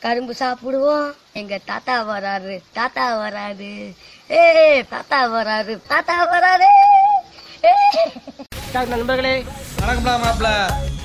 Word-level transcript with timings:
கரும்பு 0.00 0.34
சாப்பிடுவோம். 0.38 1.12
எங்க 1.32 1.58
தாத்தா 1.64 1.94
வராரு. 2.08 2.60
தாத்தா 2.72 3.04
வராரு. 3.18 3.96
ஏ 4.30 4.82
தாத்தா 4.82 5.28
வராரு. 5.28 5.78
தாத்தா 5.88 6.16
வராரு. 6.32 6.68
நண்பர்களே. 8.88 9.44
வணக்கம்டா 9.78 10.14
மாப்ள 10.24 10.48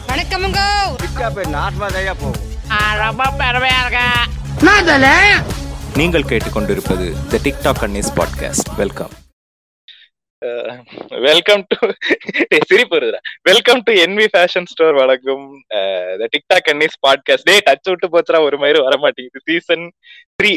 வணக்கமுங்க. 0.08 0.60
நீங்கள் 5.96 6.30
கேட்டுக்கொண்டிருப்பது 6.32 7.08
the 7.28 7.40
TikTok 7.44 7.84
annies 7.88 8.14
podcast 8.16 8.76
welcome 8.76 9.10
welcome 11.26 11.64
to 11.72 11.78
சிரிப்பு 12.70 12.94
வருதுடா. 12.96 13.20
Welcome 13.50 13.82
to 13.88 13.92
Envy 14.04 14.26
fashion 14.34 14.68
store 14.72 14.96
வழங்கும் 15.00 15.46
த 16.22 16.28
டிக்டாக் 16.34 16.70
அன்னிஸ் 16.72 16.98
பாட்காஸ்ட் 17.06 17.48
டே 17.50 17.56
டச் 17.68 17.90
விட்டு 17.90 18.08
போச்சுடா 18.14 18.40
ஒரு 18.48 18.58
மாதிரி 18.58 18.80
வர 18.88 18.98
மாட்டேங்குது 19.04 19.46
சீசன் 19.50 19.86
த்ரீ 20.40 20.54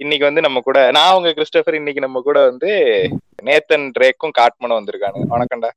இன்னைக்கு 0.00 0.24
வந்து 0.28 0.44
நம்ம 0.46 0.62
கூட 0.68 0.78
நான் 0.98 1.16
உங்க 1.18 1.32
கிறிஸ்டபர் 1.36 1.78
இன்னைக்கு 1.80 2.04
நம்ம 2.06 2.22
கூட 2.28 2.38
வந்து 2.48 2.70
நேத்தன் 3.48 3.86
ரேக்கும் 4.02 4.36
காட்மனும் 4.40 4.78
வந்திருக்கானுங்க 4.80 5.28
வணக்கம்டா. 5.34 5.70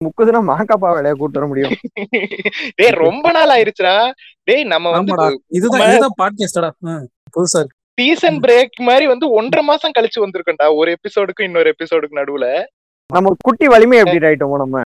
முக்குதுனா 0.00 0.40
மாக்காப்பா 0.50 0.88
வேலையை 0.96 1.14
கூட்டு 1.18 1.38
வர 1.38 1.46
முடியும். 1.50 1.74
டேய் 2.78 2.98
ரொம்ப 3.04 3.26
நாள் 3.38 3.54
ஆயிருச்சுடா. 3.56 3.96
டேய் 4.48 4.70
நம்ம 4.74 4.90
வந்து 4.90 5.12
இதுதான் 5.58 5.88
இதுதான் 5.88 6.18
பாட்காஸ்டடா 6.22 6.70
புதுசா 7.36 7.60
இருக்கு. 7.62 7.78
சீசன் 7.98 8.38
பிரேக் 8.44 8.78
மாதிரி 8.86 9.06
வந்து 9.10 9.26
ஒன்றரை 9.38 9.62
மாசம் 9.68 9.94
கழிச்சு 9.98 10.18
வந்திருக்கோம்டா 10.22 10.66
ஒரு 10.80 10.90
எபிசோடுக்கும் 10.96 11.48
இன்னொரு 11.48 11.68
எபிசோடுக்கு 11.74 12.20
நடுவுல. 12.20 12.46
நம்ம 13.14 13.32
குட்டி 13.46 13.66
வலிமை 13.74 13.96
எப்படி 14.04 14.26
ஆயிட்டோமோ 14.30 14.58
நம்ம. 14.64 14.82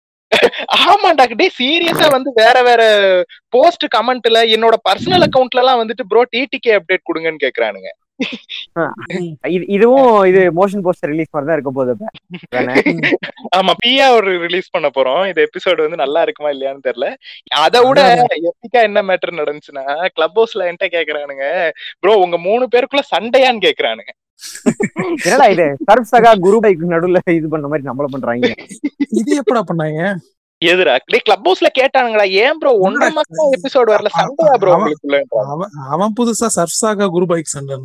ஆமாண்டா 0.86 1.26
டே 1.40 1.46
சீரியஸா 1.60 2.08
வந்து 2.16 2.30
வேற 2.42 2.58
வேற 2.68 2.82
போஸ்ட் 3.56 3.86
கமெண்ட்ல 3.96 4.40
என்னோட 4.56 4.76
பர்சனல் 4.88 5.26
அக்கவுண்ட்ல 5.28 5.64
எல்லாம் 5.64 5.82
வந்துட்டு 5.82 6.04
ப்ரோ 6.12 6.22
டிடிகே 6.34 6.74
அப்டேட் 6.78 7.08
கொடுங்கன்னு 7.10 7.44
கேக்குறானுங்க. 7.46 7.90
இது 9.56 9.64
இதுவும் 9.76 10.12
இது 10.30 10.42
மோஷன் 10.60 10.84
போஸ்டர் 10.86 11.12
ரிலீஸ் 11.12 11.32
மாதிரி 11.34 11.48
தான் 11.50 11.58
இருக்க 11.58 11.72
போகுது? 11.72 12.06
ஆமா 13.58 13.74
பியா 13.84 14.06
ஒரு 14.18 14.32
ரிலீஸ் 14.46 14.74
பண்ண 14.76 14.88
போறோம். 14.98 15.24
இந்த 15.32 15.40
எபிசோடு 15.48 15.86
வந்து 15.86 16.02
நல்லா 16.04 16.22
இருக்குமா 16.26 16.52
இல்லையான்னு 16.56 16.88
தெரியல. 16.90 17.10
அதை 17.66 17.82
விட 17.88 18.00
எப்பிக்கா 18.50 18.82
என்ன 18.90 19.02
மேட்டர் 19.10 19.40
நடந்துச்சுன்னா 19.42 19.86
கிளப் 20.18 20.38
ஹவுஸ்ல 20.40 20.68
என்கிட்ட 20.70 20.90
கேக்குறானுங்க 20.98 21.46
ப்ரோ 22.04 22.16
உங்க 22.26 22.40
மூணு 22.50 22.66
பேருக்குள்ள 22.76 23.06
சண்டையான்னு 23.16 23.66
கேக்குறானுங்க. 23.68 24.12
என்னடா 25.24 25.46
இது? 25.46 25.78
சர்ப் 25.86 26.10
சகா 26.12 26.40
குரு 26.40 26.60
பைக்கு 26.60 26.92
நடுவுல 26.94 27.20
இது 27.32 27.50
பண்ண 27.50 27.68
மாதிரி 27.68 27.88
நம்மள 27.88 28.06
பண்றாங்க. 28.06 28.48
இது 29.12 29.42
எப்படா 29.42 29.62
பண்ணாங்க? 29.72 30.02
எதுடா 30.62 30.98
டே 31.06 31.18
கிளப் 31.18 31.50
ஹவுஸ்ல 31.50 31.68
கேட்டானுங்களா 31.80 32.30
ஏன் 32.38 32.58
ப்ரோ 32.58 32.72
ஒன்றரை 32.78 33.14
மாசம் 33.14 33.52
எபிசோடு 33.52 33.90
வரல. 33.92 34.10
சண்டையா 34.14 34.54
ப்ரோ 34.54 34.72
அவன் 34.72 34.86
உங்களுக்குள்ள 34.86 35.68
அவன் 35.88 36.14
புதுசா 36.20 36.48
சர்சாகா 36.56 37.08
குரு 37.08 37.26
பைக் 37.26 37.46
சென்டர் 37.46 37.84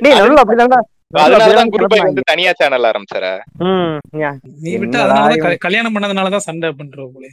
டேய் 0.00 0.18
நடுவுல 0.20 0.42
அப்படிதான்டா. 0.42 0.78
அதனாலதான். 1.16 1.68
வந்து 2.04 2.22
தனியா 2.24 2.52
சேனல் 2.56 2.82
ஆரம்பிச்சாரா. 2.82 3.32
நீ 4.60 4.76
விட்டு? 4.76 4.98
கல்- 5.44 5.58
கல்யாணம் 5.58 5.94
பண்ணதுனாலதான் 5.94 6.46
சண்டை 6.46 6.72
பண்ற 6.72 7.10
போல 7.14 7.26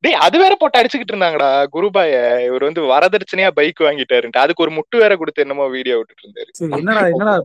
டேய் 0.00 0.12
அது 0.12 0.38
வேற 0.38 0.54
போட்டு 0.54 0.78
அடிச்சுக்கிட்டு 0.78 1.14
இருந்தாங்கடா. 1.14 1.66
குருபாய 1.66 2.44
இவர் 2.44 2.62
வந்து 2.62 2.82
வரதட்சணையா 2.82 3.50
பைக் 3.50 3.80
வாங்கிட்டாருன்ட்டு. 3.80 4.38
அதுக்கு 4.38 4.62
ஒரு 4.62 4.72
முட்டு 4.72 4.96
வேற 4.96 5.16
கொடுத்து 5.16 5.42
என்னமோ 5.42 5.66
வீடியோ 5.66 5.96
விட்டுட்டு 5.96 6.26
இருந்தாரு. 6.26 6.50
என்னடா 6.78 7.06
என்னடா 7.06 7.36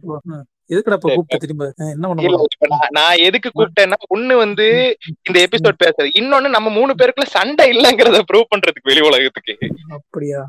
நான் 2.92 3.20
எதுக்கு 3.20 3.50
கூப்பிட்டேன்னா 3.50 3.98
ஒண்ணு 4.16 4.36
வந்து 4.36 4.98
இந்த 5.28 5.38
எபிசோட் 5.40 5.82
பேசுறது. 5.84 6.10
இன்னொன்னு 6.20 6.50
நம்ம 6.50 6.70
மூணு 6.70 6.94
பேருக்குள்ள 6.94 7.28
சண்டை 7.28 7.66
இல்லங்கறத 7.72 8.22
ப்ரூவ் 8.32 8.52
பண்றதுக்கு 8.56 8.90
வெளி 8.92 9.02
உலகத்துக்கு. 9.02 9.56
அப்படியா. 9.90 10.42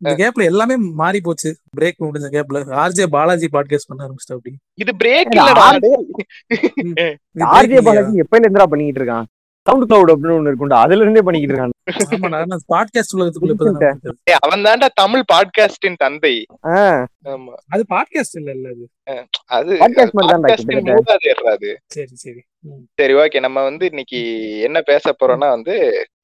இந்த 0.00 0.12
கேப்ல 0.14 0.42
எல்லாமே 0.42 0.76
மாறி 0.76 1.20
போச்சு. 1.20 1.50
பிரேக் 1.76 2.04
முடிஞ்ச 2.04 2.28
கேப்ல 2.36 2.60
ஆர்ஜே 2.82 3.06
பாலாஜி 3.06 3.48
பாட்காஸ்ட் 3.52 3.88
பண்ண 3.88 4.06
ஆரம்பிச்சிட்டா 4.06 4.36
அப்படி. 4.36 4.52
இது 4.74 4.92
பிரேக் 4.96 5.32
இல்ல, 5.32 5.42
இல்லடா 5.42 5.64
ஆர்ஜே? 7.48 7.80
பாலாஜி 7.82 8.16
எப்ப 8.16 8.38
இருந்துடா 8.38 8.66
பண்ணிக்கிட்டு 8.66 9.02
இருக்கான்? 9.02 9.26
சவுண்ட் 9.62 9.92
கிளவுட் 9.92 10.12
அப்படின்னு 10.12 10.36
ஒண்ணு 10.36 10.50
இருக்கும்டா 10.50 10.72
அதுல 10.72 11.02
இருந்தே 11.02 11.20
பண்ணிக்கிட்டு 11.22 11.68
நான் 12.28 12.60
பாட்காஸ்ட் 12.74 13.16
உலகத்துக்குள்ள. 13.16 13.94
அவன் 14.38 14.62
தான்டா 14.62 14.86
தமிழ் 14.94 15.22
பாட்காஸ்டின் 15.32 15.94
தந்தை. 15.96 16.46
அது 17.68 17.84
பாட்காஸ்ட் 17.88 18.34
இல்ல 18.34 18.50
இல்ல 18.50 18.68
அது? 18.68 18.90
அது. 21.44 21.80
சரி 21.86 22.14
சரி. 22.14 22.42
சரி 22.98 23.14
ஓகே 23.14 23.38
நம்ம 23.40 23.58
வந்து 23.62 23.84
இன்னைக்கு 23.86 24.18
என்ன 24.60 24.78
பேச 24.82 25.12
போறோம்னா 25.12 25.48
வந்து 25.48 25.74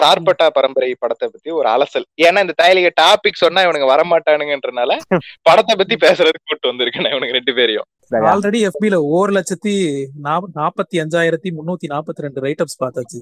சார்பட்டா 0.03 0.47
பரம்பரை 0.49 0.89
படத்தை 0.95 1.27
பத்தி 1.29 1.51
ஒரு 1.51 1.69
அலசல். 1.69 2.07
ஏன்னா 2.27 2.41
இந்த 2.41 2.55
தாயலிக 2.57 2.91
டாபிக் 3.01 3.43
சொன்னா 3.43 3.63
இவனுங்க 3.63 3.89
வரமாட்டானுங்கன்றனால 3.93 4.97
படத்தை 5.43 5.77
பத்தி 5.77 5.97
பேசுறதுக்கு 5.97 6.49
கூட்டு 6.49 6.71
வந்திருக்கேன் 6.73 7.11
இவனுங்க 7.13 7.37
ரெண்டு 7.39 7.55
பேரையும்? 7.55 7.89
ஆல்ரெடி 8.33 8.61
எஃபில 8.71 8.99
ஒரு 9.19 9.33
லட்சத்தி 9.33 9.75
நாப்பத்தி 10.59 10.99
அஞ்சாயிரத்தி 11.05 11.51
முன்னூத்தி 11.59 11.89
நாப்பத்தி 11.95 12.27
ரெண்டு 12.27 12.41
ரைட் 12.41 12.65
அப்ஸ் 12.65 12.83
பார்த்தாச்சு. 12.85 13.21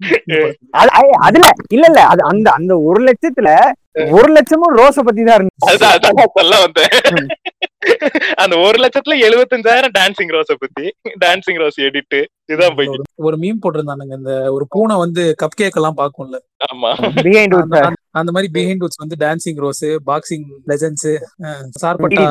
அதுல 1.26 1.44
இல்ல 1.68 1.84
இல்ல 1.86 2.00
அது 2.06 2.22
அந்த 2.24 2.48
அந்த 2.52 2.72
ஒரு 2.84 3.00
லட்சத்துல 3.04 3.50
ஒரு 4.12 4.28
லட்சமும் 4.34 4.74
ரோஸ 4.78 4.96
பத்தி 5.02 5.22
தான் 5.22 5.38
இருந்துச்சு 5.38 5.70
அந்த 8.42 8.54
ஒரு 8.58 8.78
லட்சத்துல 8.78 9.14
எழுபத்தஞ்சாயிரம் 9.26 9.94
டான்சிங் 9.96 10.32
ரோஸ 10.34 10.54
பத்தி 10.56 10.84
டான்சிங் 11.18 11.58
ரோஸ் 11.58 11.78
எடிட் 11.80 12.16
இதுதான் 12.48 12.74
போய்க்கு 12.76 12.96
ஒரு- 13.22 13.38
மீம் 13.38 13.60
போட்டிருந்தானுங்க 13.62 14.14
இந்த 14.18 14.34
ஒரு 14.50 14.64
பூனை 14.68 14.94
வந்து 14.96 15.22
கப் 15.42 15.56
கேக் 15.56 15.76
எல்லாம் 15.76 15.98
பார்க்கும்ல. 15.98 16.38
ஆமா. 16.66 16.90
பிஹைண்ட் 17.18 17.56
அந்த- 18.14 18.32
மாதிரி 18.32 18.48
பிஹைண்ட் 18.54 18.84
உட்ஸ் 18.84 19.02
வந்து 19.02 19.16
dancing 19.20 19.58
rose 19.58 19.84
boxing 20.06 20.46
legends 20.68 21.06
Sarpatta 21.80 22.24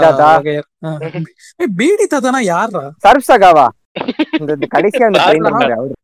PT 1.77 2.05
தாத்தானா 2.07 2.41
யாரா 2.47 2.83
சர்ப் 3.05 3.27
சகாவா. 3.29 3.67
இந்த 4.39 4.67
கடைசியா 4.73 5.07
அந்த 5.07 5.19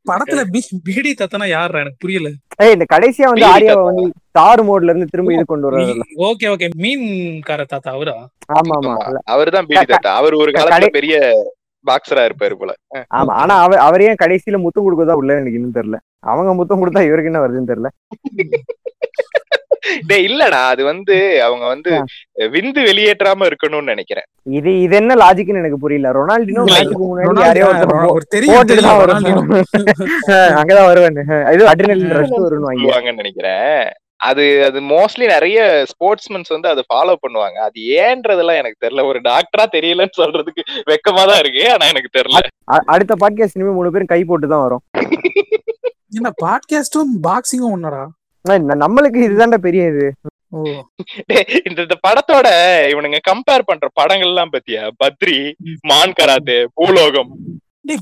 படத்துல 0.10 0.42
பீடி 0.88 1.12
தாத்தானா 1.14 1.48
யாரா 1.52 1.82
எனக்கு 1.84 2.02
புரியல. 2.04 2.30
ஏய் 2.60 2.74
இந்த 2.76 2.86
கடைசியா 2.90 3.28
வந்து 3.30 3.46
தாத்தா. 3.48 3.76
வந்து 3.90 4.06
ஸ்டார் 4.26 4.64
மோட்ல 4.68 4.92
இருந்து 4.92 5.12
திரும்ப 5.12 5.36
இது 5.36 5.46
கொண்டு 5.46 5.68
வர்றாரு 5.70 6.06
ஓகே 6.28 6.48
ஓகே. 6.54 6.70
மீன் 6.84 7.06
கார 7.42 7.62
தாத்தா 7.66 7.92
அவரா? 7.96 8.16
ஆமா 8.54 8.76
ஆமா. 8.80 8.94
அவர்தான் 9.34 9.68
பீடி 9.70 9.86
தாத்தா. 9.88 10.14
அவர் 10.20 10.40
ஒரு 10.42 10.54
காலத்துல 10.56 10.90
பெரிய 10.98 11.18
பாக்ஸரா 11.86 12.24
இருப்பாரு 12.28 12.56
போல. 12.56 12.72
ஆமா. 13.18 13.32
ஆனா 13.42 13.56
அவர் 13.64 13.84
அவர் 13.86 14.04
ஏன் 14.04 14.20
கடைசியில 14.20 14.60
முத்தம் 14.62 14.86
கொடுக்கறதா 14.86 15.20
உள்ள 15.22 15.38
எனக்கு 15.38 15.60
இன்னும் 15.60 15.78
தெரியல. 15.78 15.98
அவங்க 16.26 16.52
முத்தம் 16.56 16.82
கொடுத்தா 16.82 17.02
இவருக்கு 17.08 17.32
என்ன 17.32 17.44
வருதுன்னு 17.44 17.72
தெரியல. 17.72 17.90
டேய் 20.10 20.26
இல்லடா 20.30 20.62
அது 20.74 20.82
வந்து 20.92 21.16
அவங்க 21.48 21.66
வந்து 21.74 21.92
விந்து 22.56 22.82
வெளியேற்றாம 22.90 23.48
இருக்கணும்னு 23.50 23.94
நினைக்கிறேன். 23.94 24.28
இது 24.58 24.72
இது 24.86 24.96
என்ன 25.02 25.18
லாஜிக்னு 25.24 25.62
எனக்கு 25.64 25.84
புரியல. 25.84 26.12
ரொனால்டினோ 26.20 26.64
அங்கதான் 30.62 30.90
வருவேன் 30.92 31.20
இது 31.56 31.72
அட்ரினலின் 31.74 32.16
ரஷ் 32.20 32.34
சொல்லுவாங்கன்னு 32.38 33.22
நினைக்கிறேன். 33.24 33.84
அது 34.30 34.44
அது 34.66 34.80
மோஸ்ட்லி 34.92 35.26
நிறைய 35.34 35.60
ஸ்போர்ட்ஸ்மேன்ஸ் 35.92 36.54
வந்து 36.56 36.70
அதை 36.74 36.82
ஃபாலோ 36.90 37.14
பண்ணுவாங்க. 37.24 37.58
அது 37.68 37.80
ஏன்றதெல்லாம் 38.04 38.60
எனக்கு 38.62 38.84
தெரியல. 38.84 39.04
ஒரு 39.10 39.20
டாக்டரா 39.30 39.66
தெரியலன்னு 39.76 40.20
சொல்றதுக்கு 40.20 40.62
வெக்கமா 40.92 41.24
தான் 41.32 41.42
இருக்கு. 41.44 41.64
ஆனா 41.74 41.86
எனக்கு 41.94 42.16
தெரியல. 42.18 42.42
அடுத்த 42.94 43.16
பாட்காஸ்ட் 43.24 43.58
இனிமே 43.60 43.74
மூணு 43.78 43.92
பேரும் 43.96 44.12
கை 44.14 44.22
போட்டு 44.30 44.48
தான் 44.54 44.66
வரும். 44.66 44.84
என்ன 46.18 46.32
பாட்காஸ்டும் 46.46 47.14
பாக்ஸிங்கும் 47.28 47.74
ஒன்னடா 47.78 48.04
நம்மளுக்கு 48.46 49.20
இதுதான்டா 49.28 49.58
பெரிய 49.58 49.88
இது. 49.88 50.14
ஓ. 50.52 50.62
டேய், 51.26 51.62
இந்த 51.66 51.82
இந்த 51.82 51.96
படத்தோட 52.08 52.48
இவனுங்க 52.90 53.20
கம்பேர் 53.32 53.66
பண்ற 53.66 53.88
படங்கள் 53.94 54.28
எல்லாம் 54.28 54.52
பத்தியா? 54.52 54.90
பத்ரி 55.04 55.54
மான் 55.82 56.14
கராத்தே 56.14 56.68
பூலோகம். 56.74 57.32
இந்த 57.86 57.96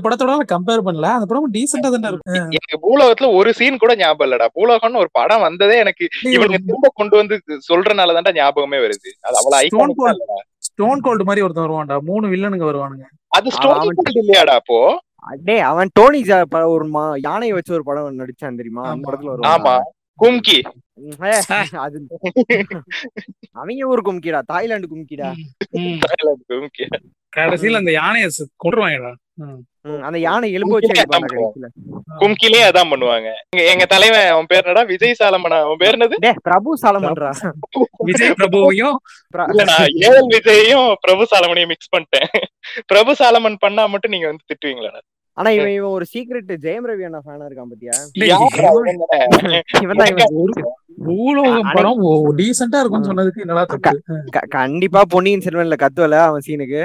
படத்தோட 0.00 0.52
கம்பேர் 0.52 0.86
பண்ணல. 0.86 1.06
அந்த 1.16 1.26
படம் 1.26 1.52
டீசெண்டா 1.52 1.94
தானே 1.94 2.08
எனக்கு 2.50 2.84
பூலோகத்துல 2.84 3.34
ஒரு 3.34 3.54
சீன் 3.54 3.76
கூட 3.76 3.96
ஞாபகம் 3.96 4.28
இல்லடா. 4.28 4.46
பூலோகம்னு 4.54 4.96
ஒரு 4.96 5.08
படம் 5.12 5.40
வந்ததே 5.40 5.78
எனக்கு 5.78 6.08
இவனுங்க 6.24 6.66
திரும்ப 6.66 6.90
கொண்டு 6.94 7.16
வந்து 7.16 7.42
சொல்றனால 7.72 8.12
தான்டா 8.12 8.34
ஞாபகமே 8.34 8.76
வருது. 8.76 9.10
அது 9.20 9.36
அவ்வளவு 9.36 10.16
ஸ்டோன் 10.58 11.00
கோல்டு 11.00 11.24
மாதிரி 11.24 11.44
ஒருத்தன் 11.44 11.64
வருவான்டா. 11.64 12.00
மூணு 12.00 12.28
வில்லனுங்க 12.28 12.56
வருவானுங்க. 12.56 13.04
அது 13.28 13.50
ஸ்டோரி 13.50 13.78
அவன் 13.78 13.96
இல்லையாடா 14.14 14.46
அப்போ? 14.46 15.00
டேய் 15.44 15.60
அவன் 15.60 15.88
டோனி 15.92 16.24
ஒரு 16.66 16.90
யானையை 17.20 17.54
வச்சு 17.54 17.72
ஒரு 17.72 17.84
படம் 17.84 18.18
நடிச்சான் 18.18 18.56
தெரியுமா? 18.56 18.82
அந்த. 18.82 19.10
படத்துல 19.10 19.46
ஆமா. 19.46 19.80
கும்கி. 20.18 20.64
அது 21.82 21.98
அவங்க 23.56 23.88
ஊர் 23.90 24.02
கும்கிடா 24.06 24.40
தாய்லாந்து 24.50 24.88
கும்கிடா 24.92 25.28
கடைசியில 27.32 27.80
அந்த 27.80 27.92
யானைய. 27.96 28.26
ம், 29.86 30.02
அந்த 30.06 30.18
யானை 30.20 30.48
எலும்பு 30.56 30.76
வச்சு 30.76 30.92
கும்கிலே 32.20 32.60
அதான் 32.66 32.90
பண்ணுவாங்க. 32.92 33.28
எங்க 33.50 33.62
எங்க 33.72 33.84
தலைவன் 33.86 34.28
அவன் 34.30 34.48
பேர் 34.50 34.62
என்னடா? 34.62 34.82
விஜய் 34.90 35.18
சாலமனா? 35.18 35.58
அவன் 35.64 35.80
பேர் 35.82 35.96
என்னது? 35.96 36.16
பிரபு 36.46 36.70
சாலமன்றா 36.82 37.30
விஜய் 38.02 38.32
பிரபுவையும் 38.38 38.96
பிர- 39.34 39.48
இல்ல 39.52 39.64
நான் 39.70 39.90
ஏஎல் 40.02 40.30
விஜயையும் 40.34 40.88
பிரபு 41.02 41.26
சாலமனையும் 41.32 41.72
மிக்ஸ் 41.72 41.92
பண்ணிட்டேன். 41.92 42.30
பிரபு 42.86 43.14
சாலமன் 43.20 43.58
பண்ணா 43.58 43.84
மட்டும் 43.86 44.14
நீங்க 44.14 44.26
வந்து 44.26 44.48
திட்டுவீங்களா? 44.52 44.94
ஆனா 45.36 45.48
இவன் 45.50 45.72
இவன் 45.72 45.94
ஒரு 45.96 46.06
சீக்ரெட் 46.12 46.52
ஜெயம் 46.62 46.86
ரவி 46.88 47.04
அண்ணா 47.04 47.20
ஃபேனா 47.24 47.46
இருக்கான் 47.46 47.70
பாத்தியா? 47.70 47.96
தான் 54.28 54.48
கண்டிப்பா 54.56 55.00
பொன்னியின் 55.10 55.44
செல்வன்ல 55.46 55.76
கத்துவல 55.76 56.18
அவன் 56.22 56.46
சீனுக்கு 56.46 56.80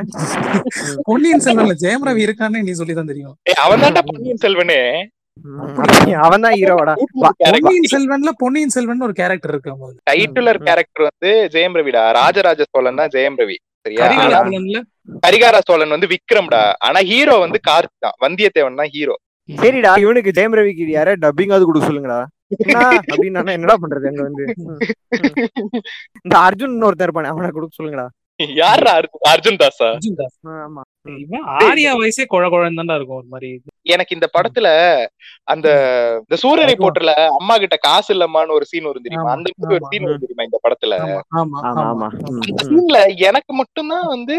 பொன்னியின் 1.04 1.44
செல்வன்ல 1.46 1.76
ஜெயம் 1.84 2.06
ரவி 2.08 2.28
இருக்கான்னு 2.28 2.66
நீ 2.68 2.74
சொல்லிதான் 2.74 3.12
தெரியும். 3.12 3.36
ஏய், 3.46 3.60
அவன் 3.64 3.84
தான்டா 3.84 4.04
பொன்னியின் 4.10 4.44
செல்வனே. 4.46 4.80
அவன் 6.26 6.44
தான் 6.46 6.56
ஹீரோடா 6.58 6.94
பொன்னியின் 7.46 7.90
செல்வன்ல 7.94 8.32
பொன்னியின் 8.44 8.74
செல்வன் 8.76 9.06
ஒரு 9.08 9.16
கேரக்டர் 9.20 9.54
இருக்கு 9.54 9.72
டைட்டுலர் 10.10 10.60
கேரக்டர் 10.68 11.08
வந்து 11.10 11.32
ஜெயம் 11.56 11.78
ரவிடா. 11.80 12.04
ராஜராஜ 12.20 12.62
சோழன் 12.72 13.00
தான் 13.02 13.14
ஜெயம் 13.16 13.38
ரவி. 13.42 13.58
சரியா? 13.86 14.08
கரிகார 15.26 15.56
சோழன் 15.70 15.96
வந்து 15.96 16.10
விக்ரம்டா. 16.14 16.62
ஆனா 16.88 17.00
ஹீரோ 17.12 17.36
வந்து 17.46 17.60
கார்த்தி 17.70 17.98
தான். 18.06 18.18
வந்தியத்தேவன் 18.26 18.80
தான் 18.82 18.94
ஹீரோ 18.96 19.16
சரிடா 19.50 19.92
இவனுக்கு 20.04 20.32
ஜெயம் 20.38 20.56
ரவிக்கு 20.60 20.84
யார? 20.92 21.10
டப்பிங்காவது 21.24 21.68
கொடுக்க 21.68 21.90
சொல்லுங்கடா. 21.90 22.20
என்ன 22.64 22.80
அப்படின்னு 23.04 23.56
என்னடா 23.58 23.76
பண்றது 23.84 24.10
அங்க 24.10 24.24
வந்து? 24.28 24.44
இந்த 26.20 26.34
அர்ஜுன் 26.48 26.86
ஒருத்தன் 26.88 27.08
இருப்பானே 27.08 27.32
அவனை 27.34 27.50
கொடுக்க 27.58 27.74
சொல்லுங்கடா. 27.80 28.08
யாரா 28.60 28.92
அர்ஜுன் 29.30 29.60
தாஸா 29.62 29.88
அர்ஜுன் 29.92 30.18
தாஸ். 30.20 30.36
ஆமா. 30.58 30.82
இவன் 31.16 31.46
ஆரியா 31.60 31.92
வயசே 32.00 32.24
குழ 32.26 32.44
குழன்னு 32.50 32.80
தான்டா 32.80 32.96
இருக்கும் 32.98 33.20
ஒரு 33.20 33.30
மாதிரி. 33.30 33.50
எனக்கு 33.86 34.16
இந்த 34.16 34.28
படத்துல 34.36 34.68
அந்த 35.48 35.68
இந்த 36.20 36.36
சூரிய 36.36 36.66
ரிப்போர்ட்ல 36.70 37.14
அம்மா 37.38 37.56
கிட்ட 37.58 37.78
காசு 37.86 38.10
இல்லம்மான்னு 38.16 38.58
ஒரு 38.58 38.66
சீன் 38.66 38.88
வரும் 38.90 39.06
தெரியுமா? 39.06 39.32
அந்த 39.32 39.48
மாதிரி 39.54 39.76
ஒரு. 39.78 39.90
சீன் 39.92 40.06
வரும் 40.06 40.24
தெரியுமா 40.24 40.48
இந்த 40.50 40.60
படத்துல. 40.66 41.00
சீன்ல 42.66 43.00
எனக்கு 43.30 43.54
மட்டும்தான் 43.54 44.08
வந்து 44.08 44.38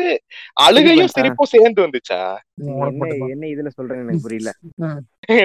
அழுகையும் 0.66 1.14
சிரிப்பும் 1.16 1.52
சேர்ந்து 1.54 1.86
வந்துச்சா. 1.86 2.20
என்ன 3.34 3.44
இதுல 3.54 3.70
சொல்றேன்னு 3.78 4.04
எனக்கு 4.04 4.26
புரியல. 4.28 4.52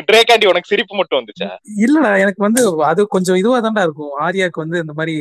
ட்ரேகாண்டி 0.07 0.45
உனக்கு 0.47 0.71
சிரிப்பு 0.71 0.93
மட்டும் 0.95 1.19
வந்துச்சா? 1.19 1.49
இல்லடா 1.83 2.11
எனக்கு 2.17 2.41
வந்து 2.43 2.61
அது 2.89 3.01
கொஞ்சம் 3.07 3.39
இதுவா 3.41 3.57
தான்டா 3.59 3.83
இருக்கும். 3.83 4.13
ஆரியாக்கு 4.25 4.63
வந்து 4.63 4.77
இந்த 4.83 4.93
மாதிரி 4.93 5.15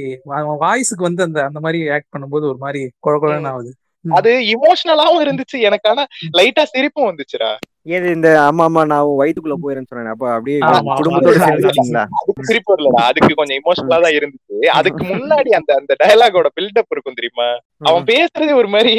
வாய்ஸுக்கு 0.62 1.04
வந்து 1.04 1.22
அந்த 1.22 1.38
அந்த 1.48 1.60
மாதிரி 1.60 1.80
ஆக்ட் 1.96 2.12
பண்ணும்போது 2.14 2.46
ஒரு 2.52 2.58
மாதிரி 2.58 2.82
குழ 3.00 3.14
குழன்னு 3.16 3.50
ஆகுது. 3.52 3.72
அது 4.04 4.30
இமோஷனலாவும் 4.52 5.22
இருந்துச்சு 5.22 5.56
எனக்கு 5.68 5.86
ஆனா 5.92 6.02
லைட்டா 6.36 6.64
சிரிப்பும் 6.72 7.08
வந்துச்சுடா. 7.08 7.50
ஏது 7.86 8.06
இந்த 8.16 8.28
ஆமா 8.44 8.62
ஆமா 8.68 8.82
நான் 8.84 9.10
வயித்துக்குள்ள 9.20 9.56
போயிருன்னு 9.62 9.90
சொன்னேன் 9.90 10.12
அப்ப 10.12 10.26
அப்படியே 10.34 10.58
குடும்பத்தோட 10.98 11.34
ஆமா. 11.36 11.48
சேர்ந்துட்டீங்களா? 11.48 12.04
அதுக்கு 12.20 12.46
சிரிப்பு 12.48 12.72
வரலடா. 12.72 13.02
அதுக்கு 13.10 13.38
கொஞ்சம் 13.40 13.58
இமோஷனலா 13.60 13.98
தான் 14.04 14.16
இருந்துச்சு. 14.18 14.56
அதுக்கு 14.78 15.02
முன்னாடி 15.12 15.52
அந்த 15.58 15.70
அந்த 15.80 15.94
டயலாகோட 16.02 16.50
பில்டப் 16.56 16.92
இருக்கும் 16.94 17.18
தெரியுமா? 17.20 17.48
அவன் 17.88 18.08
பேசுறதே 18.10 18.54
ஒரு 18.62 18.70
மாதிரி 18.74 18.94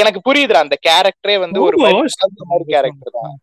எனக்கு 0.00 0.20
புரியுதுடா 0.26 0.64
அந்த 0.64 0.76
கேரக்டரே 0.88 1.36
வந்து 1.44 1.60
ஒரு 1.68 1.76
மாதிரி 1.82 2.66
கேரக்டர் 2.72 3.16
தான். 3.18 3.36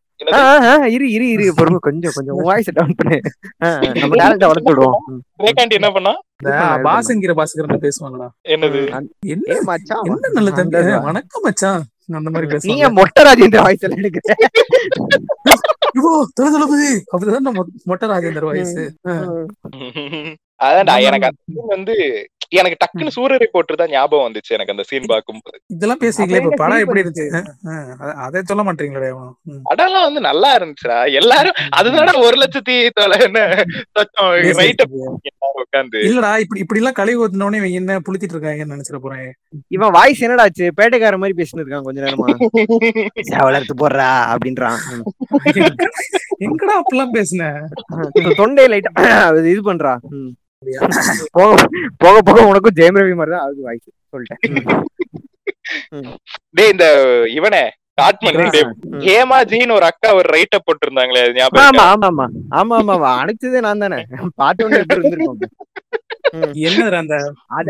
இரு 0.92 1.12
இரு 1.12 1.30
இரு 1.30 1.54
பொறுமை 1.56 1.80
கொஞ்சம் 1.82 2.12
கொஞ்சம் 2.14 2.36
வாய்ஸ் 2.36 2.70
டவுன் 2.74 2.94
பண்ணு. 2.98 3.20
ஆ, 3.64 3.68
ஆ, 3.68 3.80
நம்ம 3.94 4.16
டேலண்ட 4.16 4.40
வளர்த்து 4.40 4.62
விடுவோம். 4.64 5.04
ம். 5.06 5.44
ரேகாண்டி 5.44 5.70
என்ன 5.70 5.92
பண்ணா? 5.92 6.20
பாசங்கிற 6.44 7.36
பாஸ்கரன் 7.36 7.88
பேசுவாங்கடா 7.88 8.28
என்னது? 8.48 9.08
என்ன 9.20 9.62
மச்சான் 9.62 10.04
என்ன 10.04 10.30
நல்ல 10.34 10.52
தம்பி? 10.52 10.78
அந்த- 10.78 11.00
வணக்கம் 11.00 11.42
மச்சான். 11.42 11.84
அந்த 12.12 12.30
மாதிரி 12.30 12.58
நீங்க 12.62 12.90
பேசுவாங்க. 12.90 12.94
மொட்டை 12.94 13.24
ராஜேந்திர 13.24 13.62
வாய்ஸ் 13.62 13.80
எல்லாம் 13.80 14.00
எடுக்கிற 14.00 14.34
ஐயோ 15.94 16.28
தல 16.34 16.52
தளபதி. 16.52 17.04
அப்படிதான் 17.12 17.40
நம்ம 17.40 17.66
மொட்டை 17.84 18.10
ராஜேந்தர் 18.10 18.46
வயசு 18.46 18.94
அதான்டா 20.60 20.96
எனக்கு 21.08 21.30
அந்த 21.30 21.42
scene 21.50 21.68
வந்து 21.76 21.96
எனக்கு 22.52 22.78
டக்குன்னு 22.82 23.14
சூரிய 23.16 23.38
ரிப்போர்ட்டர் 23.44 23.80
தான் 23.80 23.92
ஞாபகம் 23.92 24.26
வந்துச்சு 24.26 24.54
எனக்கு 24.56 24.74
அந்த 24.74 24.84
சீன் 24.90 25.10
பார்க்கும்போது 25.12 25.58
இதெல்லாம் 25.74 26.02
பேசிக்கல 26.04 26.40
இப்ப 26.42 26.60
படம் 26.62 26.84
எப்படி 26.84 27.02
இருந்துச்சு? 27.04 27.26
அதை 28.26 28.42
சொல்ல 28.50 28.64
மாட்டீங்களே. 28.68 29.10
படம்லாம் 29.70 30.08
வந்து 30.08 30.22
நல்லா 30.28 30.50
இருந்துச்சுடா. 30.58 31.00
எல்லாரும் 31.22 31.60
அதுதானே 31.80 32.14
ஒரு 32.28 32.38
லட்சத்தி 32.44 32.76
தொலை 33.00 33.18
என்ன 33.28 33.42
ரைட் 34.62 34.84
எல்லாரும் 34.84 35.60
உட்காந்து 35.64 36.00
இல்லடா 36.08 36.32
இப்படி 36.44 36.64
இப்படி 36.64 36.82
எல்லாம் 36.82 36.98
கழிவு 37.02 37.22
ஊத்தினோடனே 37.26 37.60
இவன் 37.62 37.78
என்ன 37.82 38.00
புளித்திட்டு 38.08 38.36
இருக்காங்கன்னு 38.36 38.76
நினைச்சிட 38.76 39.00
போறேன். 39.06 39.28
இவன் 39.76 39.96
வாய்ஸ் 39.98 40.24
என்னடாச்சு? 40.26 40.66
பேட்டைக்கார 40.80 41.18
மாதிரி 41.24 41.38
பேசிட்டு 41.40 41.64
இருக்கான் 41.64 41.88
கொஞ்ச 41.88 42.00
நேரமா. 42.06 42.28
வளர்த்து 43.50 43.76
போடுறா 43.84 44.10
அப்படின்றான். 44.34 44.80
எங்கடா 46.46 46.74
அப்பெல்லாம் 46.80 47.16
பேசுன? 47.16 47.44
தொண்டை 48.42 48.66
லைட்டா 48.68 48.92
இது 49.52 49.62
பண்றா. 49.70 49.94
போக 51.34 51.50
போக 51.98 52.16
போக 52.28 52.46
உனக்கும் 52.50 52.78
ஜெயம் 52.78 53.00
ரவி 53.00 53.16
மாதிரி 53.18 53.34
தான் 53.34 53.44
ஆகுது 53.46 53.66
வாய்ஸ் 53.66 53.90
சொல்லிட்டேன். 54.14 54.42
டேய் 56.58 56.72
இந்த 56.74 56.86
இவனே. 57.38 57.64
ஹேமாஜின்னு 59.06 59.76
ஒரு 59.76 59.86
அக்கா 59.88 60.10
ஒரு 60.18 60.28
ரைட்ட 60.34 60.58
போட்டிருந்தாங்களே 60.60 61.22
ஆமா? 61.46 61.62
ஆமா 61.86 62.08
ஆமா. 62.10 62.26
ஆமா 62.60 62.76
ஆமா 62.80 62.94
ஆமா. 62.96 63.12
அனுப்பிச்சதே 63.22 63.62
நான் 63.66 63.84
தானே. 63.84 64.00
எப்படி 64.82 65.00
இருந்திருக்கும் 65.00 65.40
என்னதுடா 66.64 66.98
அந்த 67.02 67.16
அது 67.58 67.70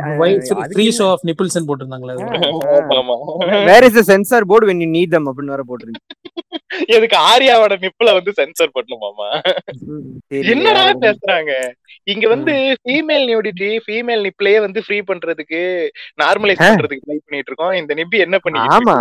free 0.71 0.85
show 0.97 1.05
of 1.11 1.25
nipples 1.29 1.57
போட்டிருந்தாங்களே 1.67 2.15
where 3.69 3.85
is 3.89 3.99
censor 4.09 4.49
board 4.51 4.69
when 4.69 4.81
you 4.83 4.89
need 4.95 5.13
them 5.13 5.29
அப்படின்னு 5.29 5.55
வர 5.55 5.63
போட்டுருக்கு. 5.67 6.01
எதுக்கு 6.95 7.17
ஆர்யாவோட 7.27 7.73
நிப்புல 7.83 8.13
வந்து 8.13 8.31
சென்சர் 8.39 8.75
பண்ணுமாமா? 8.75 9.29
என்னடா 10.47 10.83
பேசுறாங்க? 11.03 11.51
இங்க 12.07 12.25
வந்து 12.27 12.53
ஃபீமேல் 12.81 13.25
நியூடிட்டி 13.29 13.69
ஃபீமேல் 13.85 14.25
நிப்லயே 14.27 14.59
வந்து 14.59 14.81
ஃப்ரீ 14.85 14.99
பண்றதுக்கு 15.09 15.61
நார்மலைஸ். 16.21 16.61
பண்றதுக்கு 16.63 17.05
ட்ரை 17.05 17.17
பண்ணிட்டு 17.19 17.51
இருக்கோம். 17.51 17.73
இந்த 17.73 17.93
நிப்பி 17.95 18.19
என்ன 18.19 18.39
பண்ணி 18.39 18.61
ஆமா. 18.69 18.97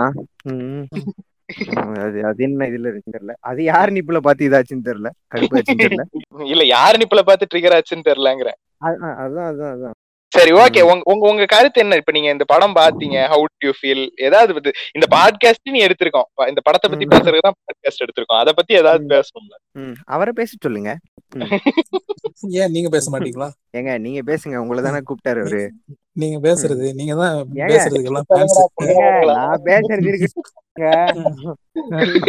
அது 2.03 2.19
அது 2.27 2.41
என்ன 2.43 2.67
இதுல 2.71 2.88
தெரியல. 3.06 3.33
அது 3.43 3.61
யார் 3.65 3.91
நிப்புல 3.91 4.19
பாத்து 4.21 4.49
இதாச்சுன்னு 4.49 4.89
தெரியல? 4.89 5.11
கடுப்பாச்சுன்னு 5.35 5.85
தெரியல. 5.85 6.05
இல்ல 6.53 6.65
யார் 6.69 7.00
நிப்புல 7.03 7.23
பார்த்து 7.23 7.50
ட்ரிகர் 7.53 7.77
ஆச்சுன்னு 7.77 8.09
தெரியலங்கிறேன். 8.09 8.59
அதான் 8.82 9.15
அதான் 9.25 9.49
அதான். 9.69 9.97
சரி 10.32 10.52
ஓகே 10.52 10.81
உங்க 10.82 11.02
உங்க 11.05 11.28
உங்க 11.28 11.44
கருத்து 11.44 11.81
என்ன? 11.81 11.96
இப்ப 11.96 12.12
நீங்க 12.12 12.31
இந்த 12.31 12.44
படம் 12.44 12.75
பாத்தீங்க 12.75 13.17
ஹவு 13.28 13.44
டு 13.58 13.70
ஃபீல் 13.70 14.02
ஏதாவது 14.17 14.52
வந்து 14.52 14.70
இந்த 14.93 15.06
பாட்காஸ்ட் 15.17 15.70
நீ 15.70 15.81
எடுத்திருக்கோம். 15.87 16.49
இந்த 16.49 16.61
படத்தை 16.61 16.90
பத்தி 16.90 17.06
ம். 17.06 17.08
பேசுறதுக்கு 17.08 17.40
தான் 17.40 17.58
பாட்காஸ்ட் 17.62 18.05
எடுத்திருக்கோம். 18.05 18.40
அத 18.40 18.52
பத்தி 18.52 18.75
ஏதாவது. 18.75 19.05
பேசணும்ல? 19.08 19.55
ம். 19.73 19.94
அவரை 20.06 20.32
பேச 20.32 20.50
சொல்லுங்க. 20.62 20.93
ஏன் 22.61 22.70
நீங்க 22.70 22.88
பேச 22.88 23.11
மாட்டீங்களா? 23.11 23.49
ஏங்க 23.73 23.99
நீங்க 23.99 24.20
பேசுங்க. 24.26 24.56
உங்களை 24.56 24.82
தானே 24.82 25.00
கூப்பிட்டாரு 25.05 25.40
அவரு. 25.40 25.62
நீங்க 26.12 26.37
பேசுறது 26.49 26.94
நீங்க 26.94 27.14
தான்? 27.14 27.34
பேசுறதுக்கு 27.70 28.05
எல்லாம் 28.05 28.29
நான் 29.31 29.64
பேசுறது 29.64 30.12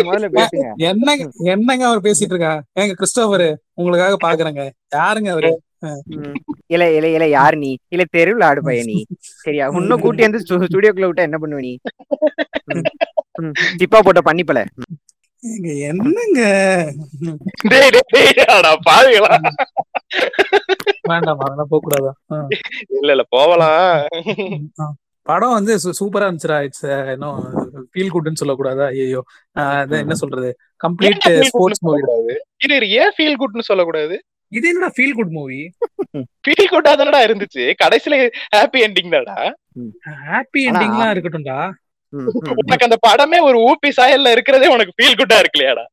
முதல்ல 0.04 0.28
பேசுங்க. 0.34 0.66
என்னங்க 0.78 1.24
என்னங்க 1.44 1.86
அவர் 1.88 2.02
பேசிட்டு 2.02 2.34
இருக்கா? 2.36 2.54
ஏங்க 2.80 2.94
கிறிஸ்டோபர் 2.94 3.48
உங்களுக்காக 3.74 4.18
பாக்குறேங்க. 4.28 4.64
யாருங்க 4.96 5.30
அவரு. 5.30 5.52
இல்ல 6.74 6.84
இல்ல 6.98 7.08
இல்ல 7.16 7.26
யார் 7.30 7.56
நீ? 7.64 7.72
இல்ல 7.94 8.04
தெருவுல 8.16 8.48
ஆடு 8.50 8.62
பையன் 8.68 8.90
நீ. 8.92 8.98
சரியா? 9.46 9.66
இன்னும் 9.82 10.04
கூட்டி 10.06 10.28
வந்து 10.28 10.42
ஸ்டுடியோக்குள்ள 10.44 11.10
விட்டா 11.10 11.28
என்ன 11.30 11.40
பண்ணுவ 11.44 11.62
நீ. 11.68 11.74
சிப்பா 13.82 14.00
போட்ட 14.08 14.22
பண்ணிப்பல 14.30 14.62
என்னங்க? 15.90 16.40
பாவிகளா. 18.88 19.34
வேண்டாம் 21.10 21.44
அதெல்லாம் 21.46 21.70
போக 21.74 21.80
கூடாதா. 21.84 22.12
இல்ல 23.00 23.10
இல்ல 23.16 23.24
போகலாம். 23.36 23.92
படம் 25.28 25.56
வந்து 25.58 25.74
சூப்பரா 26.00 26.28
இருந்துச்சுடா 26.28 26.58
இட்ஸ் 26.66 26.86
இன்னும் 27.14 27.40
ஃபீல் 27.94 28.12
குட்னு 28.14 28.42
சொல்லக்கூடாதா. 28.42 28.86
ஐயோ 28.96 29.22
என்ன 30.04 30.18
சொல்றது? 30.24 30.50
கம்ப்ளீட் 30.86 31.28
ஸ்போர்ட்ஸ் 31.52 31.84
மூவி 31.88 32.02
இரு, 32.66 32.88
ஏன் 33.02 33.14
ஃபீல் 33.18 33.40
குட்னு 33.44 33.70
சொல்லக்கூடாது? 33.72 34.18
இது 34.52 34.66
என்னடா 34.72 34.90
ஃபீல் 34.96 35.18
குட் 35.18 35.34
மூவி 35.38 35.60
ஃபீல் 36.46 36.72
குட்டா 36.74 36.92
தானடா 37.00 37.20
இருந்துச்சு. 37.28 37.64
கடைசியில 37.82 38.16
ஹாப்பி 38.56 38.80
எண்டிங் 38.86 39.14
தான்டா. 39.16 39.36
ஹாப்பி 40.30 40.62
எண்டிங்லாம் 40.70 41.12
இருக்கட்டும்டா. 41.14 41.60
உனக்கு 42.62 42.88
அந்த 42.88 42.98
படமே 43.08 43.40
ஒரு 43.48 43.58
ஊப்பி 43.70 43.90
சாயல்ல 44.00 44.34
இருக்கிறதே 44.36 44.68
உனக்கு 44.76 44.96
ஃபீல் 44.98 45.20
குட்டா 45.22 45.38
இருக்குல்லையாடா 45.44 45.86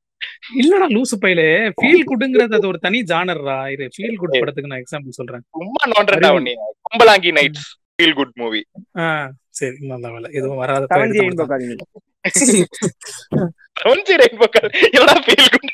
இல்லடா 0.61 0.87
லூசு 0.95 1.15
பையிலே. 1.23 1.47
ஃபீல் 1.79 2.07
குட்ங்கிறது 2.11 2.55
அது 2.59 2.67
ஒரு 2.71 2.79
தனி 2.87 2.99
ஜானர்ரா. 3.11 3.57
இது 3.75 3.85
ஃபீல் 3.97 4.19
குட் 4.21 4.35
படத்துக்கு 4.35 4.71
நான் 4.73 4.83
எக்ஸாம்பிள் 4.83 5.17
சொல்றேன். 5.19 5.43
சும்மா 5.57 5.83
நோண்டா 5.93 6.31
உன்னை 6.39 6.55
Kumbalangi 6.89 7.33
nights 7.39 7.67
feel 7.99 8.17
good 8.21 8.35
movie 8.43 8.61
ஆ 8.99 9.01
சரி 9.59 9.77
நல்ல 9.91 10.29
எதுவும் 10.39 10.61
வராத 10.63 10.87
ரெயின்போ 11.13 11.45
என்னடா 14.97 15.15
ஃபீல் 15.27 15.51
குட் 15.55 15.71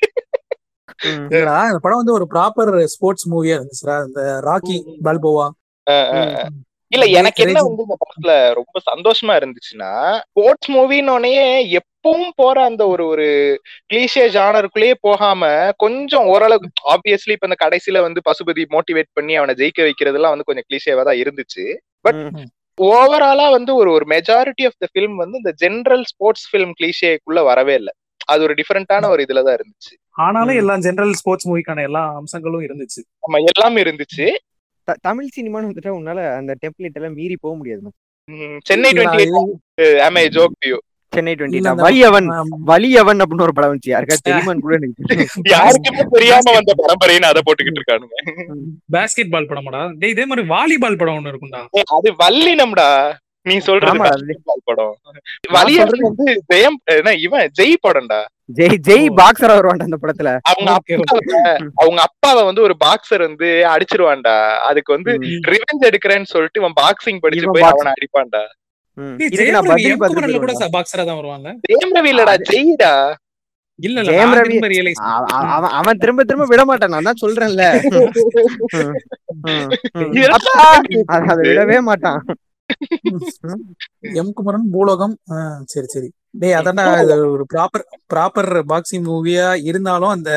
இந்த 1.08 1.36
படம் 1.84 2.00
வந்து 2.00 2.16
ஒரு 2.18 2.26
ப்ராப்பர் 2.32 2.72
ஸ்போர்ட்ஸ் 2.94 3.28
மூவியா 3.30 3.56
இருந்துச்சுடா 3.58 3.96
இந்த 4.06 4.22
ராக்கி 4.48 4.76
பல்போவா 5.04 5.46
இல்ல 6.92 7.04
எனக்கு 7.18 7.40
என்ன. 7.44 7.58
வந்து 7.66 7.84
இந்த 7.84 7.96
படத்துல 8.00 8.32
ரொம்ப 8.54 8.76
சந்தோஷமா 8.88 9.34
இருந்துச்சுன்னா 9.36 9.90
ஸ்போர்ட்ஸ் 10.22 10.70
மூவின்னொடனே 10.70 11.34
எப்பவும் 11.78 12.32
போற 12.36 12.56
அந்த 12.64 12.82
ஒரு 12.88 13.04
ஒரு 13.06 13.26
கிளீஷே 13.90 14.24
ஜானருக்குள்ளேயே 14.36 14.94
போகாம 15.00 15.42
கொஞ்சம் 15.76 16.26
ஓரளவு 16.26 16.70
ஆப்வியஸ்லி 16.94 17.34
இப்ப 17.34 17.48
இந்த 17.50 17.58
கடைசியில 17.62 18.00
வந்து 18.02 18.20
பசுபதி 18.28 18.64
மோட்டிவேட் 18.74 19.10
பண்ணி 19.12 19.34
அவனை 19.36 19.54
ஜெயிக்க 19.54 19.86
வைக்கிறதெல்லாம் 19.86 20.34
வந்து 20.34 20.48
கொஞ்சம் 20.48 20.66
கிளீஷேவா 20.68 21.04
தான் 21.04 21.20
இருந்துச்சு. 21.22 21.66
பட். 22.04 22.20
ஓவராலா 22.78 23.46
வந்து 23.50 23.72
ஒரு 23.74 23.90
ஒரு 23.92 24.04
மெஜாரிட்டி 24.10 24.64
ஆஃப் 24.66 24.78
த 24.78 24.88
ஃபிலிம் 24.92 25.16
வந்து 25.16 25.36
இந்த 25.36 25.52
ஜெனரல் 25.62 26.04
ஸ்போர்ட்ஸ் 26.12 26.46
ஃபிலிம் 26.50 26.74
கிளீஷேக்குள்ள 26.78 27.40
வரவே 27.44 27.74
இல்லை. 27.74 27.92
அது 28.28 28.40
ஒரு 28.42 28.54
டிஃபரெண்டான 28.54 29.08
ஒரு 29.08 29.20
இதுலதான் 29.26 29.56
இருந்துச்சு. 29.58 29.94
ஆனாலும். 30.16 30.56
எல்லா 30.56 30.78
ஜெனரல் 30.78 31.12
ஸ்போர்ட்ஸ் 31.12 31.48
மூவிக்கான 31.48 31.82
எல்லா 31.82 32.14
அம்சங்களும் 32.14 32.60
இருந்துச்சு. 32.60 33.00
நம்ம 33.20 33.38
எல்லாமே 33.46 33.82
இருந்துச்சு. 33.82 34.26
த- 34.88 34.96
தமிழ் 35.00 35.28
சினிமான்னு 35.36 35.68
வந்துட்டா 35.70 35.90
உன்னால 35.96 36.36
அந்த 36.36 36.56
டெம்ப்ளேட் 36.60 36.94
எல்லாம் 36.94 37.14
மீறி 37.14 37.36
போக 37.40 37.56
முடியாது 37.56 37.82
ம், 38.28 38.58
சென்னை 38.64 38.90
டுவெண்ட்டி 38.90 39.26
ஆமே 40.00 40.28
joke 40.28 40.66
you 40.66 40.76
Chennai 41.12 41.34
twenty 41.34 41.60
Valiyavan 41.80 42.28
ஆம், 42.32 42.66
வலியவன் 42.66 43.20
அப்படின்னு 43.20 43.42
ஒரு 43.42 43.52
படம் 43.52 43.72
வந்துச்சு. 43.72 43.90
யாருக்கா 43.90 44.16
தெரியுமான்னு 44.28 44.60
கூட 44.60 44.74
எனக்கு. 44.74 45.02
யாருக்குமே 45.50 46.02
தெரியாம 46.10 46.52
வந்த 46.52 46.74
பரம்பரைன்னு 46.78 47.30
அதை 47.30 47.42
போட்டுக்கிட்டு 47.46 47.80
இருக்கானுங்க. 47.80 48.16
பாஸ்கெட் 48.92 49.30
பால் 49.30 49.48
படமாடா? 49.48 49.94
டேய் 49.96 50.10
இதே 50.10 50.24
மாதிரி 50.24 50.48
வாலிபால் 50.48 50.96
படம் 50.96 51.14
ஒண்ணு 51.14 51.32
இருக்கும்டா. 51.32 51.62
அது 51.90 52.12
வல்லினம்டா 52.12 52.88
நீ 53.46 53.58
சொல்றது 53.58 53.98
படம். 54.64 54.96
வந்து 55.84 56.42
ஜெயம் 56.52 56.76
என்ன 56.94 57.18
இவன் 57.18 57.50
ஜெய் 57.58 57.74
படம்டா. 57.86 58.26
ஜெய் 58.54 58.78
ஜெய். 58.88 59.06
பாக்ஸரா 59.20 59.58
வருவான்டா 59.58 59.80
அந்த 59.80 59.96
படத்துல. 60.02 60.38
அவங்க 60.42 60.70
அவங்க 61.82 62.02
அப்பாவை 62.02 62.44
வந்து 62.44 62.62
ஒரு 62.62 62.76
பாக்ஸர் 62.84 63.18
வந்து 63.18 63.66
அடிச்சிருவான்டா. 63.70 64.60
அதுக்கு 64.60 64.92
வந்து. 64.92 65.10
ரிவெஞ்ச் 65.52 65.90
எடுக்கிறேன்னு 65.90 66.24
சொல்லிட்டு 66.24 66.60
இவன் 66.60 66.74
பாக்ஸிங் 66.80 67.20
படிச்சு 67.20 67.52
போய். 67.52 67.62
அவனை 67.70 67.92
அடிப்பான்டா. 67.92 68.48
அவன் 75.52 75.70
அவன் 75.70 75.98
திரும்ப 75.98 76.24
திரும்ப 76.24 76.46
விட 76.46 76.64
மாட்டான். 76.64 76.90
நான் 76.90 77.02
தான் 77.02 77.22
சொல்றேன்ல. 77.22 77.72
விடவே 81.46 81.80
மாட்டான். 81.80 82.24
எம் 84.20 84.32
குமரன் 84.32 84.66
பூலோகம் 84.72 85.14
சரி 85.72 85.88
சரி. 85.94 86.08
டேய் 86.34 86.56
அதான்டா 86.58 86.84
ஒரு 87.28 87.44
ப்ராப்பர் 87.52 87.84
ப்ராப்பர் 88.12 88.50
பாக்ஸிங் 88.70 89.06
மூவியா 89.08 89.46
இருந்தாலும் 89.68 90.14
அந்த 90.16 90.30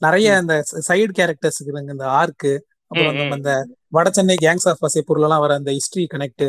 நிறைய 0.00 0.28
அந்த 0.40 0.54
சைடு 0.88 1.12
கேரக்டர்ஸ் 1.18 1.58
இருக்குதுங்க 1.58 1.96
இந்த 1.96 2.06
ஆர்க்கு. 2.20 2.52
அப்புறம் 2.90 3.16
நம்ம 3.18 3.36
இந்த 3.36 3.52
வட 3.92 4.08
சென்னை 4.10 4.36
கேங்ஸ் 4.42 4.68
ஆஃப் 4.70 4.82
வசைப்பூர்ல 4.86 5.26
எல்லாம் 5.28 5.44
வர 5.44 5.54
அந்த 5.60 5.70
ஹிஸ்டரி 5.76 6.04
கனெக்ட் 6.14 6.46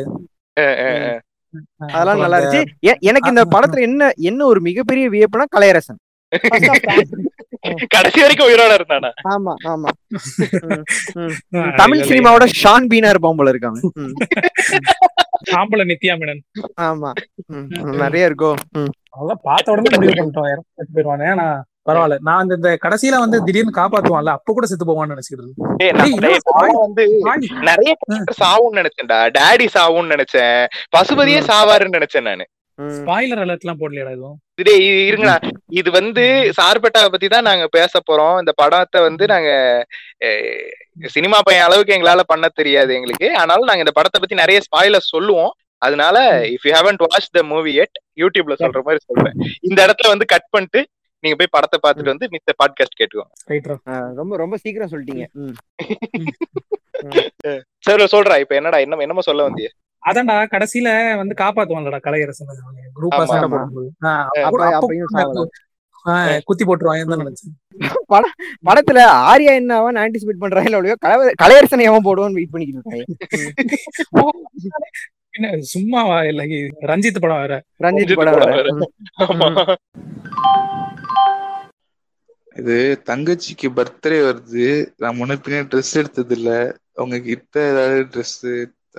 அதெல்லாம் 1.88 2.22
நல்லா 2.22 2.38
இருந்துச்சு. 2.40 2.62
எனக்கு 3.10 3.32
இந்த 3.32 3.44
படத்துல 3.54 3.82
என்ன 3.88 4.02
என்ன 4.30 4.40
ஒரு 4.52 4.60
மிகப்பெரிய 4.68 5.06
வியப்புனா 5.14 5.46
கலையரசன். 5.56 6.00
கடைசி 7.88 8.20
வரைக்கும் 8.20 8.48
உயிரோட 8.48 8.74
இருந்தானா? 8.74 9.10
ஆமா 9.28 9.52
ஆமா. 9.64 9.90
தமிழ் 11.76 12.00
சினிமாவோட 12.00 12.46
ஷான் 12.62 12.86
பீனா 12.90 13.08
இருப்பான் 13.08 13.36
போல 13.36 13.48
இருக்காங்க 13.48 13.80
ஆம்பளை 15.52 15.84
நித்யா 15.84 16.14
மேனன் 16.14 16.42
ஆமா. 16.80 17.10
நிறைய 18.00 18.26
இருக்கும். 18.26 18.58
அதெல்லாம் 19.10 19.40
பார்த்த 19.42 19.72
உடனே 19.72 19.96
முடிவு 19.96 20.12
பண்ணிட்டோம். 20.12 20.62
போயிடுவானே 20.94 21.30
ஆனா 21.30 21.46
பரவாயில்ல. 21.86 22.16
நான் 22.20 22.40
அந்த- 22.40 22.54
இந்த 22.54 22.78
கடைசியில 22.84 23.18
வந்து 23.18 23.44
திடீர்னு 23.44 23.80
காப்பாத்துவான்ல 23.80 24.34
அப்ப 24.36 24.52
கூட 24.52 24.66
செத்து 24.66 24.86
போவான்னு 24.86 25.08
நினைச்சிட்டு 25.08 25.40
இருந்தேன். 25.40 25.76
டேய், 25.76 25.90
நான் 25.90 26.04
டேய், 26.04 26.18
டேய், 26.18 26.38
என்னடா 26.38 26.66
நான் 26.66 26.80
வந்து 26.80 27.04
வாய். 27.20 27.48
நிறைய 27.60 27.96
சாவுன்னு 28.40 28.78
நினைச்சேன்டா. 28.80 29.18
டாடி 29.38 29.66
சாவுன்னு 29.74 30.12
நினைச்சேன். 30.14 30.66
பசுபதியே 30.96 31.40
சாவாருன்னு 31.50 31.96
நினைச்சேன் 31.98 32.22
நானு. 32.22 32.46
ஸ்பாயிலர் 32.80 33.40
அலர்ட் 33.42 33.58
எல்லாம் 33.58 33.78
போடலையாடா 33.78 34.10
எதுவும். 34.10 34.38
டேய், 34.54 34.88
இ- 34.88 35.14
இருங்கடா. 35.14 35.50
இது 35.66 35.90
வந்து 35.90 36.52
சார்பட்டாவை 36.62 37.08
பத்தி 37.10 37.28
தான் 37.28 37.42
நாங்க 37.42 37.66
பேச 37.70 38.00
போறோம். 38.10 38.38
இந்த 38.38 38.52
படத்தை 38.54 39.02
வந்து 39.02 39.26
நாங்க 39.26 39.84
சினிமா 41.04 41.38
பையன் 41.42 41.64
அளவுக்கு 41.64 41.94
எங்களால 41.94 42.20
பண்ண 42.26 42.48
தெரியாது 42.54 42.94
எங்களுக்கு. 42.94 43.36
ஆனாலும் 43.36 43.64
நாங்க 43.64 43.78
இந்த 43.78 43.90
படத்தை 43.90 44.20
பத்தி 44.20 44.34
நிறைய 44.34 44.60
ஸ்பாயிலர் 44.60 45.00
சொல்லுவோம். 45.00 45.52
அதனால 45.78 46.40
if 46.40 46.58
you 46.62 46.72
haven't 46.72 47.04
watch 47.06 47.30
the 47.30 47.42
movie 47.42 47.78
yet 47.78 47.98
யூடியூப்ல 48.16 48.54
சொல்ற 48.58 48.82
மாதிரி 48.82 48.98
சொல்றேன். 48.98 49.52
இந்த 49.60 49.86
இடத்துல 49.86 50.06
வந்து 50.06 50.24
கட் 50.24 50.48
பண்ணிட்டு 50.50 50.86
நீங்க 51.20 51.36
போய் 51.38 51.46
படத்தை 51.50 51.78
பார்த்துட்டு 51.82 52.06
வந்து 52.06 52.26
மித்த 52.26 52.52
பாட்காஸ்ட் 52.64 52.98
கேட்டுக்கோங்க. 53.00 54.14
ரொம்ப 54.14 54.36
ரொம்ப 54.36 54.56
சீக்கிரம் 54.56 54.88
சொல்லிட்டீங்க. 54.88 55.26
சரி 57.78 58.04
சொல்றா. 58.04 58.40
இப்ப 58.40 58.54
என்னடா 58.54 58.78
என்ன 58.78 58.96
என்னமோ 58.96 59.20
சொல்ல 59.20 59.48
வந்திய? 59.48 59.66
அதான்டா 60.04 60.34
கடைசியில 60.50 60.88
வந்து 61.16 61.34
காப்பாத்துவான்லடா 61.38 62.00
கலையரசன். 62.02 62.48
குரூப்பா 62.96 63.16
ஆமா, 63.16 63.24
சண்டை. 63.24 63.48
போடும்போது. 63.50 63.88
குத்தி 66.44 66.64
போட்டுருவாங்க 66.64 67.04
தான் 67.04 67.20
நினைச்சேன் 67.22 67.52
படத்துல 68.66 69.00
ஆர்யா 69.26 69.52
என்ன 69.54 69.76
அவன் 69.76 69.96
ஆன்டிசிபேட் 69.96 70.38
பண்றாங்க 70.38 70.70
இல்லையோ 70.70 70.96
கலை- 71.04 71.34
கலையரசனை 71.42 71.82
எவன் 71.82 72.04
போடுவான்னு 72.04 72.32
வெயிட் 72.32 72.50
பண்ணிக்கிட்டு 72.50 72.80
இருக்காங்க 72.80 73.04
என்ன 75.30 75.50
சும்மாவா 75.64 76.24
இல்ல 76.24 76.42
ரஞ்சித் 76.86 77.20
படம் 77.20 77.38
வேற. 77.38 77.54
ரஞ்சித் 77.80 78.14
படம் 78.14 78.40
வேற. 78.40 79.76
இது 82.56 82.74
தங்கச்சிக்கு 83.06 83.68
பர்த்டே 83.70 84.18
வருது. 84.22 84.66
நான் 84.96 85.16
முன்ன 85.16 85.38
பின்ன 85.44 85.62
ட்ரெஸ் 85.70 85.94
எடுத்தது 85.94 86.34
இல்ல 86.34 86.50
உங்க 86.94 87.18
கிட்ட 87.20 87.60
ஏதாவது 87.68 88.02
ட்ரெஸ் 88.12 88.38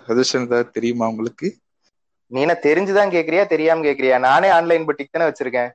சஜஷன் 0.07 0.41
ஏதாவது 0.41 0.69
தெரியுமா 0.69 1.07
உங்களுக்கு? 1.07 1.57
நீ 2.27 2.41
என்ன 2.41 2.59
தெரிஞ்சுதான் 2.61 3.13
கேக்குறியா 3.13 3.45
தெரியாம 3.45 3.81
கேக்குறியா? 3.81 4.19
நானே 4.19 4.49
ஆன்லைன் 4.49 4.85
பொட்டிக் 4.85 5.11
தானே 5.11 5.31
வச்சிருக்கேன். 5.31 5.71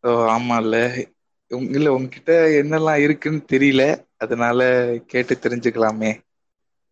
ஓ 0.00 0.10
ஆமால 0.10 1.04
உங்க 1.48 1.70
இல்ல 1.70 1.92
உங்ககிட்ட 1.92 2.46
என்னெல்லாம் 2.48 3.02
இருக்குன்னு 3.02 3.44
தெரியல. 3.52 4.04
அதனால 4.16 4.90
கேட்டு 5.06 5.38
தெரிஞ்சுக்கலாமே. 5.40 6.20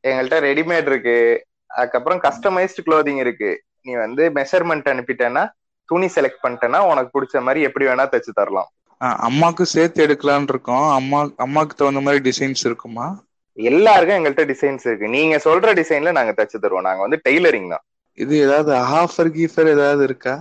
எங்கள்கிட்ட 0.09 0.39
ரெடிமேட் 0.41 0.87
இருக்கு. 0.87 1.47
அதுக்கப்புறம் 1.67 2.21
கஸ்டமைஸ்டு 2.21 2.81
க்ளோதிங் 2.87 3.17
இருக்கு. 3.17 3.63
நீ 3.83 3.95
வந்து 3.95 4.31
மெஷர்மெண்ட் 4.31 4.89
அனுப்பிட்டேன்னா 4.93 5.51
துணி 5.85 6.07
செலக்ட் 6.07 6.43
பண்ணிட்டேன்னா 6.43 6.79
உனக்கு 6.91 7.23
பிடிச்ச 7.23 7.41
மாதிரி 7.41 7.61
எப்படி 7.61 7.87
வேணா 7.87 8.07
தச்சு 8.07 8.33
தரலாம். 8.33 8.71
அம்மாக்கும் 9.01 9.63
சேர்த்து 9.63 10.07
எடுக்கலாம்னு 10.07 10.49
இருக்கோம். 10.49 10.91
அம்மா 10.91 11.25
அம்மாக்கு 11.25 11.75
தகுந்த 11.77 12.01
மாதிரி 12.01 12.31
டிசைன்ஸ் 12.31 12.65
இருக்குமா? 12.65 13.25
எல்லாருக்கும் 13.59 14.19
எங்கள்கிட்ட 14.19 14.45
டிசைன்ஸ் 14.53 14.85
இருக்கு. 14.89 15.09
நீங்க 15.17 15.37
சொல்ற 15.47 15.73
டிசைன்ல 15.81 16.13
நாங்க 16.19 16.33
தச்சு 16.33 16.59
தருவோம். 16.59 16.87
நாங்க 16.89 17.03
வந்து 17.07 17.19
டெய்லரிங் 17.29 17.69
தான். 17.75 17.85
இது 18.19 18.35
ஏதாவது 18.47 18.73
ஆஃபர் 19.01 19.31
கீஃபர் 19.37 19.69
ஏதாவது 19.77 20.03
இருக்கா? 20.09 20.35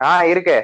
ஆ 0.00 0.10
இருக்கே. 0.32 0.58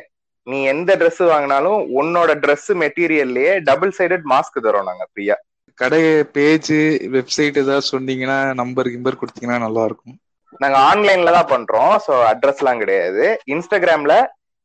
நீ 0.46 0.58
எந்த 0.72 0.90
Dress 1.00 1.18
வாங்கினாலும் 1.32 1.78
உன்னோட 2.00 2.30
Dress 2.44 2.66
மெட்டீரியல்லையே 2.82 3.52
டபுள் 3.68 3.92
சைடட் 3.98 4.26
மாஸ்க் 4.32 4.58
தரோம் 4.66 4.88
நாங்க 4.90 5.04
ஃப்ரீயா. 5.10 5.36
கடை 5.78 6.00
பேஜ் 6.36 6.74
வெப்சைட் 7.14 7.56
ஏதாவது 7.62 7.86
சொன்னீங்கன்னா 7.92 8.38
நம்பர் 8.60 8.90
கிம்பர் 8.94 9.20
கொடுத்தீங்கன்னா 9.20 9.58
நல்லா 9.66 9.84
இருக்கும் 9.84 10.16
நாங்க 10.62 10.78
ஆன்லைன்ல 10.90 11.30
தான் 11.38 11.50
பண்றோம். 11.54 11.92
ஸோ 12.06 12.12
அட்ரஸ்லாம் 12.32 12.82
கிடையாது. 12.82 13.24
இன்ஸ்டாகிராம்ல 13.54 14.16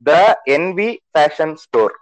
the 0.03 0.12
Envy 0.58 0.89
fashion 1.13 1.55
store 1.63 1.96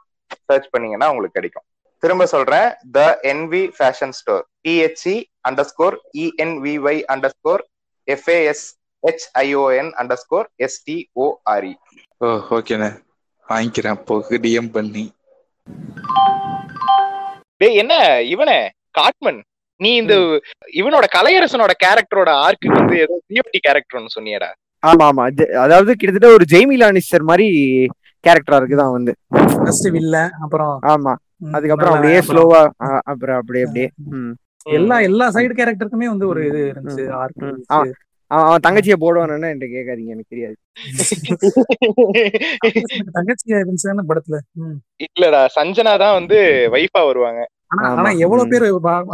search 0.48 0.72
பண்ணீங்கன்னா 0.74 1.10
உங்களுக்கு 1.12 1.40
கிடைக்கும். 1.40 1.67
திரும்ப 2.04 2.26
சொல்றேன். 2.34 2.68
The 2.96 3.00
Envy 3.32 3.64
fashion 3.78 4.16
store 4.20 4.44
T H E 4.66 5.16
underscore 5.72 5.96
E N V Y 6.26 7.02
underscore 7.38 7.64
F A S 8.08 8.66
H I O N 9.04 9.92
underscore 10.24 10.48
S T O R E 10.68 11.74
ஓ 12.22 12.30
ஓகேண்ணே 12.58 12.90
வாங்கிக்கிறேன். 13.48 13.96
அப்போ 13.98 14.16
DM 14.46 14.72
பண்ணி. 14.78 15.04
டேய் 17.62 17.78
என்ன? 17.82 17.94
இவனே 18.34 18.58
காட்மன். 18.92 19.40
நீ 19.80 19.90
இந்த 20.02 20.14
இவனோட 20.80 21.06
கலையரசனோட 21.16 21.74
கேரக்டரோட 21.84 22.30
ஆர்க்கு 22.46 22.68
வந்து 22.78 22.96
ஏதோ 23.04 23.16
சிஎஃப்டி 23.28 23.60
கேரக்டர்னு 23.68 24.16
சொன்னியடா. 24.16 24.50
ஆமா 24.84 25.06
ஆமா. 25.12 25.24
அதாவது 25.66 25.92
கிட்டத்தட்ட 25.96 26.30
ஒரு 26.38 26.46
ஜெய்மி 26.54 26.76
லானிஸ்டர் 26.82 27.30
மாதிரி 27.30 27.48
கேரக்டரா 28.24 28.60
இருக்குதான் 28.60 28.96
வந்து. 28.98 29.12
ஃபர்ஸ்ட் 29.58 29.90
வில்ல 29.96 30.18
அப்புறம் 30.46 30.74
ஆமா. 30.94 31.14
அதுக்கப்புறம் 31.42 31.94
அப்படியே 31.94 32.16
அப்புறம் 32.16 32.28
ஸ்லோவா 32.30 32.62
அப்புறம் 33.06 33.38
அப்படியே 33.40 33.66
அப்படியே. 33.66 33.88
எல்லா 34.74 34.96
எல்லா 35.02 35.26
சைடு 35.36 35.54
கேரக்டருக்குமே 35.58 36.08
வந்து 36.08 36.28
ஒரு 36.28 36.42
இது 36.48 36.62
இருந்துச்சு. 36.72 37.04
அவன் 38.32 38.64
தங்கச்சியை 38.64 38.98
போடுவான்னு 39.00 39.50
என்கிட்ட 39.50 39.68
கேட்காதீங்க 39.76 40.14
எனக்கு 40.14 40.32
தெரியாது 40.32 40.56
தங்கச்சியா 43.18 43.60
இருந்துச்சு 43.62 44.08
படத்துல. 44.10 44.40
இல்லடா 45.08 45.42
சஞ்சனா 45.56 45.94
தான் 45.98 46.18
வந்து 46.18 46.40
வைஃபா 46.74 47.04
வருவாங்க 47.08 47.42
ஆனா. 47.74 47.88
ஆனா 47.94 48.10
எவ்வளவு. 48.26 48.52
பேர் 48.52 48.66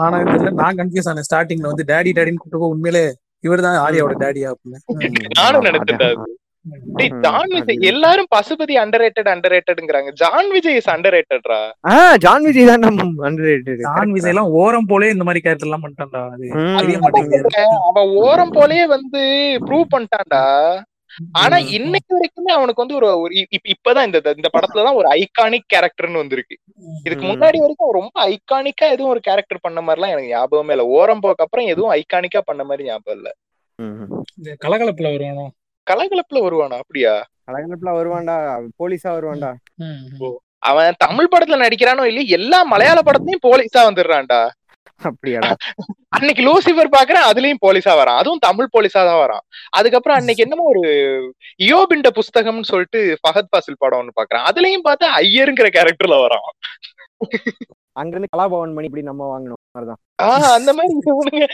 ஆனா 0.03 0.17
தெரியல 0.25 0.53
நான் 0.57 0.79
கன்ஃபியூஸ் 0.79 1.09
ஆனேன் 1.11 1.27
ஸ்டார்டிங்ல 1.27 1.71
வந்து 1.71 1.85
டாடி 1.87 2.11
டாடின்னு 2.17 2.41
கூப்பிட்டு 2.41 2.73
உண்மையிலே 2.73 3.05
இவர்தான் 3.43 3.77
ஆர்யாவோட 3.85 4.15
டாடியா 4.21 4.49
அப்படின்னு. 4.53 4.79
நானும் 5.39 5.65
நினைச்சிட்டேன் 5.65 6.17
ஜான் 7.23 7.51
விஜய் 7.55 7.87
எல்லாரும் 7.87 8.27
பசுபதி 8.35 8.75
அண்டர் 8.81 9.01
ரேட்டட் 9.03 9.29
அண்டர் 9.31 9.53
ரேட்டட்ங்கிறாங்க 9.55 10.11
ஜான் 10.13 10.49
விஜய் 10.49 10.75
இஸ் 10.75 10.89
அண்டர் 10.89 11.15
ரேட்டட்ரா 11.15 11.57
ஆ 11.89 11.95
ஜான் 12.15 12.43
விஜய் 12.43 12.65
தான் 12.65 12.83
நம்ம 12.85 13.27
அண்டர்ரேட்டட் 13.29 13.81
ஜான் 13.83 14.11
விஜய் 14.11 14.29
எல்லாம் 14.29 14.51
ஓரம் 14.59 14.85
போலே 14.85 15.09
இந்த 15.09 15.23
மாதிரி 15.23 15.41
கேரக்டர் 15.41 15.69
எல்லாம் 15.69 15.83
பண்ணிட்டான்டா. 15.83 16.21
அவன் 17.89 18.09
ஓரம் 18.23 18.53
போலயே 18.53 18.85
வந்து 18.87 19.21
ப்ரூவ் 19.65 19.85
பண்ணிட்டான்டா. 19.93 20.43
ஆனா. 21.39 21.57
இன்னைக்கு 21.73 22.11
வரைக்குமே 22.15 22.51
அவனுக்கு 22.51 22.81
வந்து 22.81 22.95
ஒரு 22.95 23.19
ஒரு 23.19 23.33
இப்- 23.35 23.51
இப்ப- 23.51 23.71
இப்பதான் 23.73 24.05
இந்த 24.05 24.33
இந்த 24.35 24.49
படத்துல 24.53 24.83
தான் 24.83 24.95
ஒரு 24.95 25.07
ஐகானிக் 25.15 25.71
கேரக்டர்னு 25.73 26.15
வந்திருக்கு. 26.15 26.55
இதுக்கு. 27.01 27.25
முன்னாடி 27.25 27.57
வரைக்கும் 27.57 27.87
அவன் 27.87 27.99
ரொம்ப 27.99 28.17
ஐகானிக்கா 28.29 28.87
எதுவும் 28.91 29.11
ஒரு 29.11 29.19
கேரக்டர் 29.19 29.61
பண்ண 29.61 29.81
மாதிரிலாம் 29.81 30.13
எனக்கு 30.13 30.29
ஞாபகமே 30.29 30.73
இல்ல. 30.73 30.85
ஓரம் 30.97 31.19
போக்கு 31.19 31.43
அப்புறம் 31.43 31.65
எதுவும் 31.65 31.93
ஐகானிக்கா 31.93 32.41
பண்ண 32.43 32.63
மாதிரி 32.63 32.87
ஞாபகம் 32.87 33.17
இல்ல. 33.17 33.29
கலகலப்புல 34.63 35.11
வருவானோ? 35.13 35.45
கலகலப்புல 35.87 36.41
வருவானா? 36.45 36.77
அப்படியா? 36.83 37.13
கலகலப்புல 37.51 37.93
வருவான்டா. 37.99 38.35
போலீஸா 38.81 39.09
வருவான்டா. 39.17 39.51
அவன் 40.69 40.99
தமிழ் 41.05 41.31
படத்துல 41.31 41.63
நடிக்கிறானோ 41.63 42.03
இல்லையோ 42.09 42.35
எல்லா 42.37 42.59
மலையாள 42.63 42.99
படத்துலயும் 43.05 43.45
போலீஸா 43.47 43.81
வந்துடுறான்டா. 43.87 44.41
அப்படியாடா. 45.01 45.49
அன்னைக்கு 46.07 46.41
லூசிபர் 46.47 46.93
பாக்குறேன் 46.95 47.25
அதுலயும் 47.29 47.61
போலீஸா 47.65 47.93
வரான். 47.99 48.19
அதுவும் 48.21 48.43
தமிழ் 48.45 48.69
போலீஸா 48.73 49.01
தான் 49.07 49.21
வரான். 49.23 49.43
அதுக்கப்புறம் 49.69 50.17
அன்னைக்கு 50.17 50.43
என்னமோ 50.43 50.65
ஒரு 50.73 50.83
இயோபிண்ட 51.63 52.09
புஸ்தகம்னு 52.19 52.69
சொல்லிட்டு 52.71 52.99
ஃபஹத் 53.23 53.51
பாசில் 53.53 53.81
படம் 53.83 54.01
ஒண்ணு 54.01 54.17
பாக்குறேன். 54.19 54.45
அதுலயும் 54.49 54.85
பார்த்தா 54.89 55.09
ஐயருங்கிற 55.21 55.69
கேரக்டர்ல 55.77 56.17
வரான். 56.25 56.47
அங்க 57.91 58.17
இருந்து 58.17 58.37
கலாபவன் 58.37 58.73
மணி 58.73 58.85
இப்படி 58.85 59.03
நம்ம 59.03 59.23
வாங்கணும் 59.25 59.61
மாதிரிதான் 59.71 60.01
ஆஹ் 60.23 60.53
அந்த 60.53 60.73
மாதிரி 60.73 60.93
இவனுங்க 61.05 61.45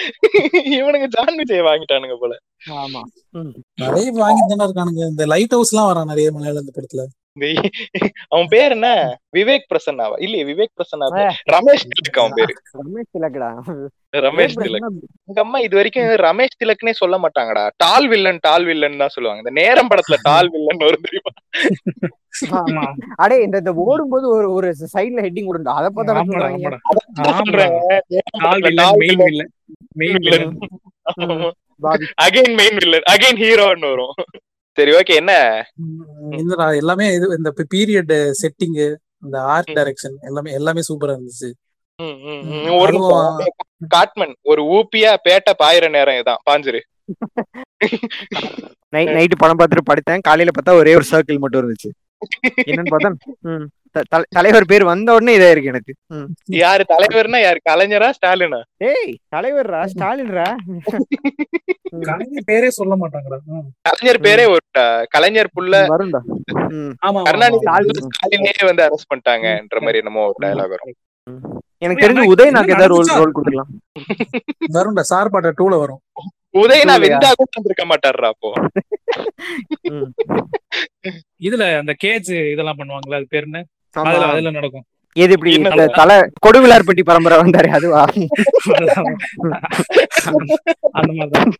இவனுங்க 0.80 1.08
ஜான் 1.08 1.36
விஜய் 1.36 1.62
வாங்கிட்டானுங்க 1.62 2.16
போல. 2.20 2.38
ஆமா. 2.70 3.02
நிறைய 3.76 4.12
வாங்கிட்டு 4.12 4.56
தானே 4.56 4.66
இருக்கானுங்க. 4.66 5.10
இந்த 5.10 5.26
லைட் 5.26 5.50
ஹவுஸ் 5.50 5.74
எல்லாம் 5.74 5.90
வரான் 5.90 6.06
நிறைய 6.06 6.32
மலையாள 6.32 6.60
இந்த 6.60 6.72
படத்துல. 6.76 7.06
அவன் 8.30 8.50
பேர் 8.50 8.72
என்ன? 8.72 8.90
விவேக் 9.38 9.70
பிரசன்னாவா? 9.72 10.16
இல்லையே 10.20 10.44
விவேக் 10.46 10.76
பிரசன்னா. 10.78 11.08
ரமேஷ் 11.52 11.88
திலக் 11.92 12.20
அவன் 12.22 12.38
பேரு. 12.40 12.54
ரமேஷ் 12.82 13.12
திலக்கடா 13.16 13.50
ரமேஷ் 14.20 14.56
திலக். 14.60 14.86
எங்க 15.30 15.40
அம்மா 15.42 15.60
இது 15.60 15.76
வரைக்கும் 15.76 16.08
ரமேஷ் 16.24 16.60
திலக்னே 16.62 16.94
சொல்ல 16.94 17.18
மாட்டாங்கடா. 17.18 17.64
டால் 17.78 18.08
வில்லன் 18.08 18.40
டால் 18.42 18.66
வில்லன் 18.66 19.02
தான் 19.04 19.14
சொல்லுவாங்க. 19.16 19.44
இந்த 19.46 19.54
நேரம் 19.62 19.92
படத்துல 19.92 20.18
டால் 20.22 20.50
வில்லன் 20.50 20.86
வரும் 20.88 21.06
தெரியுமா? 21.08 21.34
ஆமா. 22.60 22.84
அடே 23.18 23.38
இந்த 23.42 23.58
இந்த 23.58 23.72
ஓடும்போது 23.84 24.26
ஒரு 24.30 24.48
ஒரு 24.54 24.68
சைடுல 24.94 25.24
ஹெட்டிங் 25.26 25.50
விடுண்டா 25.50 25.74
அத 25.80 25.88
பார்த்தா 25.90 26.14
சொல்றாங்க. 26.22 26.68
அகைன் 32.26 32.54
மெயின் 32.56 32.78
வில்லன் 32.80 33.08
அகைன் 33.14 33.40
ஹீரோன்னு 33.42 33.90
வரும். 33.92 34.16
சரி 34.78 34.92
ஓகே 34.98 35.14
என்ன? 35.22 35.34
இந்த 36.42 36.54
எல்லாமே 36.82 37.06
இது 37.18 37.26
இந்த 37.38 37.50
பீரியட் 37.74 38.14
செட்டிங் 38.42 38.78
இந்த 39.26 39.38
ஆர்ட் 39.54 39.74
டைரக்ஷன் 39.78 40.16
எல்லாமே 40.30 40.52
எல்லாமே 40.60 40.82
சூப்பரா 40.90 41.16
இருந்துச்சு. 41.16 41.50
ஒரு. 42.82 43.00
காட்மன் 43.94 44.34
ஒரு 44.52 44.62
ஊப்பியா 44.78 45.12
பேட்ட 45.26 45.50
பாயிர 45.62 45.90
நேரம் 45.96 46.20
இதான் 46.22 46.44
பாஞ்சிரு. 46.50 46.82
நைட்டு 49.16 49.42
படம் 49.42 49.60
பார்த்துட்டு 49.60 49.90
படுத்தேன் 49.90 50.26
காலையில 50.28 50.54
பார்த்தா 50.56 50.80
ஒரே 50.82 50.94
ஒரு 51.00 51.08
சர்க்கிள் 51.12 51.42
மட்டும் 51.44 51.62
இருந்துச்சு. 51.62 51.92
என்னன்னு 52.70 52.94
பார்த்தா 52.94 54.18
தலைவர் 54.36 54.70
பேர் 54.72 54.84
வந்த 54.90 55.14
உடனே 55.18 55.36
இதா 55.38 55.52
இருக்கு 55.52 55.72
எனக்கு. 55.74 55.94
யாரு 56.64 56.84
தலைவர்னா 56.92 57.40
யாரு 57.44 57.60
கலைஞரா 57.70 58.10
ஸ்டாலினா? 58.18 58.60
ஏய் 58.90 59.14
தலைவர்ரா 59.36 59.82
ஸ்டாலின்ரா? 59.94 60.48
கலைஞர் 62.08 62.48
பேரே 62.50 62.70
சொல்ல 62.78 62.94
மாட்டாங்கடா. 63.02 63.38
கலைஞர் 63.88 64.22
பேரே 64.26 64.46
ஒரு 64.54 64.64
கலைஞர் 65.16 65.54
புள்ள 65.56 65.74
கருணாநிதி 67.28 67.60
வந்து 68.70 68.86
அரெஸ்ட் 68.88 69.10
பண்ணிட்டாங்கன்ற 69.12 69.80
மாதிரி 69.86 70.02
என்னமோ 70.04 70.26
ஒரு 70.30 70.40
டயலாக் 70.46 70.74
வரும். 70.74 70.96
எனக்கு 71.82 72.04
தெரிஞ்சு 72.04 72.32
உதய் 72.34 72.54
நாக்கு 72.56 72.74
ஏதாவது 72.76 72.94
ரோல் 72.94 73.12
ரோல் 73.20 73.36
கொடுக்கலாம். 73.38 73.70
வரும்டா 74.78 75.04
சார் 75.12 75.34
பாட்ட 75.34 75.52
டூல 75.60 75.74
வரும். 75.84 76.02
உதய் 76.62 76.88
நான்? 76.90 77.02
வெந்தா 77.04 77.30
கூட 77.40 77.50
வந்திருக்க 77.58 77.84
மாட்டாருடா 77.92 78.30
அப்போ. 78.34 78.50
இதுல 81.48 81.66
அந்த 81.82 81.94
கேஜ் 82.04 82.32
இதெல்லாம் 82.54 82.80
பண்ணுவாங்கல்ல 82.80 83.20
அது 83.20 83.28
பேர் 83.34 83.48
என்ன. 83.50 83.60
அதுல 83.96 84.26
அதுல 84.32 84.52
நடக்கும். 84.58 84.86
எது 85.16 85.34
இப்படி 85.36 85.52
இந்த 85.60 85.86
தலை 86.00 86.16
கொடுவிலார்பட்டி 86.46 87.04
பரம்பரை 87.04 87.38
வந்தாரு 87.42 87.70
அதுவா? 87.78 88.02
அந்த 91.00 91.12
மாதிரிதான். 91.18 91.52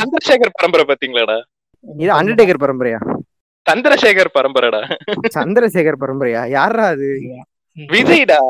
சந்திரசேகர் 0.00 0.56
பரம்பரை 0.58 0.84
பாத்தீங்களாடா? 0.88 1.38
இது 2.02 2.10
அண்டர்டேக்கர் 2.18 2.62
பரம்பரையா? 2.64 3.00
சந்திரசேகர் 3.66 4.34
பரம்பரைடா. 4.38 4.80
சந்திரசேகர் 5.36 6.02
பரம்பரையா? 6.02 6.42
யாரா 6.48 6.86
அது? 6.94 7.08
விஜய்டா? 7.76 8.40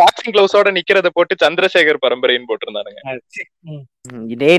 பாக்ஸிங் 0.00 0.32
கிளவுஸோட 0.34 0.68
நிக்கிறத 0.76 1.08
போட்டு 1.14 1.34
சந்திரசேகர் 1.42 2.00
பரம்பரைன்னு 2.04 2.48
போட்டிருந்தானுங்க. 2.50 3.00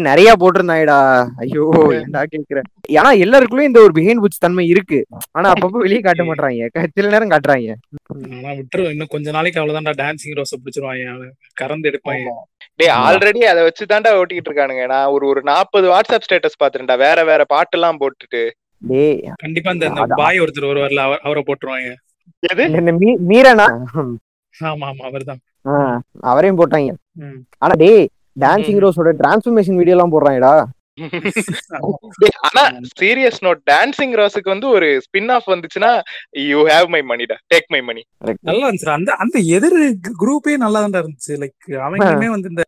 நிறைய 0.08 0.30
போட்டிருந்தாயடா. 0.42 0.98
ஐயோ 1.44 1.66
ஏன்டா 1.98 2.22
கேக்குற? 2.34 2.62
ஏன்னா 2.98 3.12
எல்லாருக்குள்ளயும் 3.26 3.70
இந்த 3.72 3.82
ஒரு 3.86 3.94
பிஹைண்ட் 3.98 4.24
புட்ஸ் 4.24 4.44
தன்மை 4.46 4.66
இருக்கு. 4.74 5.00
ஆனா 5.38 5.48
அப்பப்போ 5.54 5.84
வெளியே 5.86 6.02
காட்ட 6.08 6.24
மாட்டாங்க 6.30 6.84
சில 6.98 7.12
நேரம் 7.14 7.32
காட்டுறாங்க. 7.34 7.76
ஆனா 8.38 8.52
விட்டுரு 8.60 8.92
இன்னும் 8.96 9.14
கொஞ்ச 9.16 9.28
நாளைக்கு 9.38 9.62
அவ்வளவுதான்டா. 9.62 9.96
டான்சிங் 10.04 10.38
ரோஸ 10.40 10.60
பிடிச்சிருவாங்க. 10.64 11.30
கறந்து 11.62 11.90
எடுப்பாங்க. 11.92 12.34
டேய் 12.82 12.94
ஆல்ரெடி 13.06 13.44
அதை 13.52 13.62
வச்சு 13.68 13.84
தாண்டா 13.92 14.12
ஓட்டிக்கிட்டு 14.22 14.52
இருக்கானுங்க. 14.52 14.84
நான் 14.94 15.12
ஒரு 15.16 15.28
ஒரு 15.34 15.44
நாற்பது 15.52 15.88
வாட்ஸ்அப் 15.94 16.26
ஸ்டேட்டஸ் 16.28 16.60
பாத்துட்டேன்டா 16.64 16.98
வேற 17.06 17.24
வேற 17.32 17.42
பாட்டு 17.54 17.78
எல்லாம் 17.80 18.02
போட்டுட்டு. 18.02 18.44
டேய் 18.92 19.22
கண்டிப்பா 19.46 19.72
இந்த. 19.78 19.88
பாய் 20.22 20.42
ஒருத்தர் 20.44 20.70
வருவார்ல 20.72 21.06
அவரை 21.28 21.44
போட்டுருவாங்க. 21.48 21.94
மீரனா? 23.30 23.68
ஆமா 24.56 24.86
ஆமா 24.90 25.04
அவர்தான். 25.04 25.40
அவரையும் 26.20 26.60
போட்டாங்க. 26.60 26.92
ஆனா 27.58 27.74
டேய் 27.74 28.08
டான்சிங் 28.40 28.82
ரோஸோட 28.84 29.12
டிரான்ஸ்ஃபர்மேஷன் 29.22 29.76
வீடியோ 29.76 29.96
எல்லாம் 29.96 30.12
போடுறாங்கடா. 30.12 30.52
ஆனா 32.40 32.62
சீரியஸ் 33.00 33.40
நோட் 33.42 33.60
டான்சிங் 33.72 34.14
ரோஸுக்கு 34.20 34.50
வந்து 34.50 34.68
ஒரு 34.70 35.02
ஸ்பின் 35.06 35.32
ஆஃப் 35.32 35.48
வந்துச்சுன்னா 35.48 35.92
யூ 36.46 36.68
ஹேவ் 36.68 36.88
மை 36.88 37.02
மணிடா 37.02 37.36
டேக் 37.54 37.68
மை 37.68 37.82
மணி 37.82 38.02
நல்லா 38.42 38.70
இருந்துச்சு 38.70 38.90
அந்த 38.90 39.14
அந்த 39.16 39.40
எதிர் 39.50 39.78
குரூப்பே 40.20 40.58
நல்லா 40.58 40.86
தான் 40.86 41.04
இருந்துச்சு. 41.04 41.34
லைக் 41.36 41.58
அவங்களுமே 41.80 42.30
வந்து 42.30 42.50
இந்த 42.50 42.64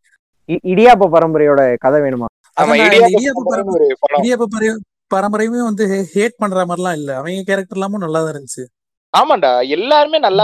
இ- 0.49 0.63
இடியாப்ப 0.65 1.07
பரம்பரையோட 1.09 1.75
கதை 1.77 2.01
வேணுமா? 2.01 2.27
ஆமா 2.57 2.75
இடியாப்ப 3.13 3.41
படம். 3.43 3.71
இடியாப்ப 4.19 4.45
பர- 4.55 4.79
பரம்பரையுமே 5.11 5.61
வந்து 5.63 5.85
ஹேட் 6.13 6.37
பண்ற 6.37 6.65
மாதிரிலாம் 6.65 6.93
இல்ல. 6.93 7.15
அவங்க 7.15 7.43
கேரக்டர் 7.45 7.77
எல்லாமும் 7.77 7.99
நல்லா 7.99 8.23
தான் 8.23 8.33
இருந்துச்சு. 8.33 8.63
ஆமாண்டா 9.13 9.51
எல்லாருமே 9.75 10.17
நல்லா 10.19 10.43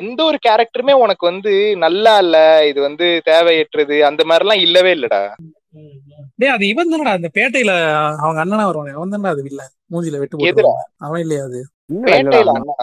எந்த 0.00 0.20
ஒரு 0.24 0.38
கேரக்டருமே 0.44 0.94
உனக்கு 1.02 1.24
வந்து 1.30 1.52
நல்லா 1.84 2.12
இல்ல 2.24 2.36
இது 2.70 2.80
வந்து 2.82 3.06
தேவையற்றது 3.26 3.96
அந்த 4.08 4.22
மாதிரி 4.28 4.44
எல்லாம் 4.44 4.64
இல்லவே 4.66 4.92
இல்லடா. 4.96 5.20
டேய் 6.38 6.52
அது 6.54 6.64
இவன் 6.68 6.92
தானடா 6.92 7.12
அந்த 7.18 7.28
பேட்டையில 7.34 7.72
அவங்க 8.20 8.38
அண்ணனா 8.42 8.68
வருவானே 8.68 8.94
அவன் 8.96 9.12
தானடா 9.14 9.32
அது 9.34 9.44
வில்ல 9.46 9.62
மூஞ்சில 9.90 10.20
வெட்டு? 10.20 10.38
போட்டுருவான் 10.38 10.86
அவன் 11.06 11.22
இல்லையா 11.24 11.42
அது. 11.48 11.60
பேட்டையில 12.06 12.52
அண்ணா. 12.54 12.76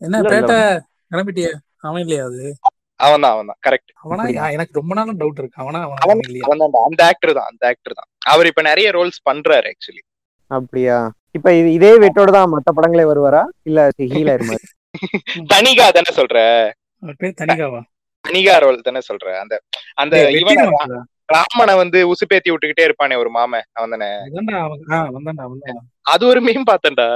என்ன 0.00 0.14
இல்ல, 0.14 0.22
இல்ல. 0.22 0.32
பேட்டை 0.32 0.58
கிளம்பிட்டியா 1.12 1.52
அவன் 1.82 2.02
இல்லையா 2.04 2.24
அது? 2.28 2.42
அவன் 3.00 3.22
தான் 3.24 3.34
அவன் 3.34 3.48
தான் 3.50 3.60
கரெக்ட் 3.66 3.90
அவனா? 4.02 4.24
எனக்கு 4.54 4.78
ரொம்ப 4.78 4.92
நாளும் 4.98 5.18
டவுட் 5.20 5.40
இருக்கு. 5.40 5.60
அவனா 5.62 5.80
அவனா 5.80 5.98
அவன் 5.98 6.06
அவன் 6.08 6.22
இல்லையா? 6.26 6.44
அவன் 6.48 6.62
தான் 6.66 6.86
அந்த 6.88 7.02
ஆக்டர் 7.08 7.36
தான் 7.38 7.48
அந்த 7.50 7.62
ஆக்டர் 7.70 7.98
தான். 7.98 8.08
அவர் 8.32 8.50
இப்ப 8.50 8.62
நிறைய 8.68 8.90
ரோல்ஸ் 8.96 9.20
பண்றாரு 9.28 9.68
ஆக்சுவலி 9.72 10.02
அப்படியா? 10.50 10.98
இப்ப 11.36 11.48
இது 11.58 11.68
இதே 11.78 11.92
வெட்டோட 12.02 12.30
தான் 12.30 12.52
மத்த 12.52 12.70
படங்களே 12.76 13.04
வருவாரா? 13.10 13.42
இல்ல 13.68 13.80
ஹீல் 14.12 14.30
ஆயிருமா? 14.32 14.56
தனிகா 15.52 15.86
தானே 15.96 16.12
சொல்ற? 16.18 16.36
அவர் 17.02 17.18
பேர் 17.20 17.40
தனிகாவா? 17.40 17.80
தனிகா 18.24 18.54
ரோல் 18.62 18.86
தானே 18.86 19.02
சொல்ற. 19.08 19.26
அந்த 19.42 19.54
அந்த 20.02 20.14
இவன். 20.40 20.62
ராமனை 21.28 21.74
வந்து 21.80 21.98
உசுப்பேத்தி 22.10 22.50
விட்டுக்கிட்டே 22.50 22.84
இருப்பானே 22.86 23.14
ஒரு 23.22 23.30
மாமன் 23.36 23.66
அவன் 23.76 23.94
தானே 23.94 24.08
அது 26.06 26.22
ஒரு 26.26 26.40
மீம் 26.46 26.68
பார்த்தேன்டா. 26.68 27.06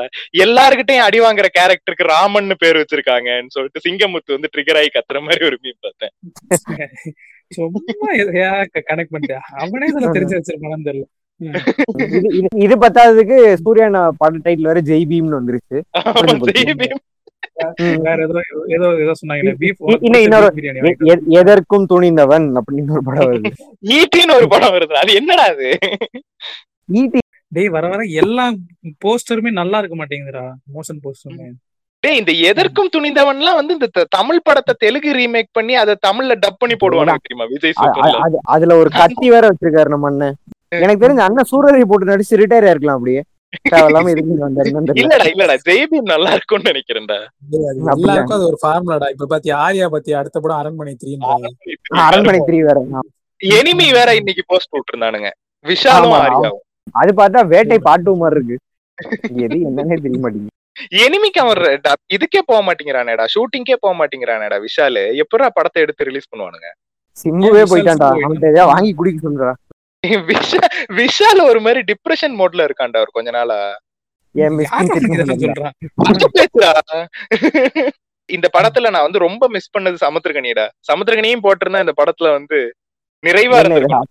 எல்லார்கிட்டயும் 0.45 1.07
அடி 1.07 1.19
வாங்குற 1.25 1.49
கேரக்டருக்கு 1.59 2.11
ராமன்னு 2.11 2.57
பேர் 2.63 2.81
வச்சிருக்காங்கன்னு 2.81 3.55
சொல்லிட்டு 3.57 3.85
சிங்கமுத்து 3.87 4.37
வந்து 4.37 4.53
ட்ரிகர் 4.55 4.81
ஆகி 4.81 4.91
கத்துற 4.91 5.21
மாதிரி 5.27 5.45
ஒரு 5.51 5.59
மீம் 5.65 5.81
பார்த்தேன். 5.87 6.13
சும்மா 7.53 8.11
கனெக்ட் 8.89 9.15
பண்ணிட்டு 9.15 9.37
அவனே 9.63 9.87
இதுல 9.93 10.11
தெரிஞ்சு 10.17 10.37
வச்சிருப்பானு 10.39 10.89
தெரியல. 10.89 11.07
இது 12.61 12.75
பத்தாததுக்கு 12.83 13.37
சூர்யா 13.63 13.87
பட 14.19 14.35
டைட்டில் 14.45 14.69
வேற 14.71 14.81
ஜெய் 14.89 15.07
பீம்னு 15.11 15.39
வந்துருச்சு. 15.39 15.79
எதற்கும் 21.39 21.89
துணிந்தவன் 21.91 22.47
அப்படின்னு 22.59 22.95
ஒரு 22.97 23.05
படம் 23.09 23.29
வருது. 23.29 23.51
ஈட்டின்னு 23.97 24.37
ஒரு 24.39 24.47
படம் 24.49 24.75
வருது. 24.77 24.95
அது 25.03 25.11
என்னடா 25.15 25.47
அது? 25.47 25.69
ஈட்டி 26.89 27.21
டேய் 27.53 27.73
வர 27.75 27.85
வர 27.89 28.03
எல்லா 28.23 28.45
போஸ்டருமே 29.05 29.51
நல்லா 29.53 29.79
இருக்க 29.81 29.97
மாட்டேங்குதுடா. 29.97 30.45
மோஷன் 30.75 31.03
போஸ்டருமே 31.05 31.49
டேய் 32.03 32.19
இந்த 32.21 32.33
எதற்கும் 32.51 32.93
துணிந்தவன்லாம் 32.93 33.59
வந்து 33.59 33.73
இந்த 33.79 34.05
தமிழ் 34.17 34.45
படத்தை 34.45 34.75
தெலுங்கு 34.79 35.11
ரீமேக் 35.17 35.51
பண்ணி 35.53 35.75
அதை 35.77 35.95
தமிழ்ல 36.07 36.37
டப் 36.45 36.61
பண்ணி 36.61 36.77
போடுவானுங்க 36.77 37.25
தெரியுமா? 37.25 37.47
விஜய் 37.53 37.75
அதுல 38.55 38.77
ஒரு 38.83 38.91
கத்தி 39.01 39.27
வேற 39.31 39.45
வச்சிருக்காரு 39.51 39.93
நம்ம 39.95 40.09
அண்ணன். 40.09 40.37
எனக்கு 40.73 41.03
தெரிஞ்ச 41.03 41.23
அண்ணன் 41.27 41.51
சூரரை 41.51 41.85
போட்டு 41.85 42.11
நடிச்சு 42.11 42.41
ரிட்டையர் 42.41 42.69
ஆயிருக்கலாம் 42.69 42.99
அப்படியே. 42.99 43.23
இல்லடா 45.01 45.25
இல்லடா 45.31 45.55
நல்லா 46.11 46.31
இருக்கும்னு 46.37 46.71
நினைக்கிறேன்டா. 46.71 47.17
அப்படியா? 47.45 47.71
எல்லாருக்கும் 47.95 48.37
அது 48.37 48.45
ஒரு 48.51 48.59
ஃபார்முலாடா 48.61 49.07
இப்ப 49.15 49.27
பாத்தியா 49.33 49.55
ஆர்யா 49.65 49.87
பத்தி 49.95 50.11
அடுத்த 50.21 50.37
படம் 50.41 50.61
அரண்மனை 50.61 50.93
த்ரீன்றாங்க 51.01 51.49
அரண்மனை 52.05 52.41
த்ரீ 52.49 52.59
வேற 52.69 52.79
எனிமி 53.41 53.87
வேற 53.99 54.11
இன்னைக்கு 54.21 54.43
போஸ்ட் 54.51 54.75
விட்டுருந்தானுங்க 54.77 55.29
விஷாலும். 55.65 56.15
ஆரியாவும். 56.19 56.63
அது 56.95 57.11
பார்த்தா 57.21 57.41
வேட்டை 57.53 57.79
பாட்டு 57.89 58.15
மாதிரி 58.23 58.39
இருக்கு. 58.39 58.57
எது 59.47 59.59
என்னன்னே 59.69 59.99
தெரிய 60.05 60.21
மாட்டேங்குது. 60.25 60.55
எனிமிக்கு 61.05 61.41
அவன் 61.45 61.61
இதுக்கே 62.17 62.43
போக 62.51 62.61
மாட்டேங்கிறானேடா 62.69 63.27
ஷூட்டிங்கே 63.35 63.77
போக 63.85 63.93
மாட்டேங்கிறானேடா 64.01 64.59
விஷாலு. 64.67 65.03
எப்படா 65.25 65.49
படத்தை 65.59 65.83
எடுத்து 65.87 66.09
ரிலீஸ் 66.11 66.31
பண்ணுவானுங்க? 66.33 66.71
சிம்புவே 67.17 67.65
போயிட்டான்டா. 67.73 68.11
வாங்கி 68.73 68.93
குடிக்க 69.01 69.21
சொல்றா 69.27 69.53
விஷால் 70.99 71.41
ஒரு 71.45 71.61
மாதிரி 71.61 71.81
டிப்ரெஷன் 71.89 72.35
மோட்ல 72.39 72.67
இருக்கான்டா 72.67 73.01
அவர் 73.01 73.13
கொஞ்ச 73.13 73.31
நாளா. 73.31 73.59
இந்த 78.29 78.47
படத்துல 78.57 78.91
நான் 78.91 79.03
வந்து 79.03 79.19
ரொம்ப 79.19 79.45
மிஸ் 79.49 79.73
பண்ணது 79.77 79.97
சமுத்திரகனிடா. 80.01 80.67
சமுத்திரகனியும் 80.91 81.45
போட்டிருந்தா 81.45 81.83
இந்த 81.85 81.95
படத்துல 82.01 82.31
வந்து 82.33 82.59
நிறைவா? 83.25 83.59
இருந்திருக்கும். 83.61 84.09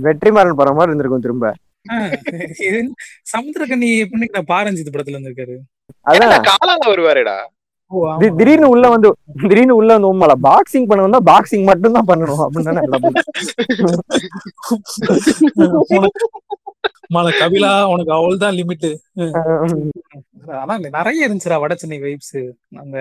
வெற்றிமாறன் 0.00 0.58
படம் 0.58 0.74
மாதிரி 0.74 0.90
இருந்திருக்கும் 0.90 1.20
திரும்ப. 1.20 1.46
எப்படின்னு 4.02 4.34
நான் 4.36 4.50
பாரஞ்சித் 4.52 4.94
படத்துல 4.94 5.16
இருந்திருக்காரு 5.16 5.56
காலால 6.50 6.82
வருவாருடா. 6.86 7.36
திடீர்னு 8.38 8.68
உள்ள 8.74 8.86
வந்து 8.94 9.08
திடீர்னு 9.42 9.78
உள்ள 9.80 9.90
வந்து 9.96 10.10
உண்மையில 10.12 10.34
பாக்ஸிங் 10.48 10.88
பண்ண 10.90 11.06
வந்தா 11.06 11.20
பாக்ஸிங் 11.30 11.66
மட்டும் 11.70 11.96
தான் 11.98 12.08
பண்ணணும் 12.10 12.44
அப்படின்னு 12.46 12.78
கபிலா 17.40 17.72
உனக்கு 17.92 18.12
அவள்தான் 18.18 18.56
லிமிட் 18.60 18.88
ஆனா 20.62 20.74
நிறைய 20.98 21.26
இருந்துச்சுடா 21.26 21.58
வட 21.62 21.74
சென்னை 21.80 21.98
வைப்ஸ் 22.04 22.38
அந்த 22.82 22.96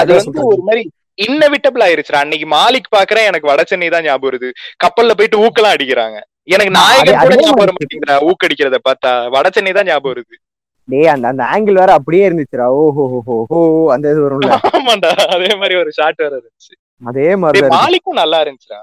அது 0.00 0.12
வந்து. 0.18 0.40
ஒரு 0.52 0.62
மாதிரி 0.68 0.82
இன்னவிட்டபிள் 1.26 1.84
ஆயிருச்சுடா. 1.86 2.22
அன்னைக்கு 2.24 2.46
மாலிக் 2.54 2.94
பாக்குறேன் 2.96 3.28
எனக்கு 3.30 3.50
வட 3.50 3.62
சென்னை 3.70 3.88
தான் 3.94 4.06
ஞாபகம் 4.06 4.28
வருது. 4.28 4.48
கப்பல்ல 4.84 5.14
போயிட்டு 5.18 5.42
ஊக்கெல்லாம் 5.44 5.74
அடிக்கிறாங்க. 5.76 6.18
எனக்கு 6.54 6.72
நாயகன் 6.78 7.20
கூட 7.22 7.34
ஞாபகம் 7.42 7.62
வர 7.62 7.72
மாதிரி 7.72 7.76
மாட்டேங்குதுடா. 7.76 8.16
ஊக்கடிக்கிறத 8.30 8.78
பார்த்தா 8.88 9.10
வட 9.36 9.46
சென்னை 9.56 9.72
தான் 9.78 9.88
ஞாபகம் 9.90 10.12
வருது. 10.12 10.34
டேய் 10.84 11.06
அந்த 11.06 11.28
அந்த 11.28 11.44
ஆங்கிள் 11.44 11.74
வேற 11.74 11.92
அப்படியே 11.92 12.28
இருந்துச்சுடா. 12.28 12.64
ஓஹோ 12.64 13.22
ஹோ 13.26 13.44
ஹோ 13.48 13.92
அந்த 13.92 14.10
இது 14.10 14.30
வரும்ல. 14.30 14.56
ஆமாண்டா 14.72 15.08
அதே 15.08 15.54
மாதிரி 15.54 15.78
ஒரு 15.78 15.92
ஷாட் 15.92 16.14
வேற 16.16 16.36
இருந்துச்சு. 16.36 17.04
அதே 17.04 17.36
மாதிரி. 17.36 17.66
மாலிக்கும் 17.66 18.12
நல்லா 18.12 18.42
இருந்துச்சுடா. 18.42 18.80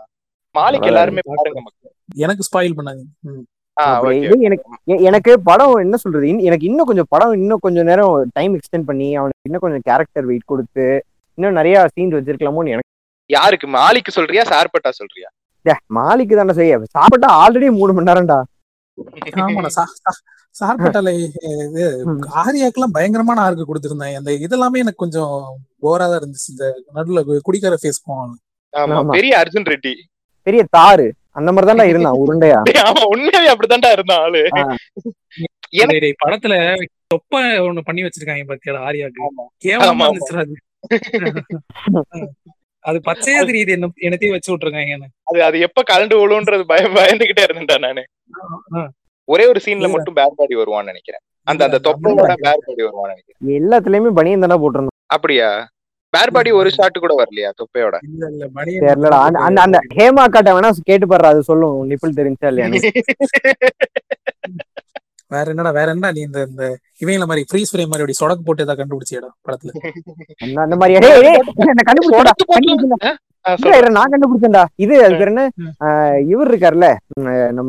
மாலிக் 0.59 0.85
எல்லாருமே 0.85 1.19
பாருங்க 1.23 1.61
மக்கள். 1.61 1.91
எனக்கு 2.15 2.43
ஸ்பாயில். 2.55 4.23
இது 4.23 4.39
எனக்கு 4.39 4.63
எனக்கு 4.85 5.39
படம் 5.39 5.75
என்ன 5.75 5.97
சொல்றது? 5.97 6.25
இன்- 6.25 6.41
எனக்கு 6.41 6.65
இன்னும் 6.65 6.85
கொஞ்சம் 6.85 7.05
படம் 7.09 7.31
இன்னும் 7.31 7.59
கொஞ்சம் 7.61 7.85
நேரம் 7.85 8.29
டைம் 8.33 8.55
எக்ஸ்டெண்ட் 8.55 8.83
பண்ணி 8.85 9.15
அவனுக்கு 9.15 9.37
இன்னும் 9.41 9.61
கொஞ்சம் 9.61 9.81
கேரக்டர் 9.83 10.25
வெயிட் 10.25 10.45
கொடுத்து 10.45 11.03
இன்னும் 11.33 11.53
நிறைய 11.53 11.87
சீன்ஸ் 11.99 12.03
வச்சிருக்கலாமோன்னு 12.03 12.67
எனக்கு 12.67 12.87
யாருக்கு? 13.25 13.67
மாலிக்கு 13.67 14.09
சொல்றியா? 14.09 14.41
சார்பட்டா 14.41 14.89
சொல்றியா? 14.89 15.27
டே, 15.61 15.73
மாலிக்கு 15.95 16.35
தானே 16.35 16.53
செய்ய. 16.53 16.79
சாப்பிட்டா 16.83 17.47
ஆல்ரெடி 17.47 17.71
மூணு 17.71 17.93
மணி 17.93 18.11
நேரம்டா. 18.11 18.41
ஆமாடா 19.43 19.69
சார்பட்டால 20.55 21.09
இது. 21.17 21.83
ஆரியாக்கெல்லாம் 22.41 22.95
பயங்கரமான 22.95 23.41
ஆர்க்கு 23.45 23.65
கொடுத்திருந்தாங்க 23.65 24.21
அந்த 24.21 24.31
இதெல்லாமே 24.45 24.81
எனக்கு 24.83 24.97
கொஞ்சம் 24.97 25.33
போரா 25.83 26.05
தான் 26.05 26.19
இருந்துச்சு. 26.21 26.49
இந்த 26.53 26.65
நடுவுல 26.97 27.21
குடிக்கார 27.47 27.77
ஃபேஸ் 27.81 28.05
போவாங்க. 28.07 28.35
பெரிய 29.15 29.33
அர்ஜுன் 29.41 29.69
ரெட்டி. 29.73 29.93
பெரிய 30.47 30.63
தாரு. 30.77 31.07
அந்த 31.37 31.49
மாதிரி 31.51 31.67
தான்டா 31.69 31.85
இருந்தான் 31.89 32.19
உருண்டையா? 32.21 32.59
டேய், 32.69 32.83
ஆமா 32.87 33.03
உண்மையாவே 33.13 33.51
அப்படித்தான்டா 33.53 33.91
இருந்தான் 33.95 34.21
ஆளு. 34.25 34.41
படத்துல 36.21 36.53
தொப்ப 37.13 37.41
ஒண்ணு 37.67 37.81
பண்ணி 37.87 38.01
வச்சிருக்காங்க 38.05 38.45
பாத்தியா 38.49 38.81
ஆரியாக்கு. 38.87 39.21
கேவலமா. 39.65 40.07
இருந்துச்சுடா 40.09 40.43
அது. 40.45 40.55
பச்சையா 43.07 43.39
தெரியுது 43.47 43.71
என்ன 43.75 43.87
என்னத்தையும் 44.05 44.35
வச்சு 44.35 44.51
விட்டுருக்காங்க 44.51 45.07
அது 45.29 45.39
அது 45.47 45.57
எப்ப 45.67 45.79
கலண்டு 45.89 46.15
விழுன்றது 46.19 46.63
பயம் 46.71 46.95
பயந்துகிட்டே 46.97 47.43
இருந்தேன்டா 47.47 47.77
நானு. 47.85 48.03
ஒரே 49.27 49.45
ஒரு 49.51 49.59
சீன்ல. 49.65 49.87
மட்டும் 49.95 50.17
பேர் 50.19 50.37
பாடி 50.37 50.55
வருவான்னு 50.59 50.91
நினைக்கிறேன். 50.91 51.23
அந்த 51.47 51.61
அந்த 51.67 51.77
தொப்பையோட 51.87 52.23
பேர் 52.43 52.63
பாடி 52.67 52.81
வருவான்னு 52.83 53.13
நினைக்கிறேன். 53.13 53.39
எல்லாத்துலயுமே 53.57 54.11
பனியன் 54.19 54.45
தானே 54.45 54.57
போட்டிருந்தான் 54.63 54.97
அப்படியா? 55.09 55.49
பேர் 56.13 56.33
பாடி 56.35 56.51
ஒரு 56.59 56.69
ஷாட் 56.75 57.03
கூட 57.03 57.13
வரலையா 57.19 57.49
தொப்பையோட? 57.59 57.95
இல்ல 58.07 58.23
இல்ல 58.31 58.43
மணி 58.55 58.71
தெரியலடா. 58.83 59.19
அந்த 59.47 59.59
அந்த 59.65 59.79
ஹேமா 59.97 60.23
காட்ட 60.27 60.53
வேணா 60.55 60.69
கேட்டு 60.89 61.07
பாரு 61.07 61.29
அது 61.31 61.41
சொல்லும். 61.49 61.75
நிப்பிள் 61.91 62.17
தெரிஞ்சா 62.19 62.49
இல்லையான்னு. 62.51 62.81
வேற 65.31 65.45
என்னடா 65.53 65.71
வேற 65.77 65.89
என்ன 65.93 66.09
நீ 66.11 66.21
இந்த 66.27 66.39
இந்த 66.49 66.63
இவங்கள 67.01 67.25
மாதிரி 67.29 67.43
ஃப்ரீஸ் 67.49 67.71
ஃப்ரேம் 67.71 67.89
மாதிரி 67.89 68.03
அப்படி 68.03 68.19
சொடக்கு 68.19 68.45
போட்டு 68.45 68.63
ஏதாவது 68.65 68.81
கண்டுபிடிச்சியடா 68.81 69.29
படத்துல? 69.47 69.71
அந்த 70.43 70.57
அந்த 70.65 70.75
மாதிரி. 70.75 70.95
நான் 73.97 74.11
கண்டுபிடிச்சேன்டா, 74.13 74.63
இது 74.83 74.95
அது 75.05 75.15
பேர் 75.15 75.31
என்ன? 75.33 75.43
இவர் 76.31 76.49
இருக்காருல்ல. 76.51 76.87
நம்ம 77.51 77.67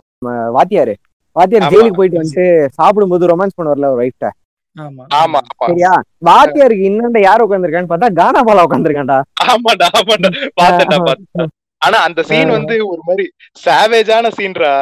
வாத்தியாரு. 0.57 0.95
வாத்தியார். 1.37 1.71
ஜெயிலுக்கு 1.73 1.99
போயிட்டு 1.99 2.21
வந்துட்டு 2.21 2.47
சாப்பிடும்போது 2.79 3.31
ரொமான்ஸ் 3.33 3.57
பண்ணுவார்ல 3.59 3.91
ஒரு 3.93 4.03
ஒய்ஃப்ட 4.05 4.29
ஆமா. 4.77 5.05
ஆமா 5.21 5.39
ஆமா. 5.43 5.63
சரியா? 5.63 5.93
வாத்தியாருக்கு 6.29 6.85
இன்னொண்ட 6.89 7.21
யார் 7.23 7.45
உட்காந்துருக்கான்னு 7.45 7.93
பார்த்தா 7.93 8.11
கானா 8.19 8.41
பாலா 8.49 8.67
உட்காந்துருக்கான்டா 8.67 9.19
ஆமாண்டா 9.47 9.87
ஆமாண்டா 9.99 10.29
பாத்தேன்டா 10.61 10.99
பாத்தேன் 11.09 11.51
ஆனா 11.83 11.99
அந்த 12.07 12.21
சீன் 12.29 12.51
வந்து 12.55 12.75
ஒரு 12.89 13.03
மாதிரி 13.05 13.25
சாவேஜான 13.61 14.31
சீன்ரா 14.39 14.73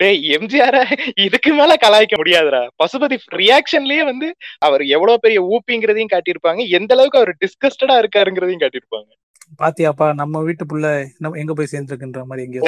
டேய் 0.00 0.18
எம்ஜிஆர 0.36 0.76
இதுக்கு 1.24 1.50
மேல 1.54 1.76
கலாய்க்க 1.84 2.14
முடியாதுடா. 2.20 2.60
பசுபதி 2.80 3.16
ரியாக்ஷன்லயே 3.40 4.02
வந்து 4.04 4.28
அவர் 4.62 4.82
எவ்வளவு 4.90 5.22
பெரிய 5.24 5.38
ஊப்பிங்கிறதையும் 5.50 6.12
காட்டியிருப்பாங்க. 6.12 6.60
எந்த 6.78 6.92
அளவுக்கு 6.96 7.20
அவர் 7.20 7.32
டிஸ்கஸ்டடா 7.42 7.96
இருக்காருங்கிறதையும் 8.02 8.62
காட்டியிருப்பாங்க. 8.62 9.10
பாத்தியாப்பா 9.60 10.08
நம்ம 10.20 10.42
வீட்டு 10.46 10.64
புள்ள 10.66 10.86
எங்க 11.42 11.52
போய் 11.54 11.72
சேர்ந்துருக்குன்ற 11.72 12.22
மாதிரி 12.26 12.44
எங்கேயோ 12.46 12.64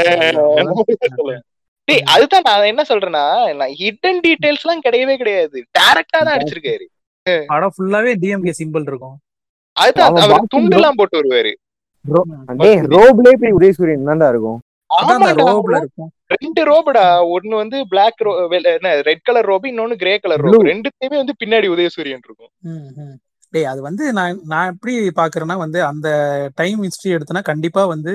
டேய் 1.88 2.02
அதுதான் 2.14 2.46
நான் 2.48 2.70
என்ன 2.72 2.82
சொல்றேன்னா 2.90 3.24
நான் 3.60 3.74
ஹிடன் 3.80 4.20
டீடைல்ஸ் 4.24 4.64
எல்லாம் 4.64 4.84
கிடையவே 4.86 5.14
கிடையாது. 5.22 5.58
டைரக்டா 5.78 6.18
தான் 6.20 6.34
அடிச்சிருக்காரு. 6.36 6.86
படம் 7.52 7.74
ஃபுல்லாவே 7.76 8.12
டிஎம்கே 8.22 8.54
சிம்பிள் 8.60 8.88
இருக்கும். 8.90 9.16
அதுதான் 9.76 10.16
அவர் 10.24 10.52
துண்டு 10.54 10.76
எல்லாம் 10.78 10.98
போட்டு 11.00 11.20
வருவாரு. 11.20 11.52
டேய் 12.62 12.82
ரோப்லயே 12.94 13.36
போய் 13.42 13.56
உதயசூரியன் 13.58 14.10
தான்டா 14.10 14.28
இருக்கும். 14.34 14.58
ரோப்ல 15.40 15.78
ரெண்டு 16.34 16.62
ரோபுடா 16.68 17.04
ஒன்னு 17.34 17.54
வந்து 17.62 17.78
பிளாக் 17.90 18.22
ரோ 18.26 18.32
என்ன 18.76 18.90
ரெட் 19.08 19.26
கலர் 19.28 19.48
ரோபு 19.50 19.66
இன்னொன்னு 19.70 19.96
கிரே 20.02 20.14
கலர். 20.22 20.42
ரோபு. 20.46 20.62
ரெண்டுத்தையுமே 20.70 21.16
வந்து 21.22 21.34
பின்னாடி 21.42 21.66
உதயசூரியன் 21.74 22.24
இருக்கும். 22.26 22.52
டேய் 23.54 23.68
அது 23.72 23.80
வந்து 23.88 24.04
நான் 24.18 24.40
நான் 24.52 24.70
எப்படி 24.72 24.94
பாக்குறேன்னா 25.20 25.56
வந்து 25.64 25.78
அந்த 25.90 26.08
டைம் 26.60 26.80
ஹிஸ்டரி 26.86 27.14
எடுத்தனா 27.18 27.42
கண்டிப்பா 27.50 27.82
வந்து 27.94 28.12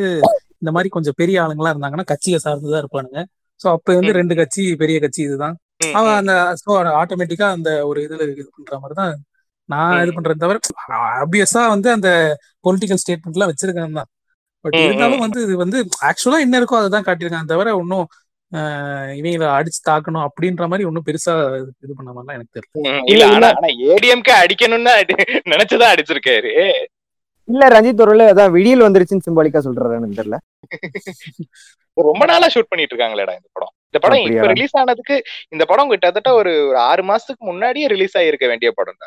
இந்த 0.62 0.72
மாதிரி 0.76 0.90
கொஞ்சம் 0.96 1.18
பெரிய 1.22 1.38
ஆளுங்களா 1.44 1.72
இருந்தாங்கன்னா 1.74 2.10
கட்சியை 2.12 2.40
சார்ந்துதான் 2.44 2.84
இருப்பானுங்க. 2.84 3.22
சோ 3.64 3.70
அப்ப 3.72 3.90
வந்து. 3.96 4.14
ரெண்டு 4.18 4.34
கட்சி 4.38 4.64
பெரிய 4.82 4.98
கட்சி 5.00 5.22
இதுதான் 5.24 5.56
அவன். 5.96 6.16
அந்த 6.20 6.34
சோ 6.62 6.72
ஆட்டோமேட்டிக்கா 6.98 7.48
அந்த 7.54 7.70
ஒரு 7.88 8.00
இதுல 8.06 8.24
இது 8.34 8.44
பண்ற 8.58 8.78
மாதிரி 8.80 8.96
தான் 9.00 9.14
நான் 9.70 10.02
இது. 10.02 10.16
பண்றேன் 10.16 10.42
தவிர 10.42 10.58
ஆப்வியஸா 11.18 11.62
வந்து 11.74 11.90
அந்த 11.94 12.10
பொலிட்டிக்கல் 12.66 13.02
ஸ்டேட்மெண்ட் 13.02 13.38
எல்லாம் 13.38 13.52
வச்சிருக்காங்க 13.52 13.98
தான் 14.00 14.10
பட் 14.66 14.76
இருந்தாலும். 14.80 15.24
வந்து 15.24 15.40
இது 15.46 15.56
வந்து 15.62 15.78
ஆக்சுவலா 16.10 16.44
என்ன 16.44 16.60
இருக்கோ 16.60 16.78
அதை 16.80 16.90
தான் 16.92 17.08
காட்டியிருக்காங்க 17.08 17.50
தவிர 17.50 17.72
ஒன்னும் 17.80 18.06
இவங்களை 19.20 19.46
அடிச்சு 19.54 19.80
தாக்கணும் 19.88 20.26
அப்படின்ற 20.26 20.64
மாதிரி 20.68 20.88
ஒன்னும் 20.90 21.06
பெருசா 21.08 21.34
இது 21.82 21.94
பண்ண 21.94 22.10
மாதிரிலாம் 22.10 22.38
எனக்கு 22.38 22.56
தெரியல 22.58 22.92
இல்ல 23.12 23.24
ஆனா 23.32 23.50
ஏடிஎம்கே 23.88 24.34
அடிக்கணும்னு 24.40 24.92
அடி- 25.00 25.18
நினைச்சுதான் 25.54 25.94
அடிச்சிருக்காரு 25.94 26.52
இல்ல 27.48 27.64
ரஞ்சித் 27.72 28.04
ஒருவேளை 28.04 28.26
அதான் 28.32 28.54
விடியல் 28.54 28.86
வந்துருச்சுன்னு 28.86 29.26
சிம்பாலிக்கா 29.26 29.62
சொல்றாரு 29.66 29.98
எனக்கு 29.98 30.20
தெரியல 30.20 30.38
ரொம்ப 31.98 32.24
நாளா 32.30 32.48
ஷூட் 32.54 32.70
பண்ணிட்டு 32.70 32.94
இருக்காங்களேடா 32.94 33.34
இந்த 33.36 33.50
படம். 33.54 33.74
இந்த 33.88 34.00
படம் 34.04 34.22
இப்ப? 34.28 34.46
ரிலீஸ் 34.52 34.78
ஆனதுக்கு 34.80 35.16
இந்த 35.52 35.64
படம் 35.68 35.92
கிட்டத்தட்ட 35.92 36.30
ஒரு 36.38 36.52
ஆறு 36.84 37.04
மாசத்துக்கு 37.10 37.50
முன்னாடியே 37.50 37.88
ரிலீஸ் 37.92 38.16
ஆகிருக்க 38.20 38.46
வேண்டிய 38.52 38.70
படம் 38.74 38.98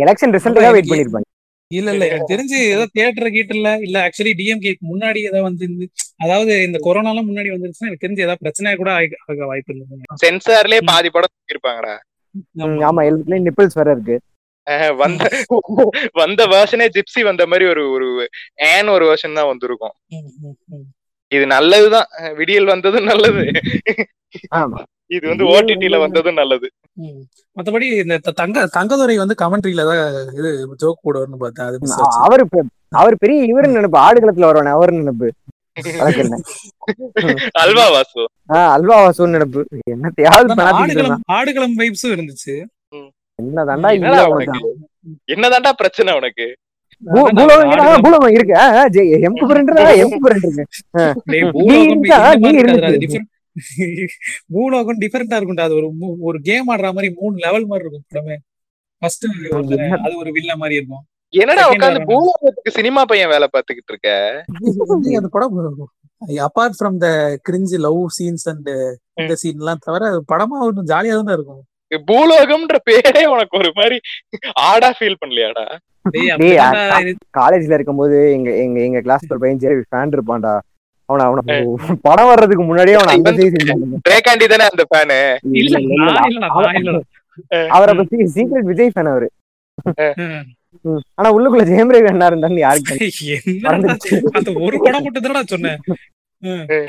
எலெக்ஷன் 0.00 0.34
ரிசல்ட்டுக்காக 0.36 0.74
வெயிட் 0.76 0.90
பண்ணிருப்பாங்க. 0.92 1.28
இல்ல 1.70 1.90
இல்ல 1.94 2.04
எனக்கு 2.06 2.30
தெரிஞ்சு 2.30 2.56
ஏதோ 2.70 2.84
தியேட்டர் 2.92 3.32
கீட்டர்ல 3.34 3.72
இல்ல 3.84 3.96
ஆக்சுவலி 4.06 4.32
டிஎம்கே 4.38 4.70
முன்னாடி 4.88 5.20
ஏதாவது 5.26 5.44
வந்து 5.48 5.66
அதாவது 6.20 6.54
இந்த 6.64 6.78
கொரோனாலாம் 6.86 7.28
முன்னாடி 7.28 7.50
வந்துருச்சுன்னா 7.52 7.88
எனக்கு 7.88 8.04
தெரிஞ்சு 8.04 8.24
ஏதாவது 8.24 8.42
பிரச்சனை 8.42 8.72
கூட 8.76 8.90
ஆகி- 8.96 9.20
வாய்ப்பு 9.44 9.72
இருந்தது 9.72 10.18
சென்சார்லயே. 10.24 10.80
பாதி 10.90 11.10
படம் 11.10 11.34
இருப்பாங்கடா 11.48 11.94
ஆமா. 12.88 13.02
எல்லாத்துலயும் 13.06 13.46
நிப்பிள்ஸ் 13.46 13.78
வேற 13.78 13.90
இருக்கு. 13.92 14.16
வந்த 14.98 15.22
வந்த 16.18 16.42
வேர்ஷனே 16.50 16.86
ஜிப்சி 16.94 17.20
வந்த 17.24 17.44
மாதிரி 17.46 17.64
ஒரு 17.70 17.82
ஒரு 17.94 18.08
ஏன் 18.66 18.90
ஒரு 18.90 19.04
வேர்ஷன் 19.08 19.38
தான் 19.38 19.48
வந்திருக்கும். 19.48 19.94
இது 21.34 21.46
நல்லதுதான். 21.46 22.06
விடியல் 22.36 22.64
வந்ததும் 22.64 23.04
நல்லது. 23.04 23.50
ஆமா. 24.54 24.82
இது 25.06 25.28
வந்து 25.28 25.44
ஓடிடில 25.44 25.96
வந்து- 25.96 25.98
வந்ததும் 25.98 26.34
நல்லது. 26.34 26.70
மத்தபடி 27.56 27.82
இந்த 27.82 28.18
தங்க 28.18 28.68
தங்கதுரை 28.78 29.16
வந்து 29.16 29.34
கமெண்ட்ரியில 29.42 29.84
தான் 29.84 30.34
இது 30.34 30.68
ஜோக் 30.76 31.00
போடுவார்னு 31.04 31.36
பார்த்தேன். 31.38 31.66
அது. 31.66 31.78
அவர் 32.22 32.46
அவர் 32.88 33.16
பெரிய 33.16 33.42
இவரு 33.42 33.72
நினைப்பு. 33.72 33.98
ஆடுகளத்துல 33.98 34.48
வரவனே 34.50 34.70
அவர் 34.70 34.92
நினைப்பு. 34.92 35.32
அல்வா 37.50 37.88
வாசு. 37.90 38.20
ஆஹ் 38.48 38.72
அல்வா 38.72 39.08
வாசுன்னு 39.08 39.28
நினைப்பு. 39.28 39.66
என்னத்தையாவது 39.90 40.60
ஆடுகளம் 40.62 41.20
ஆடுகளம் 41.24 41.78
வைப்ஸும் 41.78 42.08
இருந்துச்சு. 42.08 42.64
என்ன 43.34 43.64
தாண்டா 43.64 43.92
என்னடா 43.92 43.92
இல்ல 43.92 44.26
உனக்கு? 44.26 44.76
என்னதான்டா 45.26 45.70
பிரச்சனை 45.70 46.14
உனக்கு? 46.14 46.56
பூலோகம் 47.02 48.34
இருக்கு, 48.36 48.54
எம்பு 49.28 49.44
பிரிண்டரா 49.50 49.92
எம்பு 50.04 50.18
பூலோகம் 54.54 55.00
டிஃபரெண்டா 55.02 55.36
இருக்கும்டா. 55.40 55.66
அது 55.68 55.76
ஒரு 56.28 56.38
கேம் 56.48 56.68
ஆடுற 56.72 56.90
மாதிரி 56.96 57.08
மூணு 57.20 57.34
லெவல் 57.44 57.68
மாதிரி 57.70 57.84
இருக்கும் 57.84 58.04
படமே. 58.10 58.36
ஃபர்ஸ்ட்? 59.02 59.26
அது 60.04 60.14
ஒரு 60.22 60.30
வில்ல 60.36 60.52
மாதிரி 60.62 60.78
இருக்கும். 60.80 61.04
என்னடா 61.32 61.62
Second 61.62 61.72
உட்காந்து 61.74 61.98
வரவன். 61.98 62.08
பூலோகத்துக்கு 62.10 62.76
சினிமா 62.78 63.00
பையன் 63.10 63.32
வேலை 63.32 63.46
பார்த்துக்கிட்டு 63.52 63.92
இருக்க? 63.92 64.10
அந்த 65.20 65.30
படம் 65.36 65.58
apart 66.46 66.76
from 66.78 66.96
the 67.04 67.08
cringe 67.48 67.76
love 67.86 68.00
scenes 68.16 68.46
and 68.52 68.70
இந்த 69.22 69.34
சீன் 69.42 69.60
எல்லாம் 69.62 69.82
தவிர 69.86 70.08
அது 70.10 70.20
படமா 70.32 70.56
ஒரு 70.66 70.82
ஜாலியா 70.92 71.14
தான் 71.20 71.36
இருக்கும். 71.38 71.62
பூலோகம்ன்ற 72.08 72.78
பேரே 72.88 73.22
உனக்கு 73.34 73.54
ஒரு 73.60 73.70
மாதிரி 73.78 73.96
ஆடா 74.70 74.90
ஃபீல் 74.98 75.20
பண்ணலையாடா? 75.22 75.64
காலேஜ்ல 77.38 77.76
இருக்கும்போது 77.78 78.18
எங்க 78.36 78.50
எங்க 78.64 78.78
எங்க 78.88 79.00
கிளாஸ் 79.06 79.30
ஒரு 79.32 79.40
பையன் 79.42 79.62
ஜெய் 79.64 79.80
ஃபேன் 79.90 80.14
இருப்பான்டா. 80.16 80.52
அவன 81.08 81.24
அவன 81.28 81.40
படம் 82.06 82.30
வர்றதுக்கு 82.30 82.64
முன்னாடியே 82.68 82.98
அவன 82.98 83.14
அந்த 83.16 83.30
ரேகாண்டி 84.12 84.46
தானே 84.52 84.66
அந்த 84.72 84.84
ஃபேனு 84.90 85.18
அவரை 87.76 87.92
பத்தி 88.00 88.16
சீக்ரெட் 88.36 88.70
விஜய் 88.70 88.94
ஃபேன் 88.94 89.12
அவரு. 89.12 89.28
ஆனா 91.18 91.28
உள்ளுக்குள்ள 91.36 91.64
ஜெயம் 91.70 91.92
ரவி 91.94 92.10
என்ன 92.12 92.30
இருந்தான்னு 92.30 92.64
யாருக்கு 92.66 92.94
அந்த 94.38 94.50
ஒரு 94.66 94.76
படம் 94.86 95.04
மட்டும் 95.06 95.24
தானடா 95.26 95.42
சொன்னேன். 95.54 95.80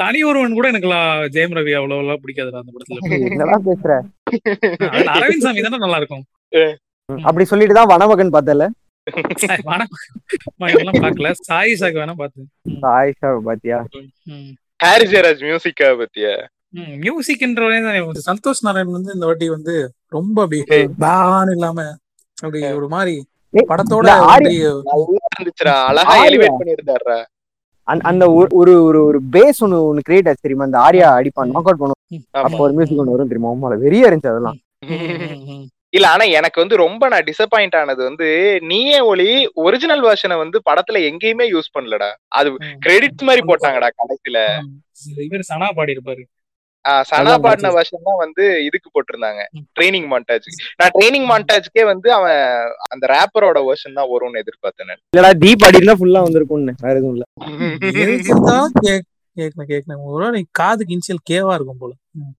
தனி 0.01 0.19
ஒருவன் 0.23 0.55
கூட 0.57 0.67
எனக்கு 0.71 0.89
ஜெயம் 1.33 1.55
ரவி 1.57 1.73
அவ்வளவு 1.77 2.03
எல்லாம் 2.03 2.21
பிடிக்காதுடா 2.23 2.61
அந்த 2.61 2.71
படத்துல. 2.73 2.99
என்னடா 3.31 3.57
பேசுற? 3.65 3.91
அரவிந்த் 5.15 5.45
சாமி 5.45 5.63
தானே 5.65 5.79
நல்லா 5.83 5.99
இருக்கும். 6.01 6.23
அப்படி 7.09 7.45
சொல்லிட்டு 7.49 7.75
தான் 7.77 7.91
வனமகன் 7.91 8.35
பார்த்தல 8.35 8.67
சாய், 9.41 9.61
இதெல்லாம் 10.69 10.99
பார்க்கல. 11.03 11.29
சாய் 11.47 11.77
சாக் 11.79 11.99
வேணா 11.99 12.15
பார்த்தேன் 12.19 12.49
ஆயிஷா 12.91 13.29
பாத்தியா? 13.47 13.77
ம். 14.29 14.51
ஹாரி 14.79 15.05
ஜெயராஜ் 15.11 15.41
மியூசிக்கா 15.47 15.87
பத்தியா? 15.99 16.33
ம், 16.73 16.93
மியூசிக்ன்றவனே 17.01 17.79
தான் 17.85 18.27
சந்தோஷ் 18.27 18.63
நாராயண் 18.67 18.95
வந்து 18.97 19.15
இந்த 19.15 19.25
வாட்டி 19.29 19.47
வந்து 19.55 19.73
ரொம்ப 20.13 20.37
அப்படி 20.45 20.59
பான்னு 21.03 21.55
இல்லாம 21.57 21.79
அப்படி 22.37 22.61
ஒரு 22.79 22.87
மாதிரி 22.93 23.15
படத்தோட 23.53 24.07
அழகா. 25.87 26.13
எலிவேட் 26.27 26.59
பண்ணிருந்தாருடா 26.59 27.17
அந்த- 27.83 28.07
அந்த 28.07 28.25
ஒரு- 28.27 28.53
ஒரு 28.53 28.83
ஒரு 28.83 29.05
ஒரு 29.05 29.19
பேஸ் 29.31 29.59
ஒன்னு 29.59 29.85
ஒன்னு 29.85 30.01
கிரியேட் 30.09 30.27
ஆச்சு 30.27 30.41
தெரியுமா? 30.41 30.63
அந்த 30.63 30.77
ஆரியா 30.77 31.09
அடிப்பான் 31.19 31.45
நாக் 31.45 31.67
அவுட் 31.67 31.79
பண்ணுவோம் 31.79 32.19
அப்போ 32.31 32.57
ஒரு 32.57 32.71
மியூசிக் 32.73 32.97
ஒன்று 32.97 33.11
வரும் 33.11 33.27
தெரியுமா? 33.27 33.53
உமால 33.53 33.73
வெறியா 33.79 34.11
இருந்துச்சு 34.11 34.27
அதெல்லாம். 34.27 34.57
இல்ல 35.89 36.09
ஆனா 36.09 36.23
எனக்கு 36.23 36.59
வந்து 36.59 36.75
ரொம்ப 36.75 37.07
நான் 37.07 37.23
டிசப்பாயிண்ட் 37.23 37.75
ஆனது 37.75 38.03
வந்து 38.03 38.59
நீயே 38.61 38.99
ஒளி 38.99 39.51
ஒரிஜினல் 39.53 40.03
வெர்ஷனை 40.03 40.37
வந்து 40.37 40.61
படத்துல 40.69 40.95
எங்கேயுமே 40.95 41.45
யூஸ் 41.53 41.79
பண்ணலடா. 41.79 42.09
அது 42.27 42.49
கிரெடிட்ஸ் 42.85 43.23
மாதிரி 43.23 43.45
போட்டாங்கடா 43.45 43.87
கடைசியில. 43.97 44.59
இவர் 45.17 45.39
சனா 45.53 45.69
பாடி 45.75 45.93
இருப்பாரு 45.93 46.23
சனா 47.09 47.33
பாடின 47.43 47.71
வெர்ஷன் 47.75 48.07
தான் 48.07 48.21
வந்து 48.21 48.43
இதுக்கு 48.67 48.89
போட்டிருந்தாங்க. 48.89 49.41
ட்ரைனிங் 49.77 50.07
மாண்டாஜ் 50.11 50.47
நான் 50.79 50.93
ட்ரைனிங் 50.95 51.27
மாண்டாஜ்க்கே 51.31 51.83
வந்து 51.91 52.09
அவன் 52.17 52.39
அந்த 52.89 53.03
ரேப்பரோட 53.13 53.59
வெர்ஷன் 53.67 53.97
தான் 53.99 54.11
வரும்னு 54.13 54.41
எதிர்பார்த்தேன். 54.43 54.91
இல்லடா 55.13 55.31
தீப் 55.43 55.65
அடி 55.67 55.79
இருந்தா 55.79 55.97
ஃபுல்லா 55.99 56.23
வந்திருக்கும்னு 56.25 56.75
வேற 56.85 56.95
எதுவும் 56.95 57.15
இல்ல. 57.15 57.25
எதுக்கு 58.03 58.31
இருந்தாலும் 58.33 58.75
கேக் 58.81 59.07
கேட்கணும் 59.37 59.69
கேட்கணும் 59.69 60.07
ஒரு 60.07 60.23
வேளை 60.23 60.41
காதுக்கு 60.59 60.95
இன்சியல் 60.95 61.27
கேவா 61.29 61.53
இருக்கும் 61.57 61.81
போல. 61.81 61.93
ம். 62.17 62.33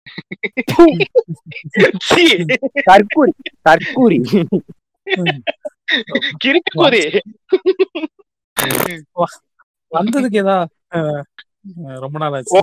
சீ, 2.09 2.25
தற்கூரி 2.89 3.33
தற்கூரி. 3.69 4.19
கிறுக்கு 6.43 6.73
போதே 6.75 7.03
வந்ததுக்கு 9.93 10.39
ஏதா 10.43 10.57
ரொம்ப 12.01 12.17
நாள் 12.19 12.37
ஆச்சு. 12.37 12.61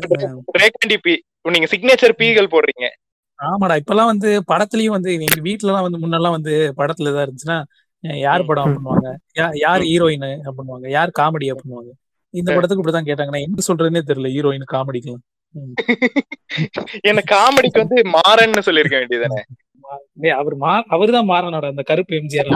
நீங்க 1.46 1.68
சிக்னேச்சர் 1.74 2.18
பீகள் 2.18 2.54
போடுறீங்க. 2.54 2.88
ஆமாடா 3.40 3.76
இப்பெல்லாம் 3.76 4.12
வந்து 4.14 4.30
படத்துலயும் 4.48 4.96
வந்து 4.96 5.12
எங்க 5.18 5.42
வீட்ல 5.42 5.70
எல்லாம் 5.70 5.86
வந்து 5.88 6.02
முன்னெல்லாம் 6.02 6.36
வந்து 6.38 6.54
படத்துல 6.78 7.12
ஏதா 7.12 7.24
இருந்துச்சுன்னா 7.24 7.58
யார் 8.22 8.46
படம் 8.46 8.74
பண்ணுவாங்க? 8.76 9.10
யார் 9.64 9.82
ஹீரோயின் 9.82 10.26
பண்ணுவாங்க? 10.60 10.88
யார் 10.90 11.18
காமெடி 11.20 11.48
பண்ணுவாங்க? 11.54 11.92
இந்த 12.34 12.50
படத்துக்கு 12.56 12.82
இப்படிதான் 12.84 13.10
கேட்டாங்க 13.10 13.34
நான் 13.36 13.48
என்ன 13.48 13.64
சொல்றதுன்னே 13.68 14.04
தெரியல 14.10 14.32
ஹீரோயின் 14.36 14.72
காமெடிக்கலாம் 14.76 15.26
என்ன 17.02 17.22
காமெடிக்கு 17.32 17.82
வந்து 17.84 18.00
மாறன்னு 18.16 18.66
சொல்லிருக்க 18.68 18.98
வேண்டியதானே 19.00 19.42
அவர் 20.40 20.56
மாறனாடா 21.30 21.84
கருப்பு 21.84 22.14
எம்ஜிஆர் 22.16 22.50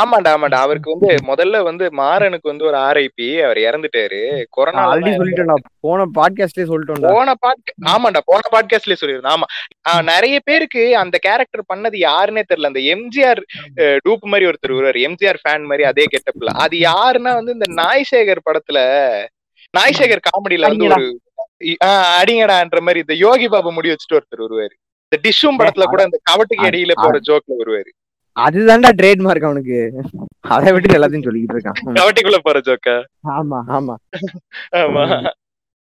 ஆமாண்டா 0.00 0.30
ஆமாண்டா. 0.34 0.58
அவருக்கு 0.64 0.94
வந்து 0.94 1.08
முதல்ல 1.30 1.62
வந்து 1.62 1.84
மாறனுக்கு 1.96 2.50
வந்து 2.50 2.64
ஒரு 2.64 2.76
ஆர்ஐபி 2.78 3.28
அவர் 3.44 3.58
இறந்துட்டாரு. 3.58 4.20
கொரோனா 4.50 4.82
ஆல்ரெடி 4.90 5.12
சொல்லிட்டேன்டா. 5.20 5.56
போன 5.80 6.06
பாட்காஸ்ட்லயே 6.18 6.68
சொல்லிட்டோம்டா. 6.72 7.12
போன 7.12 7.34
பாட் 7.34 7.72
ஆமாண்டா. 7.90 8.22
போன 8.24 8.42
பாட்காஸ்ட்லயே 8.54 9.00
சொல்லிருந்தேன் 9.00 9.34
ஆமா. 9.36 9.48
நிறைய 10.02 10.40
பேருக்கு 10.44 10.96
அந்த 10.96 11.18
கேரக்டர் 11.18 11.68
பண்ணது 11.74 11.96
யாருன்னே 12.08 12.44
தெரியல. 12.50 12.72
அந்த 12.72 12.82
எம்ஜிஆர் 12.94 13.42
டூப் 14.06 14.30
மாதிரி 14.32 14.50
ஒருத்தர் 14.50 14.76
வருவாரு. 14.78 15.00
எம்ஜிஆர் 15.08 15.42
ஃபேன் 15.42 15.64
மாதிரி 15.64 15.84
அதே 15.84 16.06
கெட்டப்ல 16.14 16.52
அது 16.64 16.76
யாருன்னா 16.90 17.34
வந்து 17.40 17.52
இந்த 17.52 17.68
நாய்சேகர் 17.82 18.46
படத்துல 18.50 18.78
நாய்சேகர் 19.74 20.26
காமெடியில 20.28 20.68
வந்து 20.68 20.88
ஒரு 20.88 21.06
அடிங்கடான்ற 22.20 22.80
மாதிரி 22.80 23.00
இந்த 23.00 23.14
யோகி 23.14 23.48
பாபு 23.48 23.72
முடி 23.72 23.88
வச்சுட்டு 23.88 24.16
ஒருத்தர் 24.18 24.44
வருவாரு. 24.44 24.74
இந்த 25.08 25.18
டிஷ்ஷும் 25.24 25.58
படத்துல 25.58 25.84
கூட 25.86 26.02
இந்த 26.04 26.18
கவட்டுக்கு 26.30 26.68
இடையில 26.68 26.94
போற 26.96 27.16
ஜோக்ல 27.28 27.54
வருவாரு. 27.60 27.90
அதுதான்டா 28.36 28.90
ட்ரேட்மார்க் 28.98 29.46
அவனுக்கு. 29.48 29.78
அதை 30.48 30.70
விட்டு 30.74 30.96
எல்லாத்தையும் 30.98 31.26
சொல்லிக்கிட்டு 31.26 31.56
இருக்கான். 31.56 31.78
கவட்டிக்குள்ள 31.98 32.38
போற 32.40 32.58
ஜோக்கா? 32.66 32.96
ஆமா 33.34 33.58
ஆமா. 33.76 33.94
ஆமா. 34.80 35.04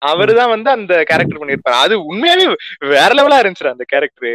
அவருதான் 0.01 0.53
வந்து 0.53 0.69
அந்த 0.69 0.93
கேரக்டர் 1.09 1.41
பண்ணிருப்பாரு 1.41 1.77
அது 1.79 1.95
உண்மையாவே 2.09 2.45
வேற 2.93 3.09
லெவலா 3.13 3.39
இருந்துச்சு 3.41 3.73
அந்த 3.73 3.85
கேரக்டர் 3.89 4.31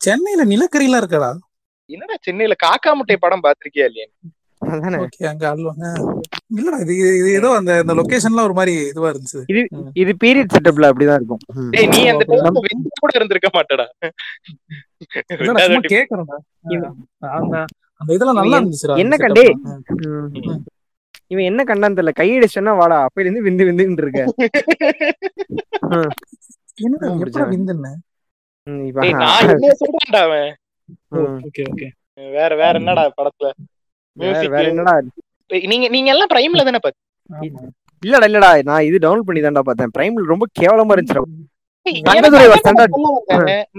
சென்னையில 0.00 0.42
நிலக்கரியெல்லாம் 0.50 1.02
இருக்கடா? 1.02 1.30
என்னடா 1.90 2.16
சென்னையில 2.20 2.54
காக்கா 2.62 2.90
முட்டை 2.94 3.16
படம் 3.18 3.44
பாத்திருக்கியா 3.44 3.86
இல்லையா 3.90 4.08
அங்க 5.28 5.44
அல்வாங்க 5.50 5.84
இல்லடா 6.54 6.78
இது 6.84 6.94
இது 7.20 7.28
ஏதோ 7.38 7.48
அந்த 7.58 7.72
அந்த 7.78 7.92
லொகேஷன்லாம் 7.98 8.46
ஒரு 8.48 8.56
மாதிரி 8.58 8.74
இதுவா 8.90 9.08
இருந்துச்சு. 9.12 9.40
இது 10.02 10.12
பீரியட் 10.22 10.54
செட்டப்ல 10.54 10.90
அப்படிதான் 10.90 11.18
இருக்கும். 11.20 11.42
டேய் 11.74 11.88
நீ 11.92 12.00
அந்த 12.12 12.24
டைம்ல 12.30 12.62
வெந்து 12.66 13.00
கூட 13.00 13.12
இருந்திருக்க 13.18 13.50
மாட்டடா. 13.54 13.86
கேக்குறேன்டா. 15.94 16.38
அந்த 17.32 17.56
அந்த 18.00 18.10
இதெல்லாம் 18.14 18.38
நல்லா 18.38 18.50
இவன் 18.52 18.62
இருந்துச்சுடா 18.62 19.00
என்ன 19.02 19.16
கண்டே? 19.16 19.46
இவன் 21.30 21.48
என்ன 21.50 21.60
கண்டான்னு 21.64 21.98
தெரியல. 21.98 22.12
கையடிச்சா 22.18 22.72
வாடா 22.80 22.96
அப்பையில 23.04 23.28
இருந்து 23.28 23.46
விந்து 23.46 23.66
விந்துன்னு 23.68 24.02
இருக்க. 24.04 24.22
என்னடா 26.78 27.06
ஆமா, 27.06 27.16
எப்படா. 27.18 27.46
விந்துன்னு 27.52 27.92
இப்ப 28.88 29.06
நான் 29.14 29.50
என்ன 29.52 29.70
சொல்றேன்டா 29.80 30.20
அவன்? 30.26 30.50
ம். 31.14 31.38
Okay 31.46 31.62
okay. 31.70 31.86
வேற 32.32 32.50
வேற 32.54 32.72
என்னடா 32.80 33.04
படத்துல? 33.18 33.48
நீங்க 35.70 35.86
நீங்க 35.94 36.08
எல்லாம் 36.14 36.32
பிரைம்ல 36.34 36.64
தானே 36.68 36.82
பாத்து 36.84 37.00
இல்லடா 38.02 38.26
இல்லடா 38.28 38.50
நான் 38.68 38.86
இது 38.88 38.96
டவுன்லோட் 39.04 39.28
பண்ணி 39.28 39.40
தான்டா 39.42 39.62
பார்த்தேன். 39.66 39.92
பிரைம்ல 39.96 40.30
ரொம்ப 40.30 40.46
கேவலமா 40.60 40.94
வந்தேன். 40.94 41.28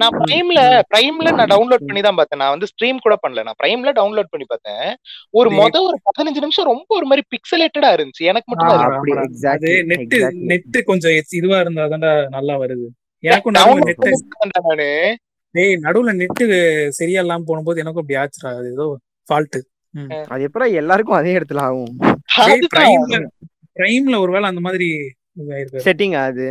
நான் 0.02 0.16
பிரைம்ல 0.22 0.60
பிரைம்ல 0.92 1.28
நான் 1.38 1.52
டவுன்லோட் 1.54 1.86
பண்ணி 1.88 2.02
தான் 2.06 2.18
பார்த்தேன். 2.20 2.42
நான் 2.42 2.54
வந்து 2.54 2.70
ஸ்ட்ரீம் 2.72 3.02
கூட 3.06 3.16
பண்ணல. 3.24 3.44
நான் 3.48 3.58
பிரைம்ல 3.62 3.92
டவுன்லோட் 4.00 4.32
பண்ணி 4.34 4.46
பார்த்தேன். 4.50 4.88
ஒரு. 5.40 5.50
மொத 5.60 5.76
ஒரு 5.90 5.98
பதினஞ்சு 6.08 6.44
நிமிஷம் 6.46 6.70
ரொம்ப 6.72 6.90
ஒரு 7.00 7.08
மாதிரி 7.10 7.24
பிக்சலேட்டடா 7.34 7.92
இருந்துச்சு. 7.98 8.24
எனக்கு 8.32 8.50
மட்டும் 8.52 8.72
அது 9.54 9.72
நெட் 9.92 10.16
நெட் 10.52 10.80
கொஞ்சம் 10.92 11.16
இதுவா 11.40 11.60
இருந்தா 11.66 11.86
தான்டா 11.94 12.14
நல்லா 12.38 12.56
வருது. 12.64 12.88
எனக்கும் 13.24 13.58
நானு 13.60 14.90
டேய் 15.56 15.76
நடுவுல 15.86 16.12
நெட்டு 16.22 16.46
சரியா 17.00 17.22
இல்லாம 17.24 17.46
போகும்போது 17.50 17.82
எனக்கும் 17.84 18.04
அப்படி 18.04 18.20
ஆச்சுடா. 18.22 18.52
ஏதோ 18.74 18.86
ஃபால்ட் 19.28 19.58
அது 20.28 20.42
எப்பறம் 20.48 20.78
எல்லாருக்கும் 20.80 21.18
அதே 21.18 21.34
இடத்துல 21.38 21.64
ஆகும். 21.64 21.94
பிரைம்ல 23.76 24.16
ஒருவேளை 24.20 24.48
அந்த 24.48 24.62
மாதிரி 24.62 24.88
செட்டிங் 25.86 26.16
அது? 26.22 26.48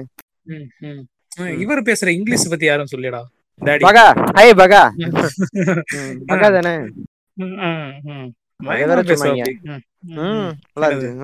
இவர் 1.58 1.86
பேசுற 1.88 2.08
இங்கிலீஷ் 2.14 2.50
பத்தி 2.50 2.66
யாரும் 2.66 2.92
சொல்லிடா 2.92 3.20
டாடி 3.62 3.82
பகா! 3.86 4.04
ஹை 4.36 4.46
பகா! 4.54 4.82
பகா 6.30 6.48
தானே? 6.54 6.74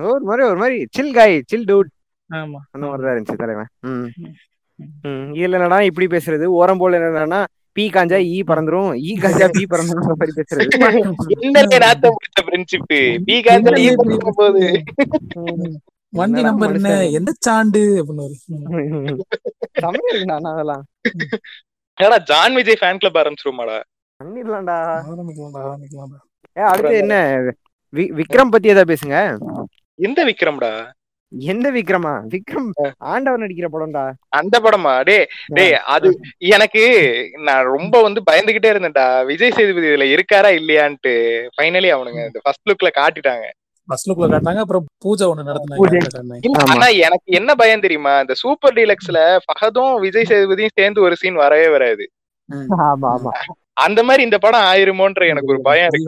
ஒரு 0.07 0.23
மாதிரி 0.23 0.43
ஒரு 0.45 0.57
மாதிரி 0.57 0.77
சில் 0.91 1.13
காய் 1.13 1.35
சில் 1.47 1.67
டூட் 1.67 1.89
ஆமா. 2.29 2.59
அந்த 2.73 2.83
மாதிரி 2.85 3.03
தான் 3.03 3.13
இருந்துச்சு 3.13 3.41
தலைவன். 3.41 3.69
ம். 3.85 4.07
ம். 4.19 4.33
ம். 5.09 5.29
இதுல 5.37 5.57
என்னடா 5.59 5.79
இப்படி 5.89 6.07
பேசுறது? 6.07 6.45
ஓரம் 6.57 6.81
போல 6.81 6.99
என்னன்னா 7.01 7.39
பீ 7.79 7.89
காஞ்சா 7.89 8.23
ஈ 8.25 8.43
பறந்துரும். 8.43 8.97
ஈ 8.99 9.17
காஞ்சா 9.19 9.47
பீ 9.55 9.63
பறந்துரும் 9.69 10.07
மாதிரி 10.11 10.31
பேசுறது. 10.37 10.65
என்னலே 11.39 11.79
நாத்தம் 11.79 12.17
பிடிச்ச 12.17 12.43
ஃப்ரெண்ட்ஷிப் 12.47 12.89
பி 13.23 13.41
காஞ்சல் 13.41 13.79
ஈ 13.79 13.95
பண்ற 13.95 14.31
போது. 14.35 14.63
வண்டி 16.13 16.41
நம்பர் 16.41 16.75
என்ன. 16.75 16.91
எந்த 17.09 17.33
சாண்டு? 17.45 17.81
அப்படின்னு 17.99 18.23
இருக்குடா 20.13 20.33
ஆனா 20.33 20.51
அதெல்லாம். 20.53 20.83
ஏடா 21.97 22.17
ஜான் 22.17 22.55
விஜய் 22.55 22.77
ஃபேன் 22.81 22.97
கிளப் 22.97 23.17
ஆரம்பிச்சிருமாடா 23.17 23.77
பண்ணிடலாம்டா. 24.19 24.77
ஆரம்பிக்கலாம்டா 25.11 25.61
ஆரம்பிக்கலாம்டா. 25.67 26.17
ஏ 26.57 26.61
அடுத்து 26.61 26.97
என்ன? 26.97 27.15
வி- 27.93 28.11
விக்ரம் 28.19 28.51
பத்தி 28.51 28.69
ஏதாவது 28.69 28.93
பேசுங்க. 28.93 29.17
எந்த 29.99 30.25
விக்ரம்டா? 30.25 30.71
எந்த 31.33 31.67
விக்ரமா? 31.75 32.13
விக்ரம் 32.33 32.69
ஆண்டவர் 33.11 33.41
நடிக்கிற 33.43 33.67
படம்டா. 33.73 34.03
அந்த 34.39 34.55
படமா? 34.59 34.93
டே 35.09 35.17
டேய் 35.57 35.75
அது 35.95 36.09
எனக்கு 36.55 36.83
நான் 37.47 37.69
ரொம்ப 37.75 38.01
வந்து 38.01 38.21
பயந்துகிட்டே 38.29 38.71
இருந்தேன்டா. 38.73 39.07
விஜய் 39.31 39.55
சேதுபதி 39.57 39.89
இதுல 39.91 40.07
இருக்காரா 40.15 40.51
இல்லையான்ட்டு 40.59 41.13
ஃபைனலி 41.55 41.91
அவனுங்க 41.95 42.21
இந்த 42.29 42.41
ஃபர்ஸ்ட் 42.45 42.69
லுக்ல 42.71 42.91
காட்டிட்டாங்க. 42.99 43.45
ஃபர்ஸ்ட் 43.87 44.09
லுக்ல 44.09 44.27
காட்டாங்க 44.33 44.63
அப்புறம் 44.65 44.85
பூஜை 45.05 45.27
ஒண்ணு. 45.31 45.45
நடத்தினாங்க. 45.49 45.83
ஆனா 46.75 46.87
எனக்கு 47.07 47.29
என்ன 47.39 47.51
பயம் 47.61 47.85
தெரியுமா? 47.85 48.13
இந்த 48.25 48.35
சூப்பர் 48.43 48.75
டீலக்ஸ்ல 48.79 49.21
ஃபஹதும் 49.45 49.93
விஜய் 50.05 50.29
சேதுபதியும் 50.31 50.77
சேர்ந்து 50.79 51.05
ஒரு 51.07 51.17
சீன் 51.21 51.41
வரவே 51.45 51.69
வராது. 51.75 52.05
அந்த 53.85 53.99
மாதிரி 54.07 54.21
இந்த 54.27 54.37
படம் 54.43 54.67
ஆயிருமோன்ற 54.71 55.23
எனக்கு 55.31 55.53
ஒரு 55.53 55.61
பயம் 55.69 55.89
இருக்கு. 55.89 56.07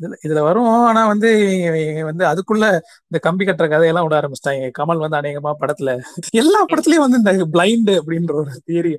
இதுல- 0.00 0.18
இதுல 0.24 0.40
வரும். 0.46 0.68
ஆனா 0.86 1.08
வந்து 1.08 1.28
வந்து 2.08 2.24
அதுக்குள்ள 2.28 2.64
இந்த 3.02 3.18
கம்பி 3.26 3.44
கட்டுற 3.44 3.68
கதையெல்லாம் 3.68 4.06
விட 4.06 4.20
ஆரம்பிச்சிட்டாங்க. 4.20 4.70
கமல் 4.78 5.04
வந்து 5.04 5.20
அநேகமா 5.20 5.54
படத்துல 5.60 6.00
எல்லா 6.40 6.64
படத்துலயும் 6.64 7.06
வந்து 7.06 7.20
இந்த 7.20 7.46
பிளைண்ட் 7.54 7.90
அப்படின்ற 7.98 8.32
ஒரு 8.40 8.50
தியரி 8.66 8.96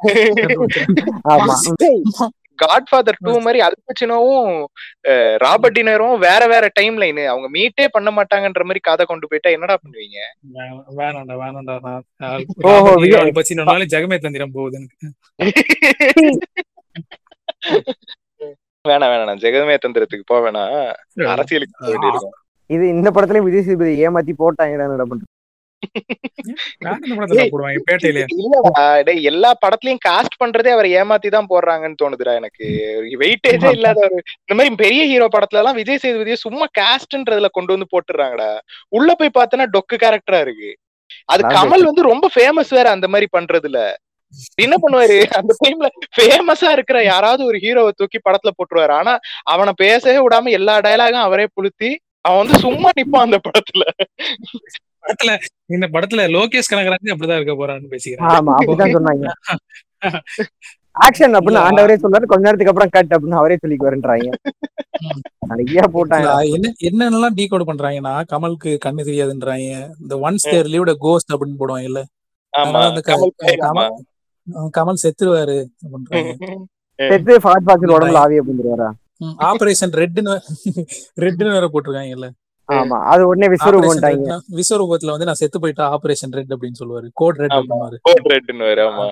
காட்ஃபாதர் 2.60 3.20
டூ 3.20 3.40
மாதிரி 3.40 3.66
அல்பச்சினோவும் 3.66 4.68
ராபர்ட் 5.44 5.78
டினரும் 5.78 6.20
வேற 6.20 6.48
வேற 6.48 6.70
டைம் 6.74 6.98
லைன் 6.98 7.26
அவங்க 7.26 7.56
மீட்டே 7.56 7.88
பண்ண 7.92 8.12
மாட்டாங்கன்ற 8.12 8.64
மாதிரி 8.64 8.84
கதை 8.84 9.06
கொண்டு 9.06 9.28
போயிட்டா 9.28 9.50
என்னடா 9.50 9.78
பண்ணுவீங்க? 9.78 10.20
வேணாண்டா 11.00 11.34
வேணாண்டா 11.42 12.02
பச்சினாலும் 13.38 13.94
ஜெகமே 13.94 14.20
தந்திரம் 14.20 14.52
போகுது 14.52 14.80
எனக்கு 14.80 15.14
வேணாம் 18.90 19.12
வேணாம் 19.12 19.42
ஜெகமே 19.44 19.76
தந்திரத்துக்கு 19.84 20.32
போக 20.32 20.40
வேணாம். 20.46 20.72
அரசியலுக்கு 21.34 21.76
போக 21.78 21.92
வேண்டியிருக்கும். 21.92 22.34
இது 22.70 22.84
இந்த 22.96 23.10
படத்துல 23.16 23.42
விஜய் 23.46 23.66
சேதுபதி 23.68 23.94
ஏமாத்தி 24.08 24.34
போட்டாங்கடா 24.42 24.88
என்ன 24.88 25.06
பண்றது 25.12 25.32
வேற 26.84 26.92
என்ன 27.04 27.16
படத்துல 27.20 27.46
போடுவாங்க 27.54 27.82
பேட்டையில. 27.88 28.20
இல்லடா 28.42 28.84
டேய் 29.08 29.28
எல்லா 29.32 29.50
படத்துலயும் 29.64 30.04
காஸ்ட் 30.08 30.38
பண்றதே 30.42 30.72
அவர் 30.76 30.88
ஏமாத்தி 31.00 31.30
தான் 31.36 31.50
போடுறாங்கன்னு 31.52 32.00
தோணுதுடா 32.02 32.34
எனக்கு. 32.42 32.68
வெயிட்டேஜே 33.24 33.72
இல்லாத 33.78 34.02
ஒரு 34.08 34.18
இந்த 34.44 34.54
மாதிரி 34.60 34.76
பெரிய 34.84 35.04
ஹீரோ 35.12 35.28
படத்துல 35.36 35.62
எல்லாம் 35.64 35.80
விஜய் 35.82 36.02
சேதுபதியை 36.06 36.38
சும்மா 36.46 36.68
காஸ்ட்ன்றதுல 36.82 37.50
கொண்டு 37.58 37.76
வந்து 37.76 37.92
போட்டுறாங்கடா. 37.94 38.52
உள்ள 39.00 39.10
போய் 39.22 39.38
பார்த்தனா 39.40 39.68
டொக்கு 39.76 39.98
கேரக்டரா 40.06 40.42
இருக்கு. 40.48 40.72
அது 41.34 41.42
கமல் 41.58 41.90
வந்து 41.90 42.10
ரொம்ப 42.12 42.26
ஃபேமஸ் 42.36 42.72
வேற 42.80 42.90
அந்த 42.96 43.08
மாதிரி 43.14 43.30
பண்றதுல. 43.38 43.80
என்ன 44.56 44.76
பண்ணுவாரு? 44.84 45.18
அந்த 45.40 45.52
டைம்ல 45.64 45.88
ஃபேமஸா 46.16 46.70
இருக்கிற 46.72 46.98
யாராவது 47.04 47.44
ஒரு 47.50 47.58
ஹீரோவை 47.58 47.92
தூக்கி 47.96 48.20
படத்துல 48.20 48.54
போட்டுருவாரு. 48.56 48.94
ஆனா 49.00 49.14
அவனை 49.54 49.74
பேசவே 49.84 50.20
விடாம 50.26 50.52
எல்லா 50.60 50.76
டயலாகும் 50.86 51.26
அவரே 51.28 51.48
புளுத்தி 51.56 51.92
அவன் 52.26 52.42
வந்து 52.42 52.60
சும்மா 52.66 52.90
நிப்பான் 53.00 53.26
அந்த 53.28 53.40
படத்துல. 53.48 53.84
படத்துல 55.04 55.32
இந்த 55.76 55.86
படத்துல 55.94 56.28
லோகேஷ் 56.36 56.72
கனகராஜ் 56.72 57.14
அப்படிதான் 57.14 57.40
இருக்க 57.40 57.56
போறான்னு 57.62 57.92
பேசிக்கிறேன் 57.94 58.32
ஆமா 58.36 58.54
அப்படிதான் 58.60 58.96
சொன்னாங்க. 58.98 59.26
ஆக்ஷன் 61.06 61.36
அப்படின்னு 61.38 61.62
ஆண்டவரே 61.66 61.96
சொல்றாரு 62.02 62.26
கொஞ்ச 62.32 62.44
நேரத்துக்கு 62.46 62.72
அப்புறம் 62.72 62.92
கட் 62.96 63.14
அப்படின்னு 63.16 63.40
அவரே 63.40 63.56
சொல்லிக்கு 63.62 63.88
வரன்றாங்க 63.88 64.30
நிறைய 65.52 65.84
போட்டாங்க. 65.96 66.28
என்ன 66.56 66.72
என்னென்னலாம் 66.90 67.38
டீகோட் 67.40 67.70
பண்றாங்கன்னா 67.70 68.14
கமலுக்கு 68.32 68.72
கண்ணு 68.86 69.08
தெரியாதுன்றாங்க. 69.10 69.70
இந்த 70.02 70.16
ஒன்ஸ் 70.26 70.50
தேர் 70.52 70.72
லீவ்ட 70.74 70.94
கோஸ்ட் 71.06 71.34
அப்படின்னு 71.34 71.60
போடுவாங்க 71.62 71.90
இல்ல 71.92 72.02
கமல் 74.76 75.02
செத்துருவாரு 75.04 75.58
செத்து 77.10 77.36
ஃபாட் 77.44 77.66
பாக்ஸ் 77.68 77.94
உடம்புல 77.94 78.22
ஆவி 78.24 78.36
அப்படிங்கிறாரா 78.42 78.90
ஆபரேஷன் 79.48 79.94
ரெட்னு 80.00 80.34
ரெட்னு 81.24 81.54
வேற 81.56 81.66
போட்டிருக்காங்கல்ல. 81.74 82.28
ஆமா 82.70 82.98
அது 83.12 83.22
உடனே 83.30 83.48
விஸ்வரூபம் 83.54 83.82
Operation 83.82 84.02
பண்ணிட்டாங்க 84.02 84.26
Redனா, 84.26 84.38
விஸ்வரூபத்துல 84.58 85.14
வந்து 85.14 85.28
நான் 85.30 85.40
செத்து 85.40 85.58
போயிட்டா 85.64 85.86
ஆபரேஷன் 85.96 86.36
ரெட் 86.38 86.54
அப்படின்னு 86.56 86.80
சொல்லுவாரு. 86.82 87.08
கோட் 87.20 87.40
ரெட் 87.42 87.52
ஆமா. 87.52 87.60
அப்படின்னுவாரு. 87.60 87.98
கோட் 88.08 88.30
ரெட்னு 88.34 88.68
வேற 88.70 88.84
ஆமா. 88.90 89.08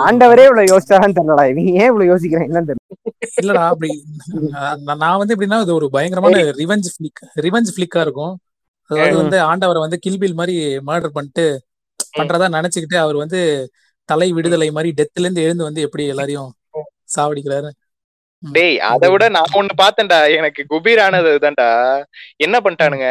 ஆண்டவரே 0.00 0.44
இவ்வளவு 0.46 0.70
யோசிச்சாரான்னு 0.72 1.16
தெரியலடா. 1.18 1.44
இவங்க 1.50 1.70
ஏன் 1.80 1.90
இவ்வளவு 1.90 2.10
யோசிக்கிறாங்கன்னு 2.12 2.70
தெரியல. 2.70 2.86
இல்லடா 3.40 3.64
அப்படி 3.72 3.90
நான் 4.86 5.00
நான் 5.02 5.20
வந்து 5.20 5.34
எப்படின்னா 5.34 5.58
இது 5.64 5.74
ஒரு 5.78 5.88
பயங்கரமான 5.96 6.40
ரிவெஞ்ச் 6.60 6.88
ஃபிளிக் 6.94 7.22
ரிவெஞ்ச் 7.46 7.72
ஃபிளிக்கா 7.74 8.00
இருக்கும். 8.06 8.34
அதாவது 8.90 9.16
வந்து 9.22 9.38
ஆண்டவரை 9.48 9.80
வந்து 9.84 9.98
கில்பில் 10.04 10.38
மாதிரி 10.38 10.56
மர்டர் 10.88 11.16
பண்ணிட்டு 11.16 11.44
பண்றதா 12.18 12.46
நினைச்சுக்கிட்டு 12.56 12.96
அவர் 13.02 13.16
வந்து 13.22 13.40
தலை 14.08 14.28
விடுதலை 14.36 14.68
மாதிரி 14.70 14.90
டெத்ல 14.98 15.24
இருந்து 15.24 15.44
எழுந்து 15.46 15.68
வந்து 15.68 15.84
எப்படி 15.86 16.04
எல்லாரையும் 16.06 16.50
சாவடிக்கிறாரு. 17.16 17.70
டேய் 18.42 18.76
அதை 18.90 19.08
விட 19.12 19.24
நான் 19.28 19.54
ஒண்ணு 19.58 19.72
பார்த்தேன்டா. 19.80 20.18
எனக்கு 20.36 20.60
குபீரானது 20.70 21.32
தான்டா 21.42 21.66
என்ன 22.40 22.56
பண்ணிட்டானுங்க? 22.64 23.08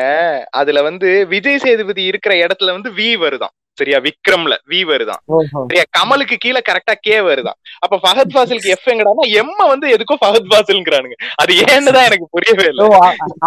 அதுல 0.60 0.82
வந்து 0.88 1.10
விஜய் 1.34 1.64
சேதுபதி 1.64 2.04
இருக்கிற 2.12 2.34
இடத்துல 2.44 2.76
வந்து 2.78 2.92
வி 2.96 3.10
வருதாம் 3.24 3.54
சரியா? 3.78 3.98
விக்ரம்ல 4.06 4.54
வி 4.72 4.80
வருதாம் 4.90 5.22
ஓஹோ. 5.34 5.60
சரியா? 5.62 5.84
கமலுக்கு 5.98 6.36
கீழே 6.38 6.62
கரெக்டா 6.70 6.94
கே 7.00 7.18
வருதாம் 7.28 7.58
அப்ப 7.84 8.00
ஃபஹத் 8.02 8.34
ஃபாசிலுக்கு 8.34 8.74
எஃப் 8.74 8.90
எங்கடானா 8.94 9.26
எம்ம 9.42 9.68
வந்து 9.72 9.88
எதுக்கோ 9.96 10.18
ஃபஹத் 10.22 10.50
ஃபாசில்ங்கிறானுங்க. 10.52 11.16
அது 11.42 11.52
ஏன்னு 11.68 11.94
தான் 11.96 12.08
எனக்கு 12.10 12.28
புரியவே 12.36 12.66
இல்லை. 12.72 12.88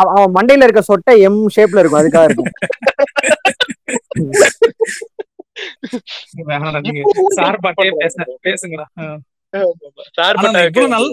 அவன் 0.02 0.35
மண்டையில 0.37 0.66
இருக்க 0.68 0.85
சொட்டை 0.88 1.14
எம் 1.28 1.42
ஷேப்ல 1.57 1.83
இருக்கும். 1.83 2.02
அதுக்காக 2.02 2.28
இருக்கும். 2.28 2.52
சார் 7.27 7.59
பாட்டே 7.61 7.91
பேச 7.99 8.25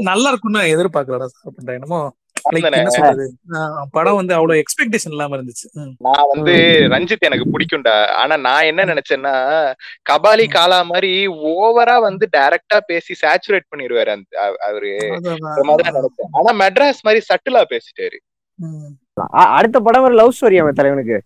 நல்ல 0.01 0.27
இருக்கும்னு 0.27 0.59
எதிர்பார்க்கலடா 0.59 1.25
என்னமோ 1.65 2.17
படம் 3.91 4.15
வந்து 4.15 4.33
அவ்வளவு 4.33 4.63
எக்ஸ்பெக்டேஷன் 4.63 5.09
இல்லாம 5.09 5.37
இருந்துச்சு. 5.37 5.93
நான் 5.97 6.25
வந்து 6.33 6.51
ரஞ்சித் 6.89 7.19
எனக்கு 7.19 7.45
பிடிக்கும்டா. 7.57 8.05
ஆனா 8.05 8.37
நான் 8.37 8.63
என்ன 8.63 8.85
நினைச்சேன்னா 8.85 9.33
கபாலி 10.11 10.49
காலா 10.49 10.81
மாதிரி 10.81 11.27
ஓவரா 11.27 12.01
வந்து 12.01 12.29
டைரக்டா 12.37 12.79
பேசி 12.85 13.27
சேச்சுரேட் 13.27 13.61
பண்ணிடுவாரு 13.75 14.09
அந்த 14.09 14.41
அவ- 14.41 14.55
அவரு. 14.59 14.97
நினைச்சேன் 15.63 16.07
ஆனா 16.31 16.67
மெட்ராஸ் 16.67 17.01
மாதிரி 17.01 17.25
சட்டிலா 17.33 17.63
பேசிட்டாரு. 17.69 18.17
அடுத்த 19.27 19.79
படம் 19.79 20.03
ஒரு 20.03 20.13
லவ் 20.13 20.33
ஸ்டோரி 20.41 20.57
அவன் 20.57 20.73
தலைவனுக்கு. 20.73 21.21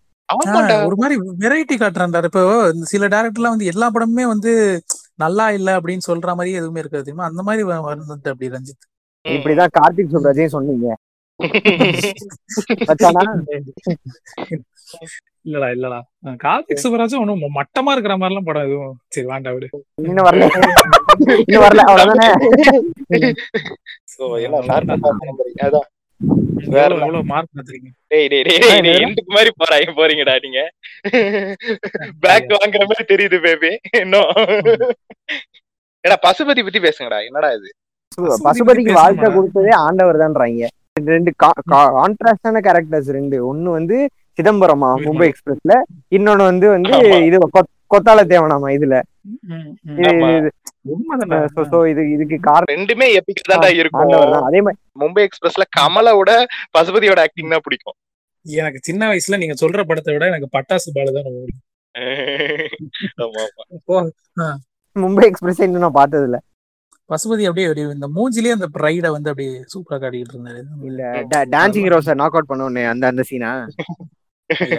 ஒரு 0.84 0.96
மாதிரி 0.96 1.20
வெரைட்டி 1.38 1.74
காட்டுறான்டா. 1.74 2.24
இப்போ 2.24 2.70
இந்த 2.74 2.86
சில 2.86 3.08
டேரக்டர்லாம் 3.08 3.40
வந்து 3.40 3.64
எல்லா 3.64 3.90
படமுமே 3.90 4.22
வந்து 4.26 4.82
நல்லா 5.14 5.50
இல்ல 5.50 5.80
அப்படின்னு 5.80 5.98
சொல்ற 6.08 6.26
மாதிரி 6.26 6.52
எதுவுமே 6.52 6.80
இருக்காது 6.80 7.04
தெரியுமா? 7.04 7.28
அந்த 7.28 7.42
மாதிரி 7.42 7.64
வ- 7.64 7.66
வருது 7.66 8.10
அப்படி 8.10 8.48
ரஞ்சித். 8.48 8.88
இப்படிதான் 9.28 9.68
கார்த்திக் 9.80 10.12
சுப்ராஜையும் 10.12 10.46
சொன்னீங்க. 10.46 10.96
இல்லடா 15.44 15.56
இல்லடா. 15.70 16.00
கார்த்திக் 16.26 16.82
சுப்பராஜும் 16.82 17.18
ஒண்ணும் 17.18 17.40
மட்டமா 17.40 17.90
இருக்கிற 17.90 17.92
மாதிரி 17.92 18.20
எல்லாம் 18.20 18.44
படம் 18.44 18.66
எதுவும் 18.66 18.96
சரி 19.08 19.26
வேண்டாம் 19.26 19.52
விடு. 19.52 19.68
இன்னும் 19.94 20.24
வரல. 20.24 20.48
இன்னும் 21.46 21.62
வரல 21.62 21.82
அவ்வளவுதானே? 21.86 23.34
வேற 26.74 26.82
எவ்வளவு 26.84 26.96
என்ன? 26.96 27.06
எவ்வளவு 27.06 27.28
மார்க் 27.32 27.54
பாத்துறீங்க 27.58 27.88
டேய் 28.12 28.28
டேய் 28.32 28.44
டேய் 28.46 28.60
டேய், 28.64 28.82
டேய் 28.86 29.02
எண்டுக்கு 29.06 29.32
மாதிரி 29.36 29.50
போறாங்க 29.60 29.92
போறீங்கடா 29.98 30.34
நீங்க. 30.44 30.60
பேக் 32.24 32.54
வாங்குற 32.56 32.82
மாதிரி 32.90 33.06
தெரியுது 33.12 33.38
பேபி 33.46 33.72
இன்னும். 34.02 34.32
ஏடா 36.04 36.16
பசுபதி 36.26 36.64
பத்தி 36.66 36.80
பேசுங்கடா. 36.86 37.20
என்னடா 37.28 37.50
இது? 37.58 37.70
பசுபதிக்கு 38.46 38.92
பேச 38.92 39.00
வாழ்க்கை. 39.02 39.28
கொடுத்ததே 39.36 39.72
ஆண்டவர் 39.84 40.22
தான்றாங்க 40.24 40.66
ரெண்டு 41.12 41.30
கான்ட்ராஸ்டான 41.44 42.60
கேரக்டர்ஸ் 42.66 43.10
ரெண்டு. 43.18 43.36
ஒண்ணு 43.50 43.70
வந்து 43.78 43.96
சிதம்பரமா 44.38 44.90
மும்பை 45.06 45.26
எக்ஸ்பிரஸ்ல 45.30 45.74
இன்னொன்னு 46.16 46.44
வந்து 46.50 46.66
வந்து. 46.74 46.92
இது 47.28 47.38
கொத்தால 47.94 48.20
தேவனாமா 48.32 48.68
இதுல. 48.76 48.94
ரெண்டுமே 52.72 53.06
எபிக் 53.18 53.42
தான்டா 53.50 53.68
இருக்கும். 53.80 54.10
தான் 54.34 54.46
அதே 54.48 54.60
மாதிரி 54.64 54.78
மும்பை 55.02 55.22
எக்ஸ்பிரஸ்ல 55.26 55.64
கமலோட 55.78 56.30
பசுபதியோட 56.76 57.20
ஆக்டிங் 57.26 57.52
தான் 57.54 57.64
பிடிக்கும். 57.66 57.96
எனக்கு 58.46 58.80
சின்ன 58.88 59.02
வயசுல 59.10 59.38
நீங்க 59.42 59.54
சொல்ற 59.62 59.82
படத்தை 59.90 60.12
விட 60.14 60.24
எனக்கு 60.32 60.48
பட்டாசு 60.56 60.88
பாலு 60.96 61.14
தான் 61.18 61.28
மும்பை 64.96 65.24
எக்ஸ்பிரஸ் 65.28 65.62
இன்னும் 65.66 65.84
நான் 65.84 65.98
பார்த்தது 66.00 66.26
இல்ல 66.28 66.38
பசுபதி 67.10 67.46
அப்படியே 67.48 67.68
இந்த 67.94 68.08
மூஞ்சிலேயே 68.16 68.54
அந்த 68.56 68.66
ரைட 68.86 69.06
வந்து 69.14 69.30
அப்படியே 69.32 69.54
சூப்பரா 69.72 69.96
காட்டிட்டு 70.02 70.34
இருந்தாரு. 70.34 70.60
இல்ல 70.88 71.00
டான்சிங் 71.54 71.88
ரோஸ 71.94 72.14
நாக் 72.20 72.36
அவுட் 72.36 72.50
பண்ண 72.50 72.68
உடனே 72.68 72.84
அந்த 72.92 73.04
அந்த 73.12 73.22
சீனா 73.30 73.50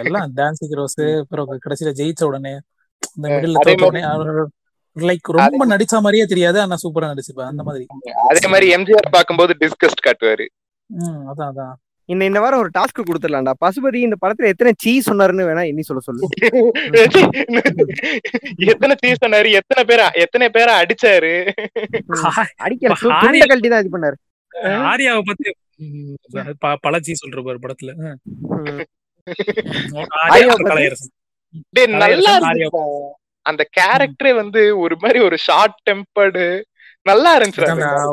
எல்லாம் 0.00 0.30
டான்ஸிங் 0.38 0.76
ரோஸ் 0.80 0.96
அப்புறம் 1.22 1.48
கடைசியில 1.66 1.92
ஜெயிச்ச 2.00 2.22
உடனே 2.30 2.54
இந்த 3.16 3.26
மிடில் 3.34 3.58
உடனே 3.88 4.02
லைக் 4.98 5.18
ரொம்ப 5.22 5.66
நடிச்ச 5.66 5.88
மாதிரியே 5.88 6.24
தெரியாது 6.24 6.60
ஆனா 6.60 6.76
சூப்பரா 6.82 7.00
நடிச்சுப்பேன் 7.00 7.44
அந்த 7.44 7.62
மாதிரி. 7.62 7.86
அதே 8.28 8.48
மாதிரி 8.48 8.76
எம்ஜிஆர் 8.76 9.10
பார்க்கும்போது 9.10 9.56
டிஸ்கஸ்ட் 9.60 10.06
காட்டுவாரு. 10.06 10.46
ம் 10.86 11.30
அதான் 11.30 11.38
அதான். 11.38 11.72
இந்த 12.04 12.24
இந்த 12.24 12.40
வாரம் 12.40 12.58
ஒரு 12.58 12.70
டாஸ்க் 12.78 13.00
கொடுத்துடலாம்டா. 13.00 13.52
பசுபதி 13.64 13.94
இந்த 13.94 14.16
படத்துல 14.26 14.44
எத்தனை 14.44 14.72
சீ 14.78 15.02
சொன்னாருன்னு 15.10 15.48
வேணா 15.48 15.66
எண்ணி 15.66 15.82
சொல்ல 15.82 16.02
சொல்லு. 16.02 16.28
எத்தனை 18.56 18.96
சீஸ் 18.98 19.24
சொன்னாரு 19.24 19.52
எத்தனை 19.52 19.86
பேரை 19.86 20.10
எத்தனை 20.14 20.50
பேரை 20.50 20.74
அடிச்சாரு? 20.74 21.50
அடிக்கல. 22.64 23.46
கழட்டி 23.46 23.68
தான் 23.68 23.84
இது 23.84 23.98
பண்ணாரு. 23.98 24.14
ஆரியாவை 24.64 25.20
பத்தி 25.24 25.52
ம், 25.76 26.14
ப- 26.58 26.78
பழச்சி 26.86 27.12
சொல்ற 27.26 27.44
பாரு 27.44 27.58
படத்துல. 27.58 28.14
நல்லா. 31.86 32.38
அந்த 33.46 33.68
கேரக்டரே 33.78 34.34
வந்து 34.34 34.78
ஒரு 34.78 34.96
மாதிரி 35.02 35.20
ஒரு 35.20 35.38
ஷார்ட் 35.38 35.88
டெம்பர்டு 35.88 36.62
நல்லா 37.06 37.36
இருந்துச்சு 37.36 37.62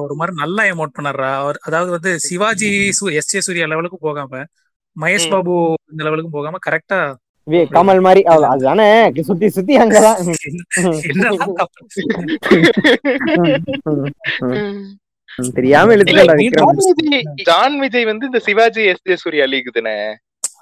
ஒரு 0.03 0.15
மாதிரி 0.15 0.35
நல்லா 0.39 0.71
எமோட் 0.71 0.97
பண்ணாரா 0.97 1.39
அவர் 1.39 1.57
அதாவது 1.61 1.91
வந்து 1.91 2.19
சிவாஜி 2.25 2.91
எஸ். 3.13 3.35
ஏ 3.35 3.41
சூர்யா 3.41 3.65
லெவலுக்கு 3.65 3.97
போகாம 4.01 4.43
மகேஷ். 4.95 5.31
பாபு 5.31 5.75
இந்த 5.91 6.03
லெவலுக்கும் 6.03 6.31
போகாம 6.31 6.57
கரெக்டா 6.67 7.15
கமல் 7.71 8.01
மாதிரி 8.01 8.23
அதுதானே 8.45 9.11
சுத்தி 9.21 9.49
சுத்தி 9.49 9.77
அங்கதான். 9.77 10.19
தெரியாம 15.55 15.95
ஜான் 17.43 17.81
விஜய் 17.81 18.09
வந்து 18.09 18.25
இந்த 18.25 18.41
சிவாஜி 18.47 18.85
எஸ். 18.85 19.03
ஜே. 19.03 19.15
சூர்யா 19.23 19.45
லீக் 19.45 19.71
தானே 19.71 20.15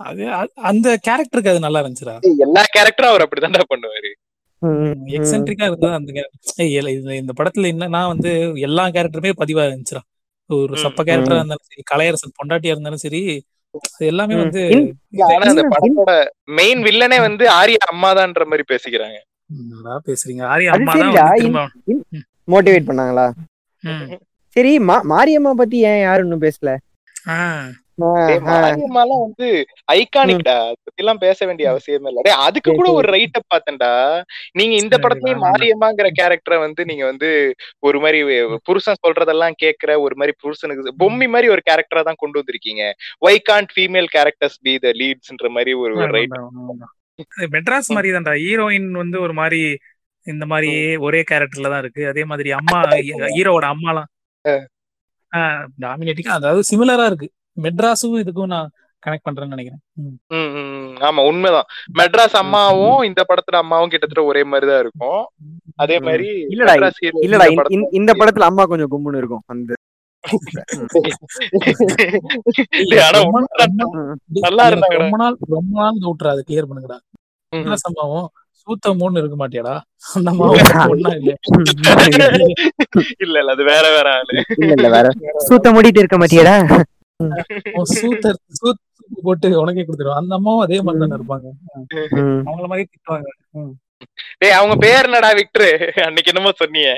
அது 0.04 0.28
அந்த 0.64 1.00
கேரக்டருக்கு 1.08 1.54
அது 1.54 1.66
நல்லா 1.66 1.82
இருந்துச்சுடா. 1.82 2.16
எல்லா 2.46 2.64
கேரக்டரும் 2.76 3.12
அவர் 3.12 3.26
அப்படிதான்டா 3.26 3.74
பண்ணுவாரு. 3.74 4.12
எக்ஸென்ட்ரிக்கா 5.18 5.66
இருந்தது 5.70 5.94
அந்த 6.00 6.12
இந்த 7.22 7.34
படத்துல 7.40 7.72
என்னன்னா 7.74 8.02
வந்து 8.14 8.32
எல்லா 8.68 8.84
கேரக்டருமே 8.96 9.32
பதிவா 9.42 9.64
இருந்துச்சுடா. 9.68 10.04
ஒரு 10.50 10.76
சப்ப 10.84 11.00
கேரக்டரா 11.08 11.40
இருந்தாலும் 11.40 11.68
சரி 11.70 11.84
கலையரசன் 11.92 12.38
பொண்டாட்டியா 12.40 12.74
இருந்தாலும் 12.76 13.04
சரி 13.06 13.22
அது 13.88 14.06
எல்லாமே. 14.12 14.36
வந்து 14.44 14.62
ஆனா 15.28 15.46
அந்த 15.52 15.64
படத்தோட 15.74 16.14
மெயின் 16.60 16.82
வில்லனே 16.88 17.20
வந்து 17.28 17.46
ஆர்யா 17.60 17.84
அம்மாதான்ற 17.94 18.46
மாதிரி 18.52 18.66
பேசிக்கிறாங்க. 18.72 19.18
என்னடா 19.54 19.96
பேசுறீங்க? 20.08 20.44
ஆரியா 20.54 20.74
அம்மா 20.76 21.64
மோட்டிவேட் 22.54 22.90
பண்ணாங்களா. 22.90 23.28
சரி 24.56 24.72
மா 24.90 24.96
மாரியம்மா 25.12 25.52
பத்தி 25.62 25.78
ஏன் 25.90 26.02
யாரும் 26.06 26.26
இன்னும் 26.28 26.46
பேசல. 26.48 26.72
மாரியம்மாலாம் 28.46 29.24
வந்து 29.24 29.48
ஐகானிக்டா 29.96 30.56
அதை 30.64 30.78
பத்தி 30.82 31.02
எல்லாம் 31.04 31.22
பேச 31.24 31.40
வேண்டிய 31.48 31.66
அவசியமே 31.72 32.10
இல்ல. 32.12 32.22
அதுக்கு 32.46 32.72
கூட 32.72 32.90
ஒரு 33.00 33.08
ரைட் 33.16 33.38
அப் 33.40 33.52
பார்த்தேன்டா 33.54 33.92
நீங்க 34.60 34.74
இந்த 34.84 34.96
படத்துலயும். 35.04 35.44
மாரியம்மாங்கிற 35.48 36.10
கேரக்டரை 36.20 36.60
வந்து 36.66 36.82
நீங்க 36.92 37.06
வந்து 37.12 37.30
ஒரு 37.84 38.00
மாதிரி 38.04 38.20
புருஷன் 38.68 39.02
சொல்றதெல்லாம் 39.04 39.58
கேக்குற 39.64 39.92
ஒரு 40.06 40.18
மாதிரி 40.20 40.36
புருஷனுக்கு 40.44 40.96
பொம்மி 41.02 41.30
மாதிரி 41.34 41.50
ஒரு 41.56 41.64
கேரக்டரா 41.70 42.04
தான் 42.10 42.22
கொண்டு 42.24 42.40
வந்திருக்கீங்க. 42.42 42.84
Why 43.22 43.36
can't 43.50 43.74
female 43.76 44.10
characters 44.16 44.60
be 44.66 44.76
the 44.80 44.92
லீட்ஸ்ன்ற 45.02 45.50
மாதிரி 45.58 45.74
ஒரு 45.84 45.96
ரைட் 46.16 46.38
மெட்ராஸ் 47.56 47.90
மாதிரி 47.96 48.12
தான்டா 48.14 48.34
ஹீரோயின் 48.44 48.90
வந்து 49.02 49.18
ஒரு 49.26 49.34
மாதிரி 49.40 49.62
இந்த 50.28 50.46
மாதிரி 50.52 50.70
ஒரே 51.06 51.22
கேரக்டர்ல 51.30 51.70
தான் 51.74 51.84
இருக்கு. 51.84 52.02
அதே 52.12 52.24
மாதிரி 52.32 52.50
அம்மா 52.58 52.80
ஹீரோவோட 53.36 53.66
அம்மாலாம். 53.74 54.10
டாமினேட்டிங் 55.84 56.32
அதாவது 56.38 56.62
சிமிலரா 56.70 57.06
இருக்கு. 57.12 57.28
மெட்ராஸும் 57.58 58.22
இதுக்கும் 58.22 58.48
நான் 58.48 58.72
கனெக்ட் 59.04 59.28
பண்றேன்னு 59.28 59.48
நினைக்கிறேன். 59.48 59.82
ஆமா 61.02 61.30
உண்மைதான். 61.30 61.66
மெட்ராஸ் 62.00 62.36
அம்மாவும் 62.42 63.08
இந்த 63.08 63.26
படத்துல 63.30 63.56
அம்மாவும் 63.56 63.90
கிட்டத்தட்ட 63.90 64.24
ஒரே 64.24 64.44
மாதிரிதான் 64.44 64.80
இருக்கும். 64.80 65.28
அதே. 65.78 66.00
மாதிரி 66.00 66.28
இல்லடா, 66.54 66.92
இல்லடா 67.26 67.46
இந்த 68.00 68.14
படத்துல 68.20 68.50
அம்மா 68.50 68.66
கொஞ்சம் 68.66 68.94
கும்முன்னு 68.94 69.18
இருக்கும். 69.18 69.44
அந்த 69.48 69.74
நல்லா 74.44 74.66
இருந்தாங்கடா. 74.66 75.00
ரொம்ப 75.00 75.18
நாள் 75.22 75.36
ரொம்ப 75.56 75.80
நாள் 75.80 76.00
டவுட்ரா 76.02 76.34
அது 76.34 76.44
கிளியர் 76.48 76.70
பண்ணுங்கடா. 76.70 76.98
என்ன 77.54 77.78
சம்பவம் 77.84 78.28
சூத்தமோன்னு 78.62 79.22
இருக்க 79.22 79.38
மாட்டியாடா. 79.38 79.74
அந்த 80.18 80.32
இல்ல. 80.96 81.36
இல்ல 83.24 83.36
இல்ல 83.36 83.52
அது 83.52 83.64
வேற 83.72 83.86
வேற 83.96 84.08
ஆளு. 84.18 84.34
இல்ல 84.56 84.72
இல்ல 84.78 84.90
வேற. 84.96 85.08
சூத்த 85.48 85.74
மூடிட்டு 85.76 85.98
இருக்க 85.98 86.18
மாட்டியடா? 86.18 86.56
சூத்தர் 87.94 88.40
சூத் 88.60 88.82
போட்டு 89.24 89.48
உனக்கே 89.62 89.86
கொடுத்துருவான் 89.86 90.22
அந்த 90.22 90.36
அம்மாவும் 90.36 90.64
அதே 90.66 90.78
மாதிரி 90.82 91.02
தானே 91.04 91.16
இருப்பாங்க. 91.20 91.48
அவங்கள 92.48 92.68
மாதிரி 92.72 92.86
திட்டுவாங்க. 92.92 93.30
டேய் 94.38 94.58
அவங்க 94.60 94.76
பேர் 94.76 95.08
என்னடா 95.08 95.32
விக்டரு? 95.32 95.70
அன்னைக்கு 96.06 96.32
என்னமோ 96.34 96.52
சொன்னீங்க 96.56 96.92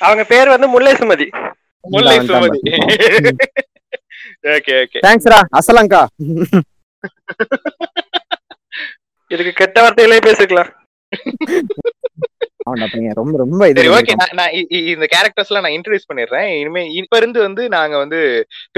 அவங்க 0.00 0.24
பேர் 0.24 0.52
வந்து 0.54 0.68
முல்லை 0.68 0.92
சுமதி. 0.92 1.26
முல்லை 1.84 2.16
சுமதி. 2.28 2.58
Okay 4.54 4.74
okay. 4.82 4.98
தேங்க்ஸ்ரா 5.06 5.38
அசலங்கா. 5.58 6.02
இதுக்கு 9.30 9.52
கெட்ட 9.52 9.76
வார்த்தைகளே 9.82 10.18
பேசிக்கலாம். 10.28 10.70
ரொம்ப 12.64 13.36
ரொம்ப 13.36 13.68
இது 13.68 13.80
சரி 13.80 13.92
ஓகே 13.96 14.14
நான் 14.40 14.52
இந்த 14.92 15.06
கேரக்டர்ஸ் 15.14 15.50
எல்லாம் 15.50 15.64
நான் 15.66 15.76
இன்ட்ரடியூஸ் 15.76 16.08
பண்ணிடுறேன். 16.10 16.48
இனிமே 16.60 16.82
இப்ப 16.92 17.16
இருந்து 17.16 17.40
வந்து 17.40 17.62
நாங்க 17.68 17.94
வந்து 17.96 18.18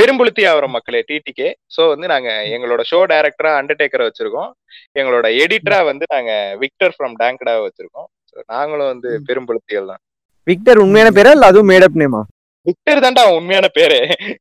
பெரும்புளுத்தி 0.01 0.43
ஆகிறோம் 0.51 0.75
மக்களே 0.77 1.01
டிடிகே 1.09 1.49
சோ 1.77 1.83
வந்து 1.89 2.07
நாங்க 2.07 2.31
எங்களோட 2.55 2.83
ஷோ 2.91 3.01
டைரக்டரா 3.13 3.53
அண்டர்டேக்கரை 3.61 4.07
வச்சிருக்கோம். 4.09 4.51
எங்களோட 4.95 5.27
எடிட்டரா 5.43 5.81
வந்து 5.85 6.07
நாங்க 6.11 6.33
விக்டர் 6.59 6.95
ஃப்ரம் 6.97 7.17
டேங்கடா 7.23 7.55
வச்சிருக்கோம். 7.67 8.09
நாங்களும் 8.47 8.91
வந்து 8.93 9.11
பெரும்புளுத்திகள் 9.27 9.91
தான். 9.93 10.03
விக்டர் 10.47 10.79
உண்மையான 10.79 11.11
பேரா 11.11 11.31
இல்ல 11.31 11.47
அதுவும் 11.47 11.71
மேடப் 11.73 12.01
நேமா 12.03 12.23
விக்டர் 12.67 13.03
தான்டா 13.05 13.23
அவன் 13.25 13.39
உண்மையான 13.39 13.67
பேரு. 13.69 13.99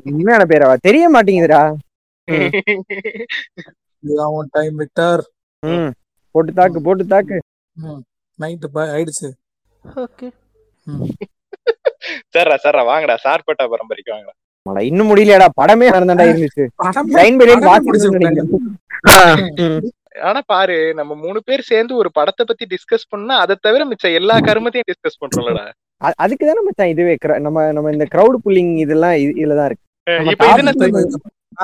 உண்மையான 0.10 0.44
பேராவா 0.46 0.76
தெரிய 0.82 1.06
மாட்டேங்குதுடா. 1.10 1.64
டைம் 4.52 4.76
விக்டர் 4.76 5.24
ம். 5.64 5.92
போட்டு 6.36 6.52
தாக்கு 6.54 6.80
போட்டு 6.82 7.04
தாக்கு. 7.08 7.38
நைட்டு 8.40 8.68
ஆயிடுச்சு. 8.76 9.30
ஓகே. 9.96 10.28
சரிடா 12.38 12.58
சரிடா 12.64 12.86
வாங்கடா 12.86 13.18
சார்பட்டா 13.24 13.68
பரம்பரைக்கு 13.68 14.12
வாங்கடா. 14.12 14.34
இன்னும் 14.82 15.16
முடியலையாடா 15.16 15.48
படமே 15.62 15.88
நடந்தாண்டா 15.90 16.26
இருந்துச்சு. 16.32 16.66
ஆனா 20.22 20.42
பாரு 20.46 20.94
நம்ம 20.94 21.16
மூணு 21.16 21.42
பேர் 21.44 21.62
சேர்ந்து 21.62 21.96
ஒரு 21.96 22.12
படத்தை 22.12 22.46
பத்தி 22.46 22.66
டிஸ்கஸ் 22.66 23.08
பண்ணா 23.10 23.38
அதை 23.40 23.56
தவிர 23.62 23.88
மிச்ச 23.88 24.14
எல்லா 24.14 24.38
கருமத்தையும் 24.38 24.88
டிஸ்கஸ் 24.92 25.20
பண்றோம்லடா. 25.22 25.72
அதுக்கு 26.16 26.46
தானே 26.46 26.60
மச்சான் 26.64 26.88
இதுவே 26.88 27.18
நம்ம 27.40 27.72
நம்ம 27.72 27.92
இந்த 27.92 28.06
கிரவுட் 28.12 28.38
புல்லிங் 28.46 28.78
இதெல்லாம் 28.78 29.12
இது- 29.12 29.36
இதுலதான் 29.36 29.66
இருக்கு? 29.66 29.86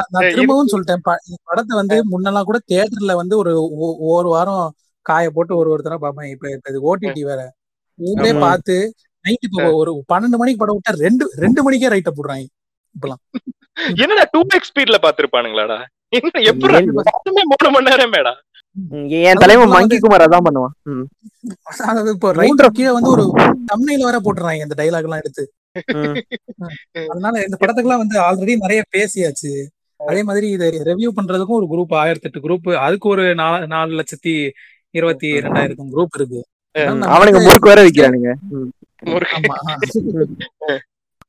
நான் 0.10 0.30
திரும்பவும் 0.30 0.68
சொல்லிட்டேன் 0.68 1.18
படத்தை 1.44 1.78
வந்து 1.78 2.04
முன்னெல்லாம் 2.12 2.44
கூட 2.44 2.60
தியேட்டர்ல 2.72 3.14
வந்து 3.14 3.38
ஒரு 3.38 3.64
ஒ- 3.76 3.98
ஒரு 4.00 4.30
வாரம் 4.30 4.74
காய 5.12 5.26
போட்டு 5.36 5.54
ஒரு 5.62 5.72
ஒருத்தரா 5.74 5.98
பார்ப்பேன் 6.06 6.32
இப்ப 6.34 6.50
இப்ப 6.56 6.72
இது 6.74 6.82
ஓடிடி 6.92 7.24
வேற. 7.30 7.42
ஊரே. 8.00 8.32
பார்த்து 8.46 8.76
நைட் 9.26 9.48
இப்போ 9.48 9.64
ஒரு 9.80 9.92
பன்னெண்டு 10.12 10.40
மணிக்கு 10.42 10.62
படம் 10.62 10.78
விட்டா 10.78 10.94
ரெண்டு 11.06 11.24
ரெண்டு 11.44 11.64
மணிக்கே 11.66 11.92
ரைட்ட 11.94 12.12
போடுறாங்க 12.18 12.46
இப்பெல்லாம். 12.96 13.22
என்னடா 14.04 14.26
டூ 14.34 14.42
எக்ஸ் 14.58 14.72
ஸ்பீட்ல 14.72 15.00
பாத்துருப்பானுங்களாடா? 15.06 15.80
எப்படி 16.14 16.40
மூணு 17.50 17.70
மணி 17.76 17.90
நேரம் 17.90 18.14
மேடா 18.16 18.34
என் 19.30 19.42
தலைவன் 19.42 19.74
மங்கி 19.76 19.98
குமார் 20.02 20.24
அதான் 20.26 20.46
பண்ணுவான். 20.48 20.74
இப்போ 22.14 22.30
ரைட் 22.40 22.64
கீழே 22.78 22.92
வந்து 22.98 23.12
ஒரு 23.16 23.24
தம்னையில 23.72 24.08
வேற 24.08 24.18
போட்டுறாங்க 24.26 24.66
இந்த 24.66 24.76
டைலாக் 24.80 25.08
எல்லாம் 25.08 25.22
எடுத்து. 25.24 25.44
அதனால 27.12 27.34
இந்த 27.48 27.58
படத்துக்குலாம் 27.62 28.04
வந்து 28.04 28.18
ஆல்ரெடி 28.28 28.56
நிறைய 28.66 28.82
பேசியாச்சு. 28.96 29.52
அதே 30.00 30.22
மாதிரி 30.28 30.48
இதை 30.56 30.68
ரெவ்யூ 30.90 31.10
பண்றதுக்கும் 31.18 31.60
ஒரு 31.60 31.68
குரூப் 31.72 31.96
ஆயிரத்தி 32.02 32.28
எட்டு 32.30 32.44
குரூப் 32.46 32.68
அதுக்கு 32.86 33.08
ஒரு 33.14 33.24
நாலு 33.42 33.68
நாலு 33.74 33.92
லட்சத்தி 34.00 34.34
இருபத்தி 34.94 35.28
ரெண்டாயிரம் 35.36 35.92
குரூப் 35.94 36.16
இருக்கு. 36.16 36.40
வந்து- 36.76 37.10
முறுக்கு 37.46 37.70
வேற 37.70 37.82
விக்கிறானுங்க 37.84 38.32
ஆமா 39.38 39.56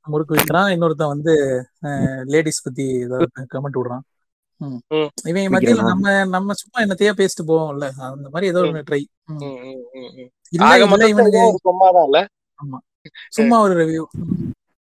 முறுக்கு 0.07 0.35
வைக்கிறான். 0.35 0.69
இன்னொருத்தன் 0.71 1.13
வந்து 1.15 1.33
லேடிஸ் 2.25 2.63
பத்தி 2.63 2.85
ஏதாவது 3.05 3.27
கமெண்ட் 3.53 3.79
விடுறான். 3.79 4.05
இவன் 5.25 5.43
மத்தியில? 5.47 5.83
நம்ம 5.85 6.25
நம்ம 6.27 6.53
சும்மா 6.53 6.79
என்னத்தையா 6.83 7.13
பேசிட்டு 7.17 7.45
போவோம்ல. 7.47 7.87
அந்த 8.09 8.29
மாதிரி 8.29 8.47
ஏதோ 8.47 8.61
ஒண்ணு 8.61 8.83
ட்ரை. 8.91 9.01
இல்ல 10.51 10.65
இல்ல 11.09 11.25
ஒரு 11.45 11.59
சும்மாதான்ல? 11.69 12.19
சும்மா 13.29 13.61
ஒரு 13.61 13.75
ரிவ்யூ 13.81 14.05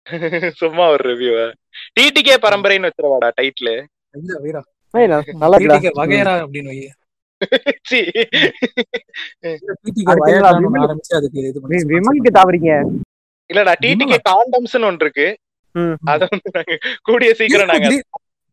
சும்மா 0.61 0.89
ஒரு 0.89 1.03
ரிவ்யூ 1.09 1.31
டிடிகே 1.95 2.35
பரம்பரைன்னு 2.41 2.89
வச்சிருவாடா 2.89 3.29
டைட்டில் 3.39 3.73
வீரா. 4.41 4.61
வீரா 4.93 5.17
வகையரா 5.99 6.33
அப்படின்னு 6.43 6.73
இல்லடா 13.49 13.73
டிடிகே 13.73 14.19
காண்டம்ஸ்னு 14.29 14.85
ஒன்று 14.85 15.05
இருக்கு. 15.05 15.37
ம். 15.75 15.95
அத 16.03 16.27
வந்து 16.31 16.49
நாங்க 16.53 16.77
கூடிய 17.01 17.33
சீக்கிரம் 17.33 17.67
நாங்க 17.67 18.01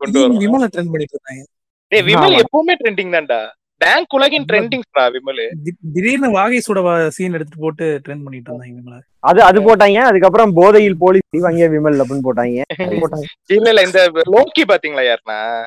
கொண்டு 0.00 0.20
வரோம் 0.20 0.38
விமல 0.38 0.66
ட்ரெண்ட் 0.66 0.90
பண்ணிட்டு 0.90 1.16
இருந்தாங்க. 1.16 1.44
டேய் 1.92 2.02
விமல். 2.02 2.42
எப்பவுமே 2.42 2.74
ட்ரெண்டிங் 2.74 3.14
தான்டா. 3.14 3.52
பேங்க் 3.80 4.14
உலகின் 4.14 4.44
ட்ரெண்டிங்டா 4.44 5.08
விமல்? 5.08 5.62
திடீர்னு 5.94 6.30
வாகை 6.30 6.60
சுட 6.60 7.08
சீன் 7.08 7.32
எடுத்துட்டு 7.32 7.58
போட்டு 7.58 8.00
ட்ரெண்ட் 8.04 8.24
பண்ணிட்டு 8.24 8.50
இருந்தாங்க 8.50 8.78
விமல. 8.78 9.00
அது 9.24 9.42
அது 9.42 9.60
போட்டாங்க. 9.60 10.00
அதுக்கப்புறம் 10.00 10.52
போதையில் 10.52 10.96
போலீஸ் 10.96 11.24
வாங்கிய 11.38 11.68
விமல் 11.68 12.02
அப்படின்னு 12.02 12.28
போட்டாங்க. 12.28 12.62
இல்ல 13.48 13.68
இல்ல 13.68 13.82
இந்த 13.82 14.10
லோக்கி 14.34 14.64
பாத்தீங்களா 14.64 15.06
யாருன்னா? 15.06 15.66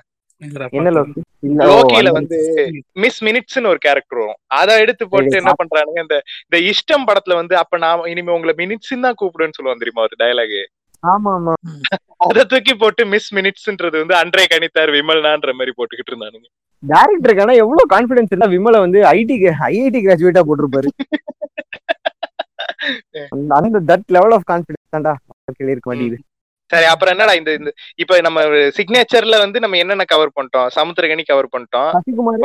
லோக்கில 1.62 2.10
வந்து 2.18 2.38
மிஸ் 3.04 3.20
மினிட்ஸ்னு 3.26 3.68
ஒரு 3.68 3.80
கேரக்டர் 3.84 4.20
வரும். 4.22 4.39
அத 4.58 4.76
எடுத்து 4.84 5.04
போட்டு 5.08 5.39
என்ன 5.39 5.52
பண்றானுங்க 5.60 6.00
இந்த 6.06 6.16
இந்த 6.44 6.58
இஷ்டம் 6.72 7.06
படத்துல 7.08 7.38
வந்து 7.39 7.56
அப்ப 7.62 7.78
நான் 7.84 8.08
இனிமே 8.12 8.36
உங்களை 8.36 8.54
மினிட்ஸ் 8.62 8.94
தான் 9.06 9.18
கூப்பிடுன்னு 9.22 9.58
சொல்லுவான் 9.58 9.82
தெரியுமா 9.84 10.06
ஒரு 10.08 10.20
டயலாக் 10.22 10.56
ஆமா 11.04 11.32
ஆமா 11.38 11.54
அத 12.26 12.44
தூக்கி 12.52 12.74
போட்டு 12.78 13.04
மிஸ் 13.14 13.28
மினிட்ஸ்ன்றது 13.38 13.96
வந்து 14.02 14.16
அன்றே 14.20 14.44
கணித்தார் 14.52 14.91
விமல்னான்ற 14.96 15.52
மாதிரி 15.56 15.72
போட்டுக்கிட்டு 15.78 16.12
இருந்தானுங்க. 16.12 16.46
டேரக்டருக்கு 16.84 17.44
ஆனா 17.44 17.54
எவ்வளவு 17.62 17.84
கான்பிடன்ஸ் 17.91 18.32
இருந்தா 18.32 18.48
விமலை 18.54 18.80
வந்து 18.82 19.00
ஐடி 19.14 19.36
ஐஐடி 19.70 20.00
கிராஜுவேட்டா 20.06 20.41
போட்டிருப்பாரு. 20.48 20.89
அந்த- 23.34 23.56
அந்த 23.60 23.80
தட் 23.89 24.10
லெவல் 24.16 24.34
ஆஃப் 24.38 24.46
கான்பிடன்ஸ் 24.50 24.94
தான்டா 24.96 25.14
வாழ்க்கையில 25.30 25.74
இருக்க 25.74 25.88
மாட்டேங்குது 25.89 26.18
சரி 26.74 26.88
அப்புறம் 26.91 27.13
என்னடா 27.13 27.34
இந்த 27.34 27.51
இந்த 27.53 27.69
இப்ப 28.01 28.19
நம்ம 28.21 28.39
சிக்னேச்சர்ல 28.78 29.38
வந்து 29.41 29.57
நம்ம 29.59 29.78
என்னென்ன 29.78 30.05
கவர் 30.05 30.36
பண்ணிட்டோம்? 30.36 30.67
சமுத்திரகனி 30.76 31.24
கவர் 31.26 31.51
பண்ணிட்டோம். 31.53 31.89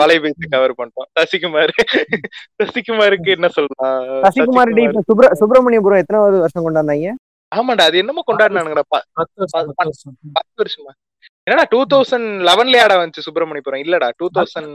வலைபேசி 0.01 0.47
கவர் 0.55 0.77
பண்ணிட்டோம். 0.79 1.09
சசிகுமார். 1.19 1.73
சசிகுமாருக்கு 2.61 3.31
என்ன 3.37 3.51
சொல்லலாம்? 3.57 3.99
சசிகுமார் 4.27 4.73
இப்ப 4.79 5.05
சுப்ர 5.09 5.31
சுப்பிரமணியபுரம் 5.41 6.03
எத்தனாவது 6.03 6.39
வருஷம் 6.45 6.67
கொண்டாந்தாங்க 6.67 7.15
ஆமாடா 7.53 7.85
அது 7.89 8.01
என்னமோ 8.01 8.23
கொண்டாடினானுங்கடா. 8.27 8.83
பத்து 9.19 9.39
வருஷம் 10.59 10.89
என்னடா 11.47 11.65
டூ 11.71 11.79
தௌசண்ட் 11.93 12.29
லெவன்லயாடா 12.49 12.97
வந்துச்சு 12.99 13.25
சுப்பிரமணியபுரம் 13.27 13.85
இல்லடா 13.85 14.09
டூ 14.19 14.27
தௌசண்ட் 14.35 14.75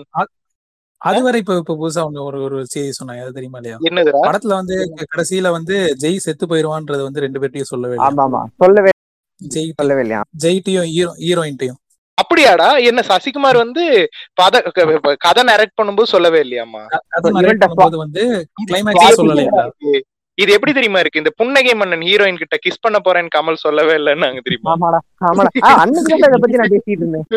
அது 1.01 1.19
வரை 1.23 1.37
இப்ப 1.41 1.55
இப்ப 1.59 1.75
புதுசா 1.79 2.01
ஒண்ணு 2.07 2.19
ஒரு 2.23 2.37
ஒரு 2.45 2.57
செய்தி 2.73 2.91
சொன்னாங்க. 2.97 3.23
அது 3.23 3.35
தெரியுமா 3.37 3.59
இல்லையா? 3.59 3.77
படத்துல 4.25 4.53
வந்து 4.59 4.75
கடைசியில 5.05 5.49
வந்து 5.55 5.75
ஜெய் 6.03 6.23
செத்து 6.25 6.45
போயிருவான்றது 6.51 7.03
வந்து 7.07 7.23
ரெண்டு 7.25 7.41
பேர்ட்டையும் 7.41 7.71
சொல்லவே 7.71 7.97
ஆமா 8.05 8.23
ஆமா. 8.27 8.41
சொல்லவே 8.61 8.92
சொல்லவே 9.79 10.01
இல்லையா 10.03 10.21
ஜெய்ட்டையும் 10.43 10.89
ஹீரோ 10.91 11.11
ஹீரோயின்ட்டையும். 11.23 11.79
அப்படியாடா? 12.17 12.67
என்ன 12.89 13.01
சசிகுமார் 13.07 13.57
வந்து 13.61 13.84
பத 14.39 14.55
கதை 15.23 15.43
நரேட் 15.47 15.77
பண்ணும்போது 15.77 16.11
சொல்லவே 16.11 16.39
இல்லையாமா 16.43 16.81
வந்து 18.03 18.23
கிளைமேக்ஸே 18.63 19.07
சொல்லலையா? 19.19 19.63
இது 20.38 20.51
எப்படி 20.55 20.71
தெரியுமா 20.71 20.99
இருக்கு? 21.01 21.21
இந்த 21.21 21.31
புன்னகை 21.39 21.73
மன்னன் 21.75 22.05
ஹீரோயின் 22.07 22.39
கிட்ட 22.39 22.55
கிஸ் 22.61 22.84
பண்ண 22.84 22.97
போறேன்னு 23.01 23.34
கமல் 23.36 23.63
சொல்லவே 23.63 23.95
இல்லைன்னாங்க 23.99 24.39
தெரியுமா? 24.45 24.71
ஆமாடா 24.75 24.99
ஆமாடா. 25.21 25.49
ஆ, 25.61 25.71
அன்னைக்கு 25.84 26.13
பத்தி 26.38 26.59
நான் 26.61 26.71
பேசிட்டு 26.73 26.95
இருந்தேன். 26.97 27.27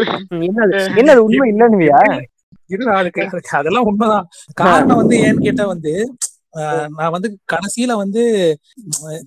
என்னது? 0.97 1.25
உண்மை 1.27 1.49
இல்லன்னுவியா? 1.53 1.99
அதெல்லாம் 3.57 3.89
உண்மைதான். 3.91 4.25
காரணம் 4.61 5.01
வந்து 5.03 5.17
ஏன்னு 5.25 5.45
கேட்டா 5.45 5.67
வந்து 5.75 5.93
ஆஹ், 6.59 6.87
நான் 6.93 7.13
வந்து 7.15 7.29
கடைசியில 7.53 7.95
வந்து 7.97 8.23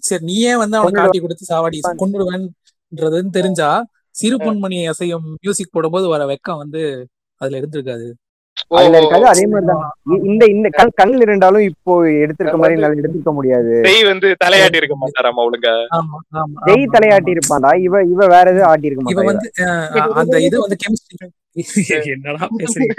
சரி 0.07 0.23
நீயே 0.25 0.53
வந்து 0.61 0.77
அவனை 0.77 0.93
காட்டி 0.99 1.19
கொடுத்து 1.19 1.49
சாவாடி 1.49 1.79
கொண்டுடுவேன்றதுன்னு 2.91 3.37
தெரிஞ்சா 3.37 3.69
சிறு 4.15 4.37
பொன்மணி 4.39 4.77
அசையும் 4.91 5.27
மியூசிக் 5.37 5.73
போடும்போது 5.73 6.07
வர 6.13 6.23
வெக்கம் 6.31 6.61
வந்து 6.61 6.81
அதுல 7.41 7.59
இருந்திருக்காது. 7.59 8.07
அதுல 8.71 8.97
இருக்காது. 8.99 9.25
அதே 9.29 9.43
மாதிரிதான். 9.47 9.83
இந்த 10.29 10.43
இந்த 10.53 10.67
கண் 10.77 10.91
கண்ணில் 10.97 11.23
இருந்தாலும் 11.25 11.65
இப்போ 11.69 11.91
எடுத்திருக்க 12.23 12.57
மாதிரி 12.59 12.75
என்னால 12.77 12.97
எடுத்திருக்க 12.97 13.31
முடியாது. 13.37 13.73
ஜெய் 13.87 14.07
வந்து 14.09 14.29
தலையாட்டி 14.41 14.79
இருக்க 14.81 14.95
மாட்டாராமா 15.03 15.43
ஒழுங்கா? 15.47 15.73
ஆமா 15.97 16.17
ஆமா 16.39 16.57
ஜெய் 16.67 16.85
தலையாட்டி 16.95 17.25
ஆமா. 17.25 17.35
இருப்பான்டா. 17.35 17.71
இவ 17.85 18.01
இவ 18.11 18.27
வேற 18.33 18.45
எதுவும் 18.53 18.69
ஆட்டி 18.69 18.89
இருக்க 18.89 19.03
மாட்டா 19.07 19.25
வந்து 19.29 19.49
அந்த 20.21 20.35
இது 20.47 20.63
வந்து 20.65 20.79
கெமிஸ்ட்ரி 20.83 21.27
என்னடா 22.13 22.45
பேசுறீங்க? 22.57 22.93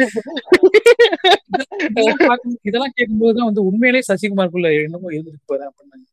இதெல்லாம் 2.65 2.95
கேட்கும்போது 2.97 3.35
தான் 3.37 3.49
வந்து 3.49 3.63
உண்மையிலேயே 3.69 4.05
சசிகுமாருக்குள்ள 4.09 4.71
என்னமோ 4.81 5.13
எழுதிட்டு 5.15 5.49
போறேன் 5.51 5.69
அப்படின்னு 5.71 6.07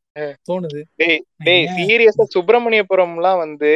தோணுது. 0.49 0.79
டேய் 1.47 1.65
சீரியஸா 1.77 2.25
சுப்பிரமணியபுரம்லாம் 2.35 3.41
வந்து 3.43 3.71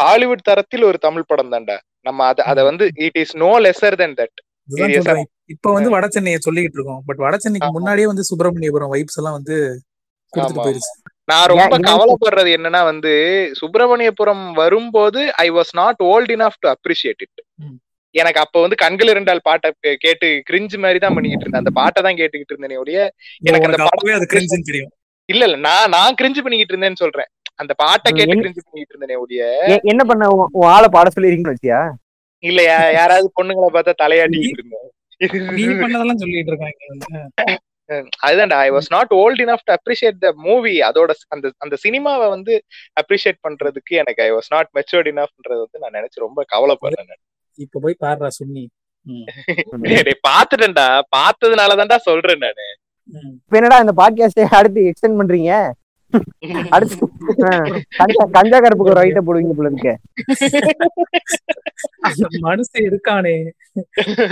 ஹாலிவுட் 0.00 0.46
தரத்தில் 0.48 0.88
ஒரு 0.90 1.00
தமிழ் 1.06 1.28
படம் 1.30 1.52
தான்டா. 1.54 1.76
நம்ம 2.08 2.26
அத 2.30 2.44
அத 2.52 2.60
வந்து 2.70 2.84
it 3.06 3.18
is 3.22 3.34
no 3.44 3.52
lesser 3.66 4.00
then 4.02 4.16
that 4.20 4.38
இப்ப 5.52 5.70
வந்து 5.76 5.90
வட 5.94 6.06
சென்னையை 6.14 6.38
சொல்லிட்டு 6.44 6.76
இருக்கோம். 6.78 7.00
பட் 7.08 7.20
வட 7.24 7.36
சென்னைக்கு. 7.44 7.68
முன்னாடியே 7.76 8.06
வந்து 8.10 8.28
சுப்பிரமணியபுரம் 8.28 8.92
வைப்ஸ் 8.94 9.18
எல்லாம் 9.20 9.36
வந்து 9.38 9.56
கொடுத்துட்டு 10.32 10.60
ஆமா, 10.60 10.66
போயிருச்சு. 10.66 10.92
நான் 11.30 11.48
ரொம்ப 11.52 11.76
கவலைப்படுறது 11.88 12.50
என்னன்னா 12.56 12.80
வந்து 12.90 13.12
சுப்பிரமணியபுரம் 13.60 14.44
வரும்போது 14.60 15.20
I 15.44 15.48
was 15.56 15.72
not 15.80 16.00
old 16.12 16.32
enough 16.36 16.60
to 16.62 16.68
appreciate 16.74 17.22
it. 17.26 17.40
எனக்கு 18.14 18.40
அப்ப 18.44 18.56
வந்து 18.64 18.76
கண்கள் 18.82 19.10
இரண்டால் 19.12 19.46
பாட்டை 19.48 19.68
கேட்டு 20.04 20.28
கிரிஞ்சு 20.48 20.78
மாதிரி 20.84 20.98
தான் 21.04 21.14
பண்ணிக்கிட்டு 21.16 21.44
இருந்தேன். 21.44 21.64
அந்த 21.64 21.74
பாட்டை 21.80 22.00
தான் 22.06 22.18
கேட்டுக்கிட்டு 22.20 22.52
இருந்தேனே 22.54 22.80
ஒழிய 22.82 22.98
எனக்கு 23.48 23.68
அந்த 23.70 23.80
படம் 23.90 24.18
அது 24.18 24.32
கிரிஞ்சுன்னு 24.32 24.68
தெரியும். 24.70 24.92
இல்ல 25.32 25.44
இல்ல. 25.44 25.56
நான் 25.56 25.88
நான் 25.88 26.14
கிரிஞ்சு 26.14 26.42
பண்ணிக்கிட்டு 26.42 26.76
இருந்தேன்னு 26.76 27.02
சொல்றேன். 27.02 27.26
அந்த 27.54 27.74
பாட்டை 27.74 28.12
கேட்டு 28.12 28.32
கிரிஞ்சு 28.32 28.62
பண்ணிக்கிட்டு 28.64 28.94
இருந்தேனே 28.94 29.18
ஒழிய. 29.18 29.64
எ- 29.66 29.80
என்ன 29.82 30.04
பண்ண? 30.04 30.28
உன் 30.52 30.68
ஆளை 30.68 30.88
பாட 30.90 31.08
சொல்லிருக்கீங்கன்னு 31.16 31.54
வச்சியா? 31.54 31.90
இல்ல 32.38 32.62
யாராவது 32.92 33.32
பொண்ணுங்களை 33.42 33.74
பார்த்தா 33.74 33.92
தலையாட்டிக்கிட்டு 34.02 34.58
இருந்தேன். 34.58 34.88
நீ 35.54 35.64
பண்ணதெல்லாம் 35.66 36.14
சொல்லிட்டு 36.14 36.52
இருக்காங்க. 36.52 37.60
அதுதான்டா 38.26 38.58
I 38.58 38.70
was 38.70 38.88
not 38.88 39.06
old 39.08 39.40
enough 39.40 39.64
to 39.64 39.74
appreciate 39.74 40.18
the 40.18 40.32
movie 40.36 40.80
அதோட 40.80 41.10
அந்த 41.28 41.52
அந்த 41.56 41.76
சினிமாவை 41.88 42.28
வந்து 42.28 42.62
அப்ரிஷியேட் 42.92 43.40
பண்றதுக்கு 43.48 43.96
எனக்கு 43.96 44.22
ஐ 44.22 44.32
வாஸ் 44.32 44.48
நாட் 44.48 44.68
மெச்சூர்ட் 44.74 45.10
இனஃப்ன்றது 45.10 45.62
வந்து 45.64 45.78
நான் 45.78 46.02
நினைச்சு 46.02 46.20
ரொம்ப 46.20 46.44
கவலைப்படுறேன். 46.52 47.12
இப்ப 47.54 47.80
போய் 47.82 47.96
பாடுறா 48.00 48.28
சுன்னி 48.28 48.66
பாத்துட்டேன்டா. 50.28 51.00
பார்த்ததுனால 51.16 51.72
தான்டா 51.80 51.96
சொல்றேன் 51.96 52.38
நானு. 52.38 52.76
இப்ப 53.38 53.56
என்னடா 53.58 53.78
இந்த 53.84 53.94
பாட்காஸ்டை 54.00 54.44
அடுத்து 54.58 54.88
எக்ஸ்டெண்ட் 54.90 55.20
பண்றீங்க? 55.20 55.52
அடுத்து 56.74 56.96
கஞ்சா 58.36 58.58
கருப்புக்கு 58.58 58.96
ரைட்ட 58.98 59.20
போடுவீங்க 59.26 59.54
போல 59.58 59.68
இருக்கு. 59.70 59.92
மனுஷன் 62.46 62.86
இருக்கானே. 62.88 63.34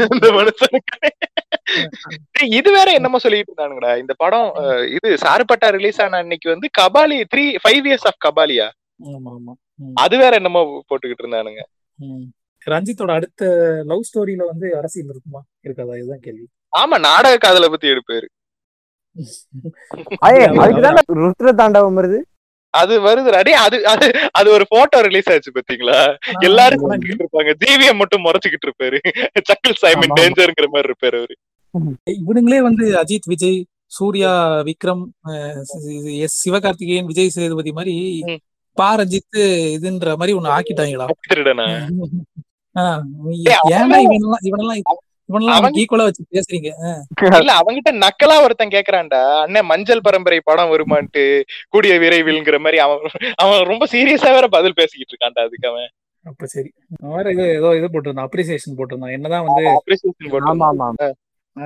இந்த 0.08 0.26
மனுஷனுக்கு 0.38 0.96
டேய், 2.34 2.50
இது 2.58 2.70
வேற 2.76 2.88
என்னமோ 2.98 3.20
சொல்லிட்டு 3.24 3.50
இருந்தானுங்கடா. 3.50 3.92
இந்த 4.02 4.14
படம் 4.22 4.48
இது 4.96 5.10
சாருப்பட்டா 5.24 5.68
ரிலீஸ் 5.76 6.00
ஆன 6.04 6.20
அன்னைக்கு 6.24 6.48
வந்து 6.54 6.68
Kabali 6.80 7.18
three 7.32 7.44
five 7.62 7.86
years 7.88 8.06
of 8.10 8.20
கபாலியா? 8.26 8.66
ஆமா 9.10 9.30
ஆமா 9.36 9.52
ம், 9.82 9.94
அது 10.04 10.14
வேற 10.22 10.32
என்னமோ 10.40 10.60
போட்டுக்கிட்டு 10.90 11.24
இருந்தானுங்க. 11.24 11.62
ரஞ்சித்தோட 12.66 13.12
அடுத்த 13.18 13.42
லவ் 13.90 14.06
ஸ்டோரியில 14.08 14.42
வந்து 14.50 14.66
அரசியல் 14.80 15.12
இருக்குமா? 15.12 15.40
இருக்காதா? 15.66 15.94
இதுதான் 16.00 16.24
கேள்வி. 16.26 16.46
ஆமா 16.72 16.98
நாடக 17.06 17.38
காதலை 17.38 17.68
பத்தி 17.70 17.88
எடுப்பாரு. 17.94 18.28
அதுக்குதான் 20.26 20.98
ருத்ர 21.20 21.52
தாண்டவம் 21.60 21.96
வருது. 21.98 22.18
அது 22.74 22.94
வருது 23.04 23.30
டேய் 23.38 23.60
அது 23.62 23.76
அது 23.92 24.06
அது 24.32 24.48
ஒரு 24.56 24.64
போட்டோ 24.70 24.98
ரிலீஸ் 25.06 25.30
ஆச்சு 25.32 25.50
பாத்தீங்களா? 25.54 25.96
எல்லாரும் 26.48 26.82
இருப்பாங்க. 27.14 27.54
ஜிவிஎம் 27.62 28.00
மட்டும் 28.00 28.24
முறைச்சுக்கிட்டு 28.26 28.68
இருப்பாரு. 28.68 28.98
சக்கில் 29.48 29.80
சைமன். 29.82 30.14
டேஞ்சர்ங்கிற 30.18 30.68
மாதிரி 30.68 30.88
இருப்பாரு 30.90 31.18
அவரு. 31.20 31.34
இவனுங்களே 32.20 32.60
வந்து 32.68 32.84
அஜித் 33.00 33.28
விஜய் 33.28 33.58
சூர்யா 33.92 34.30
விக்ரம் 34.68 35.02
எஸ் 36.24 36.38
சிவகார்த்திகேயன் 36.42 37.08
விஜய் 37.10 37.34
சேதுபதி 37.36 37.72
மாதிரி 37.72 37.94
ம். 38.28 38.40
பா 38.76 38.88
ரஞ்சித் 38.98 39.38
இதுன்ற 39.76 40.10
மாதிரி 40.18 40.32
ஒண்ணு 40.38 40.54
ஆக்கிட்டாங்களா? 40.56 41.06
ஏன்டா 43.72 43.98
இவனெல்லாம் 44.06 44.44
இவனெல்லாம் 44.48 44.80
இல்ல 47.38 47.52
அவங்கிட்ட 47.58 47.90
நக்கலா 48.04 48.36
ஒருத்தன் 48.44 48.74
கேக்குறான்டா. 48.76 49.20
அண்ணன் 49.44 49.68
மஞ்சள் 49.70 50.04
பரம்பரை 50.06 50.38
படம் 50.42 50.72
வருமான்ட்டு 50.72 51.24
கூடிய 51.74 51.94
விரைவில்ங்கிற 52.02 52.58
மாதிரி 52.64 52.78
அவன் 52.86 53.02
அவன் 53.42 53.68
ரொம்ப 53.72 53.86
சீரியஸா 53.94 54.30
வேற 54.36 54.48
பதில் 54.56 54.78
பேசிக்கிட்டு 54.80 55.12
இருக்கான்டா 55.14 55.44
அதுக்கு 55.46 55.70
அவன். 55.72 55.90
அப்ப 56.24 56.46
சரி. 56.54 56.70
வேற 57.12 57.26
ஏதோ 57.34 57.44
ஏதோ 57.58 57.68
இது 57.78 57.86
போட்டிருந்தான் 57.92 58.28
அப்ரிசியேஷன் 58.28 58.78
போட்டிருந்தான். 58.78 59.14
என்னதான் 59.16 59.46
வந்து 59.46 61.08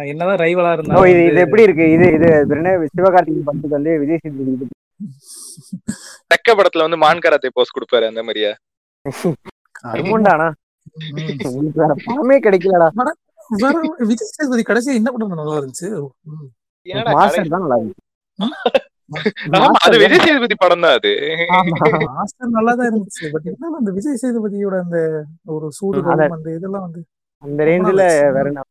என்னதான் 0.09 0.41
ரைவலா 0.43 0.71
ஓ 0.71 0.75
இருந்தாலும் 0.75 1.09
இது 1.13 1.23
இது 1.31 1.41
எப்படி 1.45 1.65
இருக்கு? 1.67 1.87
இது 1.95 2.07
இது 2.17 2.29
இது 2.37 2.55
சிவகார்த்திகேயன் 2.95 3.47
படத்துக்கு 3.49 3.77
வந்து 3.77 3.93
விஜய் 4.03 4.21
சேதுபதி 4.23 4.53
இது 4.57 4.67
தக்க 6.33 6.55
படத்துல 6.55 6.87
வந்து 6.87 7.01
மான் 7.03 7.23
கராத்தே 7.25 7.51
போஸ் 7.57 7.75
கொடுப்பாரு 7.77 8.07
அந்த 8.11 8.23
மாதிரியா? 8.27 8.53
கிடைக்கலடா. 12.45 12.89
வேற 13.63 13.75
விஜய் 14.11 14.33
சேதுபதி 14.33 14.63
கடைசியா 14.67 14.95
என்ன 14.95 15.11
படம் 15.13 15.41
நல்லா 15.41 15.57
இருந்துச்சு. 15.61 15.89
நல்லா 19.55 19.69
அது 19.87 19.97
விஜய் 20.03 20.25
சேதுபதி 20.25 20.57
படம் 20.57 20.85
தான் 20.85 20.97
அது. 20.99 21.13
மாஸ்டர் 22.13 22.55
நல்லா 22.57 22.73
தான் 22.79 22.89
இருந்துச்சு. 22.91 23.25
பட் 23.35 23.47
இருந்தாலும் 23.49 23.79
அந்த 23.81 23.93
விஜய் 23.97 24.21
சேதுபதியோட 24.23 24.77
அந்த 24.85 24.99
ஒரு 25.55 25.69
சூடு 25.79 26.03
அந்த 26.29 26.51
இதெல்லாம் 26.57 26.87
வந்து 26.87 27.03
அந்த 27.43 27.61
ரேஞ்சில 27.69 28.03
வேற 28.37 28.47
என்ன? 28.51 28.63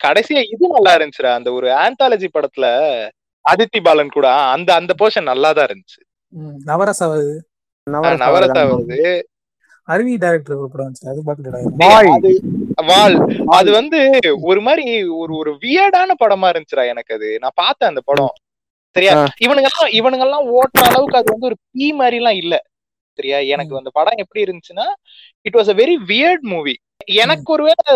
கடைசியா 0.00 0.40
இது 0.54 0.74
நல்லா 0.74 0.92
இருந்துச்சுடா. 0.96 1.32
அந்த 1.38 1.50
ஒரு 1.52 1.68
ஆந்தாலஜி 1.82 2.28
படத்துல 2.30 2.66
அதித்தி 3.44 3.80
பாலன் 3.80 4.16
கூட 4.16 4.26
அந்த 4.54 4.70
அந்த 4.80 4.92
போர்ஷன் 5.00 5.30
நல்லா 5.30 5.50
தான் 5.52 5.68
இருந்துச்சு. 5.68 6.00
ம், 6.32 6.56
நவரசா 6.68 7.06
வருது. 7.12 7.34
நவரச. 7.86 8.54
வருது. 8.70 8.98
அருவி 9.88 10.12
டைரக்டர் 10.16 10.60
ஒரு 10.60 10.70
படம் 10.72 10.86
வந்துச்சு. 10.86 11.08
அது 11.10 11.20
பாத்துடா 11.26 11.58
வால். 12.88 13.16
அது 13.48 13.70
வந்து 13.70 13.98
ஒரு 14.42 14.60
மாதிரி 14.60 14.84
ஒரு 15.14 15.32
ஒரு 15.36 15.50
வியர்டான 15.62 16.14
படமா 16.22 16.48
இருந்துச்சுடா 16.52 16.86
எனக்கு 16.86 17.14
அது. 17.14 17.28
நான் 17.40 17.58
பார்த்தேன் 17.62 17.88
அந்த 17.88 18.02
படம். 18.04 18.32
சரியா. 18.96 19.14
இவனுங்க 19.44 19.68
எல்லாம் 19.70 19.92
இவனுங்க 19.98 20.24
எல்லாம் 20.26 20.46
ஓட்டுற 20.56 20.82
அளவுக்கு 20.84 21.18
அது 21.18 21.32
வந்து 21.32 21.46
ஒரு 21.46 21.56
பீ 21.72 21.86
மாதிரி 21.92 22.16
எல்லாம் 22.16 22.38
இல்ல. 22.42 22.54
சரியா? 23.18 23.38
எனக்கு 23.52 23.78
அந்த 23.78 23.90
படம் 23.90 24.20
எப்படி 24.22 24.44
இருந்துச்சுன்னா 24.44 24.86
it 25.46 25.56
was 25.56 25.70
a 25.70 25.76
very 25.82 25.96
weird 26.08 26.44
movie 26.52 26.74
எனக்கு 27.18 27.52
ஒருவேளை 27.52 27.94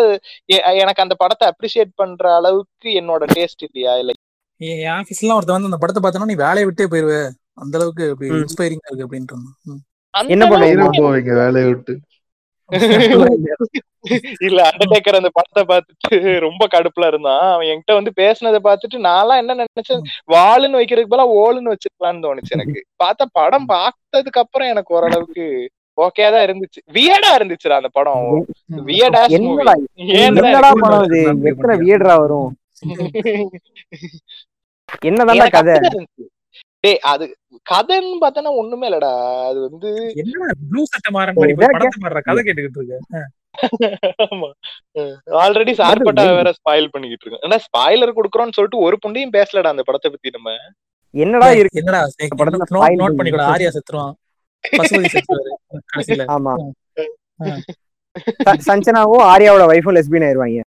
எனக்கு 0.74 1.02
அந்த 1.02 1.14
படத்தை 1.14 1.44
அப்ரிசியேட் 1.48 1.92
பண்ற 1.94 2.34
அளவுக்கு 2.34 2.88
என்னோட 3.00 3.24
டேஸ்ட் 3.34 3.64
இல்லையா? 3.68 3.92
இல்ல 3.96 4.12
என் 4.60 4.94
ஆபீஸ்லாம் 4.94 5.36
ஒருத்தன் 5.36 5.56
வந்து 5.56 5.70
அந்த 5.70 5.80
படத்தை 5.82 6.00
பார்த்தோன்னா 6.02 6.30
நீ 6.32 6.36
வேலையை 6.36 6.64
விட்டே 6.64 6.86
போயிருவே. 6.86 7.20
அந்த 7.54 7.78
அளவுக்கு. 7.78 8.04
இன்ஸ்பைரிங்கா 8.38 8.88
இருக்கு 8.88 9.06
அப்படின்ட்டு 9.06 9.76
என்ன 10.34 10.44
போவீங்க 10.98 11.32
வேலையை 11.34 11.66
விட்டு? 11.68 11.94
இல்ல 14.46 14.58
அண்டர்டேக்கர் 14.68 15.18
அந்த 15.18 15.30
படத்தை 15.36 15.62
பார்த்துட்டு 15.70 16.16
ரொம்ப 16.44 16.62
கடுப்புல 16.74 17.08
இருந்தான். 17.10 17.44
அவன் 17.54 17.68
என்கிட்ட 17.70 17.94
வந்து 17.98 18.12
பேசுனதை 18.20 18.60
பார்த்துட்டு 18.66 18.98
நான்லாம் 19.06 19.40
என்ன 19.42 19.56
நினைச்சேன்? 19.60 20.02
வாளுன்னு 20.28 20.80
வைக்கிறதுக்கு 20.80 21.12
பதிலா 21.12 21.26
ஓலுன்னு 21.40 21.72
வச்சிருக்கலாம்னு 21.74 22.24
தோணுச்சு 22.26 22.56
எனக்கு. 22.58 22.80
பார்த்தா 23.02 23.26
படம் 23.40 23.66
பார்த்ததுக்கு 23.72 24.42
அப்புறம் 24.44 24.70
எனக்கு 24.74 24.96
ஓரளவுக்கு 24.98 25.46
ஓகே 25.98 26.26
தான் 26.30 26.44
இருந்துச்சு. 26.46 26.80
வியடா 26.96 27.30
இருந்துச்சுடா 27.38 27.78
அந்த 27.80 27.90
படம். 27.96 28.26
வியடா 28.88 29.22
என்னடா 30.26 30.70
படம் 30.82 31.06
இது? 31.08 31.22
எத்தனை 31.52 32.16
வரும்? 32.22 32.50
கதை. 35.54 35.74
டேய் 36.84 37.00
அது 37.12 37.24
கதைன்னு 37.68 38.18
பார்த்தனா 38.24 38.50
ஒண்ணுமே 38.60 38.86
இல்லடா. 38.88 39.12
அது 39.48 39.58
வந்து 39.66 39.90
என்னடா 40.22 40.54
ப்ளூ 40.70 40.82
சட்டை 40.92 41.10
மாறன் 41.16 41.38
மாதிரி 41.38 41.56
படத்தை 41.60 41.98
மாறுற 42.04 42.20
கதை 42.28 42.42
கேட்டுக்கிட்டு 42.46 42.80
இருக்க? 42.80 43.24
ஆமா. 44.26 44.48
ஆல்ரெடி 45.44 45.72
சார்பட்டா 45.80 46.24
வேற 46.38 46.50
ஸ்பாயில் 46.58 46.92
பண்ணிக்கிட்டு 46.94 47.24
இருக்கோம். 47.24 47.44
ஏன்னா 47.46 47.58
ஸ்பாயிலர் 47.66 48.16
குடுக்குறோம்னு 48.18 48.56
சொல்லிட்டு 48.58 48.84
ஒரு 48.86 48.98
புண்டையும் 49.04 49.34
பேசலடா 49.38 49.72
அந்த 49.74 49.84
படத்தை 49.88 50.10
பத்தி 50.14 50.34
நம்ம. 50.36 50.54
என்னடா 51.14 51.48
இருக்கு? 51.60 51.80
என்னடா 51.82 52.00
படத்துல 52.40 52.68
நோட் 53.02 53.18
பண்ணிக்கூட. 53.18 53.44
ஆரியா 53.54 53.72
செத்துருவான். 53.76 54.14
ஆமா. 56.36 56.54
சஞ்சனாவும் 58.68 59.24
ஆர்யாவோட 59.32 59.64
ஒய்ஃபும் 59.72 59.96
லெஸ்பியன் 59.96 60.26
ஆயிருவாங்க. 60.28 60.64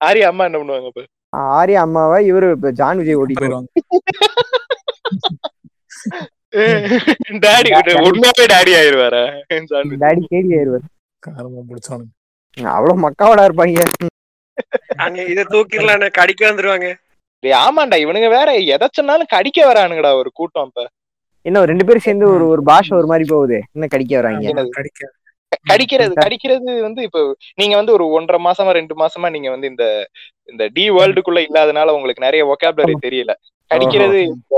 ஆரியா 0.00 0.28
அம்மா 0.32 0.44
என்ன 0.48 0.58
பண்ணுவாங்க 0.60 1.04
ஆர்யா 1.58 1.80
அம்மாவை 1.86 2.18
இவரு 2.30 2.46
இப்ப 2.56 2.70
ஜான் 2.80 3.00
விஜய் 3.00 3.18
ஓட்டிட்டு 3.20 3.42
போயிடுவாங்க 3.42 3.68
டாடி 7.44 7.70
உண்மையாவே 8.08 8.44
டாடி 8.52 8.72
ஆயிருவாரா? 8.80 9.22
டாடி 10.02 10.20
கேடி 10.32 10.52
ஆயிருவாரு. 10.58 10.86
காரமா 11.22 11.62
பிடிச்சானுங்க 11.70 12.12
அவ்வளவு 12.76 13.02
மக்காவோட 13.04 13.40
இருப்பாங்க. 13.48 13.86
அங்க 15.04 15.18
இதை 15.32 15.44
தூக்கிடலான்னு 15.54 16.08
கடிக்க 16.18 16.42
வந்துருவாங்க. 16.50 16.88
ஆமாண்டா 17.64 17.96
இவனுங்க 18.04 18.28
வேற 18.36 18.48
எதை 18.74 18.86
சொன்னாலும் 18.92 19.32
கடிக்க 19.34 19.58
வரானுங்கடா 19.70 20.10
ஒரு 20.20 20.30
கூட்டம் 20.32 20.68
இப்ப 20.68 20.84
இன்னும் 21.46 21.66
ரெண்டு 21.70 21.84
பேரும் 21.84 22.06
சேர்ந்து 22.06 22.26
ஒரு 22.34 22.44
ஒரு 22.48 22.62
பாஷை 22.62 22.92
ஒரு 22.98 23.06
மாதிரி 23.06 23.24
போகுது. 23.32 23.56
என்ன 23.72 23.86
கடிக்க 23.86 24.12
வராங்க? 24.20 24.46
கடிக்கிறது 25.70 26.14
கடிக்கிறது 26.22 26.72
வந்து 26.86 27.00
இப்போ 27.08 27.20
நீங்க 27.54 27.74
வந்து 27.76 27.94
ஒரு 27.96 28.04
ஒன்றரை 28.10 28.40
மாசமா 28.48 28.72
ரெண்டு 28.72 28.94
மாசமா 29.02 29.28
நீங்க 29.28 29.48
வந்து 29.50 29.70
இந்த 29.72 29.86
இந்த 30.48 30.64
டி 30.76 30.84
வேர்ல்டுக்குள்ள 30.90 31.40
இல்லாதனால 31.48 31.94
உங்களுக்கு 31.96 32.26
நிறைய 32.26 32.44
ஒகாபுலரி 32.46 32.96
தெரியல. 33.06 33.32
கடிக்கிறது 33.70 34.18
இந்த 34.30 34.56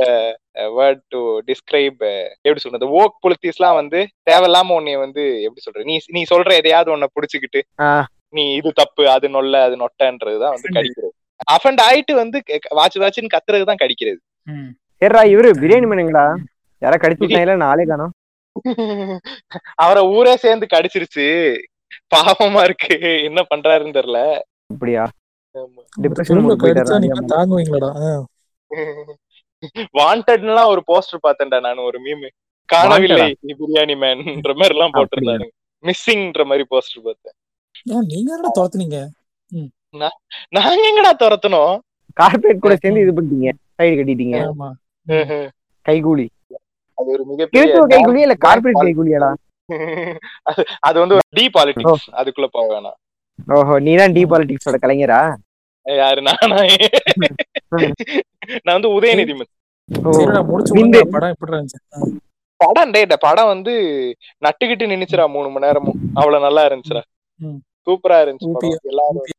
வேர்ட் 0.79 1.03
டு 1.11 1.21
டிஸ்கிரைப் 1.49 2.01
எப்படி 2.47 2.63
சொல்றது? 2.65 2.87
ஓக் 3.01 3.17
புலித்தீஸ்லாம் 3.25 3.79
வந்து 3.81 3.99
தேவையில்லாம 4.31 4.75
உன்னைய 4.79 4.99
வந்து 5.05 5.23
எப்படி 5.47 5.65
சொல்ற 5.67 5.85
நீ 5.91 5.97
நீ 6.17 6.23
சொல்ற 6.33 6.51
எதையாவது 6.61 6.93
ஒன்ன 6.95 7.09
புடிச்சுக்கிட்டு. 7.17 7.63
நீ 8.35 8.45
இது 8.55 8.71
தப்பு 8.81 9.05
அது 9.09 9.27
நொல்ல 9.29 9.61
அது 9.67 9.77
நொட்டன்றதுதான் 9.83 10.55
வந்து 10.57 10.75
கடிக்கிறது. 10.77 11.13
அஃபண்ட் 11.55 11.81
ஆயிட்டு 11.87 12.13
வந்து 12.23 12.39
வாச்சு 12.81 13.01
வாச்சுன்னு 13.03 13.35
கத்துறது 13.35 13.71
தான் 13.71 13.83
கடிக்கிறது. 13.83 14.21
சரிடா 15.03 15.23
இவரு 15.35 15.49
பிரியாணி 15.63 15.89
பண்ணுங்களா 15.91 16.27
யாரா 16.83 16.97
கடிச்சு 17.03 17.59
நாளே 17.67 17.85
காணோம். 17.85 18.13
அவரை 19.75 20.03
ஊரே 20.03 20.37
சேர்ந்து 20.37 20.67
கடிச்சிருச்சு. 20.71 21.57
பாவமா 22.15 22.65
இருக்கு. 22.65 23.23
என்ன 23.23 23.43
பண்றாருன்னு 23.55 23.97
தெரியல. 23.99 24.39
ஆ. 27.97 28.25
வாண்டட்லாம் 29.99 30.67
ஒரு 30.67 30.83
போஸ்டர் 30.87 31.27
பார்த்தேன்டா 31.27 31.61
நான் 31.61 31.77
ஒரு 31.77 31.99
மீம் 32.03 32.29
காணவில்லை 32.65 33.37
பிரியாணி 33.47 33.95
மேன்ன்ற 33.95 34.55
மாதிரி 34.55 34.75
எல்லாம் 34.75 34.93
போட்டிருந்தாங்க 34.93 35.49
மிஸ்ஸிங்ன்ற 35.83 36.45
மாதிரி 36.45 36.65
போஸ்டர் 36.71 37.05
பார்த்தேன். 37.05 37.33
நீங்க 37.83 38.35
என்னடா 38.35 38.51
துரத்துனீங்க? 38.61 39.09
நாங்க 40.49 40.81
எங்கடா 40.91 41.23
துரத்தணும் 41.23 41.79
கார்பரேட் 42.21 42.59
கூட 42.59 42.77
சேர்ந்து 42.77 43.01
இது 43.01 43.13
பண்ணிட்டீங்க. 43.13 43.53
சைடு 43.79 43.97
கட்டிட்டீங்க. 43.99 44.53
ஆமா. 44.53 44.73
கைகூலி. 45.89 46.27
அது 46.99 47.09
ஒரு 47.15 47.25
மிகப்பெரிய 47.31 48.25
இல்ல 48.25 48.37
கார்பரேட் 48.47 48.85
கைகூலியாடா 48.85 49.33
அது 50.89 50.97
வந்து 51.03 51.17
டி 51.37 51.45
பாலிடிக்ஸ் 51.55 52.05
அதுக்குள்ள 52.19 52.49
போக 52.53 52.67
வேணாம். 52.73 52.97
ஓஹோ 53.49 53.75
நீ 53.87 53.93
தான் 54.01 54.15
டி 54.17 54.23
பாலிடிக்ஸோட 54.31 54.77
கலைஞரா 54.85 55.21
யாரு 55.87 56.21
நானா? 56.29 56.59
நான் 58.65 58.77
வந்து 58.77 58.91
உதயநிதி 58.97 59.35
படம் 62.61 62.93
டே 62.95 63.01
படம் 63.25 63.51
வந்து 63.53 63.73
நட்டுக்கிட்டு 64.43 64.91
நின்னுச்சுடா 64.93 65.27
மூணு 65.35 65.49
மணி 65.49 65.67
நேரமும். 65.67 65.99
அவ்வளவு 66.21 66.45
நல்லா 66.47 66.63
இருந்துச்சுடா. 66.69 67.03
சூப்பரா 67.87 68.19
இருந்துச்சு. 68.25 68.71
எல்லாரும் 68.93 69.35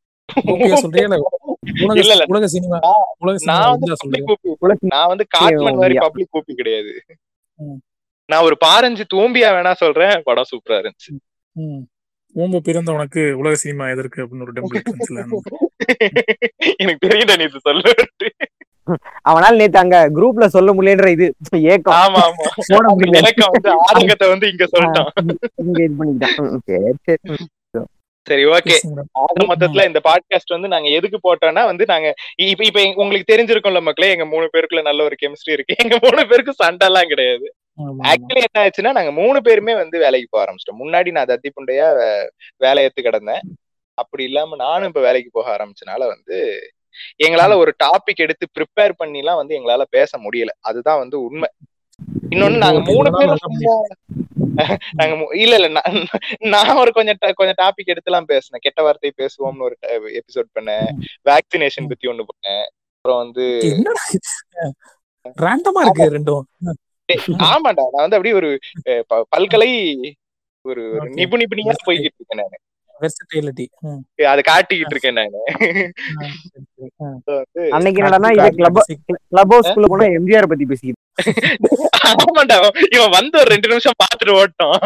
நான் 4.91 5.09
வந்து 5.11 5.25
காட்மன் 5.35 5.79
மாதிரி. 5.79 5.95
பப்ளிக் 6.05 6.31
கூப்பி 6.33 6.53
கிடையாது. 6.59 6.91
நான் 8.29 8.45
ஒரு 8.45 8.55
பாரஞ்சு 8.63 9.03
தூம்பியா 9.13 9.49
வேணா 9.55 9.73
சொல்றேன். 9.81 10.15
படம் 10.25 10.49
சூப்பரா 10.49 10.79
இருந்துச்சு. 10.79 11.11
ம். 11.55 11.83
ஓம்பு 12.35 12.57
பிறந்த 12.65 12.89
உனக்கு 12.95 13.21
உலக 13.39 13.55
சினிமா 13.61 13.85
எதற்கு 13.93 14.19
அப்படின்னு 14.23 14.45
ஒரு 14.45 14.55
டெம்ப்ளேட் 14.55 14.89
எனக்கு 16.81 16.99
தெரியல 17.05 17.35
நீ 17.39 17.45
இது 17.47 17.59
சொல்ல 17.61 17.83
அவனால 19.25 19.53
நேத்து 19.59 19.79
அங்க 19.79 19.97
குரூப்ல 20.17 20.45
சொல்ல 20.53 20.73
முடியலன்ற 20.75 21.07
இது 21.15 21.25
ஏக்கம். 21.71 21.95
ஆமா 21.95 22.19
ஆமா. 22.27 22.45
போட 22.67 22.83
அந்த 22.83 22.93
முடியல. 22.93 23.21
இலக்கம் 23.23 23.53
வந்து 23.55 23.71
ஆதங்கத்தை 23.85 24.27
வந்து 24.33 24.47
இங்க 24.51 24.65
சொல்லிட்டான். 24.73 25.09
இங்க 25.63 25.79
இது 25.85 25.95
பண்ணிக்கிட்டான் 25.99 26.37
ம், 26.45 26.61
சரி 26.67 26.93
சரி. 27.07 27.45
சரி 28.27 28.43
ஓகே 28.45 28.75
ஆக 29.11 29.45
மொத்தத்துல 29.49 29.85
இந்த 29.85 29.99
பாட்காஸ்ட் 30.07 30.55
வந்து 30.55 30.67
நாங்க 30.67 30.89
எதுக்கு 30.89 31.17
போட்டோம்னா 31.25 31.63
வந்து 31.65 31.85
நாங்க 31.85 32.07
இப்ப 32.45 32.63
இப்ப 32.63 32.81
உங்களுக்கு 32.95 33.31
தெரிஞ்சிருக்கும்ல 33.33 33.81
மக்களே 33.81 34.09
எங்க 34.09 34.25
மூணு 34.25 34.49
பேருக்குள்ள 34.53 34.81
நல்ல 34.81 35.03
ஒரு 35.03 35.15
கெமிஸ்ட்ரி 35.21 35.51
இருக்கு. 35.51 35.75
எங்க 35.83 35.95
மூணு 36.01 36.27
பேருக்கு 36.27 36.53
சண்டை 36.53 36.87
எல்லாம் 36.87 37.07
கிடையாது 37.07 37.47
ஆக்சுவலி 38.11 38.41
என்ன 38.47 38.61
ஆச்சுன்னா 38.63 38.91
நாங்க 38.91 39.11
மூணு 39.11 39.39
பேருமே 39.41 39.73
வந்து 39.75 39.97
வேலைக்கு 39.99 40.27
போக 40.31 40.41
ஆரம்பிச்சிட்டோம். 40.43 40.81
முன்னாடி 40.83 41.09
நான் 41.11 41.29
தத்தி 41.29 41.49
புண்டையா 41.57 41.87
வேலை 42.57 42.89
கிடந்தேன். 42.99 43.43
அப்படி 43.97 44.23
இல்லாம 44.23 44.55
நானும் 44.55 44.87
இப்ப 44.87 45.01
வேலைக்கு 45.01 45.29
போக 45.33 45.47
ஆரம்பிச்சனால 45.57 46.01
வந்து 46.07 46.37
எங்களால 47.25 47.55
ஒரு 47.55 47.71
டாபிக் 47.83 48.23
எடுத்து 48.25 48.45
ப்ரிப்பேர் 48.57 48.93
பண்ணிலாம் 49.03 49.35
வந்து 49.35 49.55
எங்களால 49.57 49.83
பேச 49.89 50.11
முடியல. 50.17 50.51
அதுதான் 50.59 50.97
வந்து 50.97 51.17
உண்மை. 51.21 51.49
இன்னொன்னு 52.29 52.57
நாங்க 52.57 52.79
மூணு 52.91 53.09
பேரும் 53.11 53.41
நாங்க 54.99 55.13
இல்ல 55.43 55.53
இல்ல 55.59 55.67
நான் 55.77 55.97
நான் 56.53 56.79
ஒரு 56.83 56.91
கொஞ்சம் 56.97 57.19
கொஞ்சம் 57.39 57.59
டாபிக் 57.61 57.91
எடுத்துலாம் 57.93 58.29
பேசினேன். 58.31 58.63
கெட்ட 58.65 58.81
வார்த்தை 58.87 59.11
பேசுவோம்னு 59.21 59.65
ஒரு 59.67 59.77
எபிசோட் 60.19 60.49
பண்ணேன். 60.57 60.89
வேக்சினேஷன் 61.29 61.89
பத்தி 61.91 62.11
ஒண்ணு 62.13 62.29
பண்ணேன். 62.31 62.65
அப்புறம் 62.97 63.21
வந்து 63.23 63.45
ரேண்டமா 65.45 65.81
இருக்கு 65.85 66.13
ரெண்டும். 66.17 66.45
ஆமாடா. 67.49 67.83
நான் 67.93 68.05
வந்து 68.05 68.17
அப்படியே 68.17 68.37
ஒரு 68.41 68.49
பல்கலை 69.35 69.71
ஒரு. 70.65 70.85
நிபு 71.19 71.35
நிபுணியா 71.41 71.75
போய்கிட்டு 71.87 72.17
இருக்கேன் 72.19 72.41
நானு. 72.41 72.57
வெர்சடைலிட்டி 73.01 73.65
அதை 74.31 74.41
காட்டிக்கிட்டு 74.49 74.93
இருக்கேன் 74.95 75.17
நானு. 75.19 75.39
அன்னைக்கு 77.75 78.01
என்னடா 78.01 78.19
எம்ஜிஆர் 80.17 80.51
பத்தி 80.51 80.65
பேசிக்கிட்டு 80.71 81.03
ஆமாண்டா 82.09 82.57
இவன் 82.95 83.15
வந்து 83.17 83.35
ஒரு 83.41 83.49
ரெண்டு 83.53 83.67
நிமிஷம் 83.71 83.97
பாத்துட்டு 84.03 84.33
ஓட்டோம். 84.41 84.77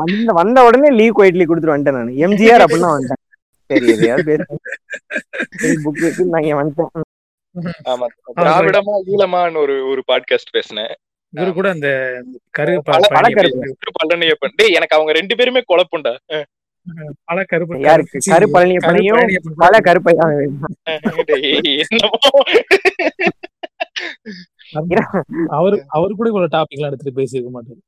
வந்த 0.00 0.32
வந்த 0.32 0.64
உடனே 0.64 0.90
லீவ் 0.98 1.16
குவைட்லி 1.18 1.46
கொடுத்துட்டு 1.46 1.74
வந்துட்டேன் 1.74 1.98
நான். 1.98 2.16
எம்ஜிஆர் 2.26 2.64
அப்படின்னு 2.64 2.92
வந்துட்டேன். 2.92 3.22
சரி 3.70 3.86
எதையாவது 3.92 4.24
பேச. 4.30 4.42
புக் 5.84 6.02
வச்சு 6.04 6.24
நான் 6.32 6.42
இங்க 6.42 6.56
வந்துட்டேன். 6.62 6.92
ஆமா. 7.92 8.06
திராவிடமா 8.40 8.94
ஈழமான்னு 9.12 9.62
ஒரு 9.64 9.76
ஒரு 9.90 10.02
பாட்காஸ்ட் 10.12 10.54
பேசினேன். 10.56 10.92
இவரு 11.32 11.52
கூட 11.58 11.68
அந்த 11.70 11.88
கரு 12.58 12.72
பழனியப்பன். 12.88 14.56
டேய் 14.56 14.76
எனக்கு 14.78 14.96
அவங்க 14.96 15.12
ரெண்டு 15.18 15.36
பேருமே 15.36 15.62
குழப்புண்டா. 15.72 16.14
பல 17.30 17.42
கருப்பு 17.50 17.74
கரு 18.28 18.46
பழனியப்பனையும் 18.54 19.18
பழனியப்பன் 19.18 19.60
பல 19.64 19.74
கருப்பை 19.88 20.12
டேய், 21.30 21.82
என்னமோ. 21.84 22.18
அவரு 25.52 25.76
அவரு 25.90 26.12
கூட 26.12 26.28
இவ்வளவு 26.28 26.52
டாபிக் 26.54 26.76
எல்லாம் 26.76 26.90
எடுத்துட்டு 26.90 27.18
பேசியிருக்க 27.18 27.50
மாட்டாரு. 27.54 27.80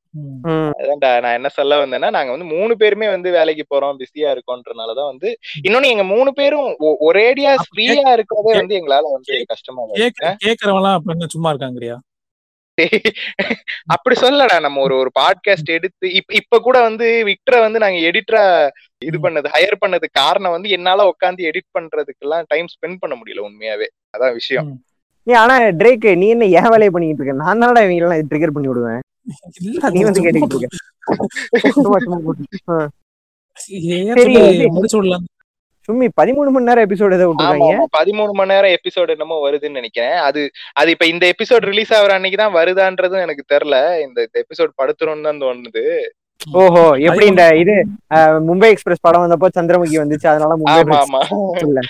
அதான்டா 0.81 1.11
நான் 1.23 1.37
என்ன 1.37 1.49
சொல்ல 1.55 1.79
வந்தேன்னா 1.81 2.11
நாங்க 2.17 2.31
வந்து 2.31 2.49
மூணு 2.53 2.75
பேருமே 2.81 3.07
வந்து 3.11 3.29
வேலைக்கு 3.37 3.65
போறோம் 3.67 3.99
பிஸியா 4.01 4.29
இருக்கோன்றனாலதான் 4.35 5.11
வந்து 5.13 5.31
இன்னொன்னு 5.65 5.93
எங்க 5.95 6.07
மூணு 6.13 6.33
பேரும் 6.35 6.69
ஒரேடியா 7.07 7.53
ஃப்ரீயா 7.65 8.09
இருக்கிறதே 8.17 8.55
வந்து 8.61 8.79
எங்களால 8.79 9.05
வந்து 9.11 9.23
கஷ்டமா 9.53 9.83
இருக்கு. 9.85 10.03
கேக்க- 10.03 10.37
கேக்குறவன்லாம் 10.45 10.99
அப்ப 10.99 11.15
என்ன 11.15 11.29
சும்மா 11.33 11.53
இருக்காங்கறியா 11.53 11.99
அப்படி 13.95 14.15
சொல்லடா 14.21 14.57
நம்ம 14.63 14.81
ஒரு 14.85 14.95
ஒரு 15.01 15.11
பாட்காஸ்ட் 15.19 15.69
எடுத்து 15.75 16.07
இப்ப 16.19 16.35
இப்ப 16.39 16.59
கூட 16.61 16.77
வந்து 16.83 17.07
விக்டரை 17.29 17.59
வந்து 17.61 17.79
நாங்க 17.79 17.99
எடிட்டரா 18.09 18.43
இது 19.03 19.19
பண்ணது 19.25 19.53
ஹையர் 19.53 19.83
பண்ணது 19.83 20.07
காரணம் 20.19 20.55
வந்து 20.57 20.69
என்னால 20.71 21.07
உட்காந்து 21.11 21.47
எடிட் 21.49 21.75
பண்றதுக்கு 21.77 22.25
எல்லாம் 22.27 22.49
டைம் 22.49 22.69
ஸ்பெண்ட் 22.73 23.01
பண்ண 23.01 23.15
முடியல 23.17 23.45
உண்மையாவே. 23.47 23.87
அதான் 24.15 24.35
விஷயம். 24.35 24.69
ஏய், 25.27 25.39
ஆனா 25.43 25.55
ட்ரேக் 25.81 26.07
நீ 26.23 26.27
என்ன 26.35 26.47
ஏன் 26.61 26.71
வேலையை 26.73 26.91
பண்ணிட்டு 26.95 27.23
இருக்க? 27.23 27.35
நான் 27.45 27.61
தானடா 27.63 27.83
இவங்க 27.85 28.03
எல்லாம் 28.03 28.31
ட்ரிகர் 28.33 28.55
பண்ணி 28.57 28.71
விடுவேன். 28.71 29.01
நீ 29.95 30.01
வந்து 30.09 30.21
சும்மா 30.21 30.27
கேட்டுக்கிட்டு 30.27 30.59
இருக்க. 30.59 30.81
சும்மா 35.89 36.07
பதிமூணு 36.19 36.51
மணி 36.53 36.69
நேரம் 36.69 36.85
எபிசோடு 36.87 37.17
எதை 37.17 37.25
ஆமா 37.25 37.31
விட்டுருக்காங்க 37.31 37.87
பதிமூணு 37.97 38.33
மணி 38.39 38.53
நேரம் 38.53 38.75
எபிசோடு 38.77 39.15
என்னமோ 39.15 39.37
வருதுன்னு 39.47 39.79
நினைக்கிறேன். 39.81 40.17
அது 40.29 40.41
அது 40.81 40.89
இப்ப 40.95 41.07
இந்த 41.13 41.25
எபிசோட் 41.35 41.69
ரிலீஸ் 41.71 41.93
ஆகுற 41.97 42.13
அன்னைக்கு 42.19 42.39
தான் 42.43 42.57
வருதான்றதும் 42.59 43.25
எனக்கு 43.27 43.45
தெரியல. 43.55 43.79
இந்த 44.07 44.21
எபிசோட் 44.45 44.79
படுத்துறோம்னு 44.81 45.29
தான் 45.29 45.43
தோணுது. 45.45 45.85
ஓஹோ 46.45 46.83
எப்படி 47.05 47.27
இந்த 47.27 47.45
இது 47.57 47.75
மும்பை 48.47 48.69
எக்ஸ்பிரஸ் 48.73 49.03
படம் 49.03 49.23
வந்தப்போ 49.25 49.49
சந்திரமுகி 49.51 49.97
வந்துச்சு 50.01 50.27
அதனால 50.27 50.57
மும்பை 50.57 50.75
ஆமா 50.77 50.99
ஆமா. 50.99 51.21
Express 51.21 51.63
இல்ல 51.65 51.81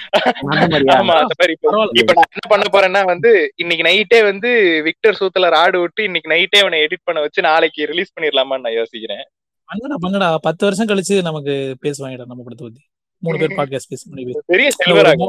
அந்த 0.52 0.66
மாதிரியா? 0.66 0.96
ஆமா 0.96 1.14
அந்த 1.20 1.34
மாதிரி 1.34 1.54
இப்ப 1.98 2.12
நான் 2.12 2.30
என்ன 2.30 2.46
பண்ண 2.52 2.66
போறேன்னா 2.74 3.02
வந்து 3.10 3.30
இன்னைக்கு 3.62 3.86
நைட்டே 3.88 4.20
வந்து 4.24 4.50
விக்டர் 4.86 5.18
சூத்துல 5.20 5.50
ஆடு 5.60 5.78
விட்டு 5.80 6.02
இன்னைக்கு 6.04 6.32
நைட்டே 6.34 6.60
அவனை 6.60 6.80
எடிட் 6.84 7.06
பண்ண 7.06 7.22
வச்சு 7.24 7.48
நாளைக்கு 7.48 7.88
ரிலீஸ் 7.92 8.14
பண்ணிடலாமான்னு 8.14 8.66
நான் 8.66 8.78
யோசிக்கிறேன். 8.78 9.24
பண்ணுடா 9.68 9.98
பண்ணுடா. 10.02 10.28
பத்து 10.46 10.62
வருஷம் 10.66 10.90
கழிச்சு 10.90 11.16
நமக்கு 11.28 11.52
பேசுவாங்கடா 11.84 12.26
நம்ம 12.26 12.42
படத்தை 12.42 12.64
பத்தி. 12.64 12.82
மூணு 13.22 13.36
பேர் 13.38 13.56
பாட்காஸ்ட் 13.58 13.92
பேச 13.92 14.02
முடியும் 14.08 14.46
பெரிய 14.52 14.70
செல்வராக 14.78 15.28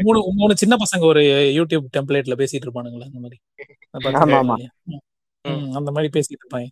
மூணு 0.00 0.18
மூணு 0.38 0.52
சின்ன 0.56 0.74
பசங்க 0.80 1.04
ஒரு 1.06 1.20
யூடியூப் 1.56 1.86
டெம்ப்ளேட்ல 1.94 2.36
பேசிட்டு 2.40 2.66
இருப்பானுங்களா 2.66 3.06
அந்த 3.10 3.20
மாதிரி. 3.20 3.38
அந்த 5.78 5.90
மாதிரி 5.90 6.08
பேசிட்டு 6.14 6.38
இருப்பாங்க. 6.38 6.68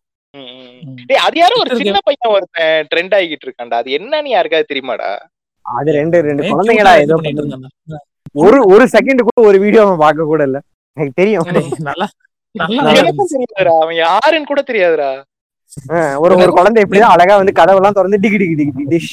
டேய் 1.07 1.23
அது 1.23 1.37
யாரோ 1.39 1.55
ஒரு 1.57 1.71
சின்ன 1.81 1.99
பையன் 2.05 2.33
ஒருத்தன் 2.33 2.87
ட்ரெண்ட் 2.91 3.15
ஆகிட்டு 3.19 3.47
இருக்கான்டா. 3.47 3.75
அது 3.75 3.91
என்னன்னு 3.93 4.29
யாருக்காவது 4.29 4.71
தெரியுமாடா? 4.73 5.11
அது 5.65 5.93
ரெண்டு 5.93 6.17
ரெண்டு 6.21 6.43
இது 6.45 6.53
ஏதோ? 7.05 7.17
ஒரு 8.41 8.59
ஒரு 8.67 8.85
செகண்ட் 8.93 9.27
கூட 9.27 9.47
ஒரு 9.47 9.59
வீடியோ 9.59 9.83
அவன் 9.83 9.99
பார்க்க 9.99 10.25
கூட 10.25 10.43
இல்ல. 10.43 10.59
எனக்கு 10.97 11.15
தெரியும். 11.15 11.47
நல்லா 11.81 12.07
அவன் 13.77 13.97
யாருன்னு 13.99 14.45
கூட 14.45 14.61
தெரியாதுடா. 14.67 15.09
அஹ், 15.91 16.15
ஒரு 16.17 16.35
ஒரு 16.37 16.53
குழந்தை 16.53 16.83
எப்படிதான் 16.83 17.15
அழகா 17.15 17.37
வந்து 17.37 17.53
கதவெல்லாம் 17.53 17.93
திறந்து 17.93 18.19
டிகி 18.19 18.37
டிகி 18.37 18.55
டிகி 18.61 18.85
டிஷ் 18.89 19.11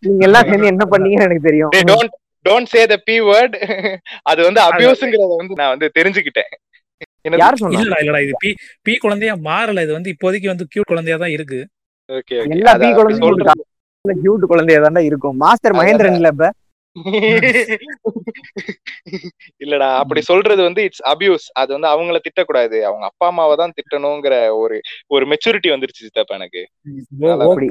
நீங்க- 0.00 0.24
எல்லாம் 0.24 0.44
சேர்ந்து 0.44 0.66
என்ன 0.66 0.84
பண்ணீங்கன்னு 0.90 1.26
எனக்கு 1.26 1.40
தெரியும். 1.40 1.72
Don't 1.90 2.14
don't 2.46 2.64
say 2.64 2.86
the 2.86 2.96
B 3.04 3.20
word 3.20 3.56
அது 4.22 4.40
வந்து 4.42 4.60
அபியூஸ்ங்கிறத 4.66 5.36
வந்து 5.36 5.54
நான் 5.54 5.68
வந்து 5.68 5.88
தெரிஞ்சுக்கிட்டேன். 5.98 6.52
இல்லடா 7.24 7.48
இல்லடா 8.02 8.20
இது 8.24 8.34
பி 8.42 8.50
பி 8.86 8.94
குழந்தையா 8.98 9.34
மாறல. 9.48 9.84
இது 9.86 9.92
வந்து 9.98 10.12
இப்போதைக்கு 10.14 10.52
வந்து 10.52 10.66
கியூட் 10.72 10.90
குழந்தையா 10.92 11.18
தான் 11.18 11.34
இருக்கு. 11.36 11.60
எல்லா 12.54 12.72
பி 12.74 12.88
அப்படி 12.88 13.14
குழந்தையும். 13.20 13.68
கியூட் 14.04 14.50
குழந்தையா 14.52 14.80
இருக்கும். 15.10 15.38
மாஸ்டர் 15.44 15.78
மகேந்திரன் 15.78 16.18
இல்ல 16.20 16.30
இப்ப? 16.34 16.48
இல்லடா 19.62 19.86
அப்படி 20.00 20.20
சொல்றது 20.22 20.62
வந்து 20.66 20.82
இட்ஸ் 20.86 21.04
அபியூஸ் 21.12 21.46
அது 21.60 21.70
வந்து 21.76 21.88
அவங்கள 21.92 22.18
திட்டக்கூடாது. 22.24 22.78
அவங்க 22.88 23.04
அப்பா 23.08 23.26
அம்மாவை 23.30 23.54
தான் 23.60 23.72
திட்டணுங்கிற 23.78 24.34
ஒரு 24.58 24.76
ஒரு 25.10 25.24
மெச்சூரிட்டி 25.30 25.68
வந்துருச்சு 25.72 26.04
சித்தப்பா 26.06 26.36
எனக்கு. 26.40 26.62
அப்படி. 27.44 27.68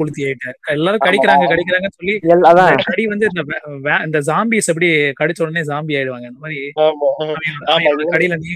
எல்லாரும் 0.75 1.05
கடிக்கிறாங்க 1.05 1.45
கடிக்கிறாங்கன்னு 1.53 1.97
சொல்லி 1.99 2.15
இந்த 2.21 2.63
கடி 2.89 3.05
வந்து 3.13 3.27
இந்த 3.29 3.43
இந்த 4.07 4.21
ஜாம்பிஸ் 4.29 4.71
எப்படி 4.73 4.89
கடிச்ச 5.21 5.45
உடனே 5.45 5.63
ஜாம்பி 5.69 5.97
ஆயிடுவாங்க. 5.99 6.27
அந்த 6.31 6.41
மாதிரி 6.41 6.59
கடியில 8.11 8.37
நீ 8.43 8.51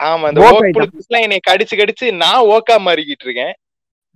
ஆமா. 0.00 0.28
புளுத்திஸ்லாம் 0.76 1.24
என்னை 1.26 1.38
கடிச்சு 1.46 1.74
கடிச்சு 1.76 2.06
நான் 2.22 2.46
ஓக்கா 2.54 2.76
மாறிக்கிட்டு 2.86 3.26
இருக்கேன். 3.26 3.54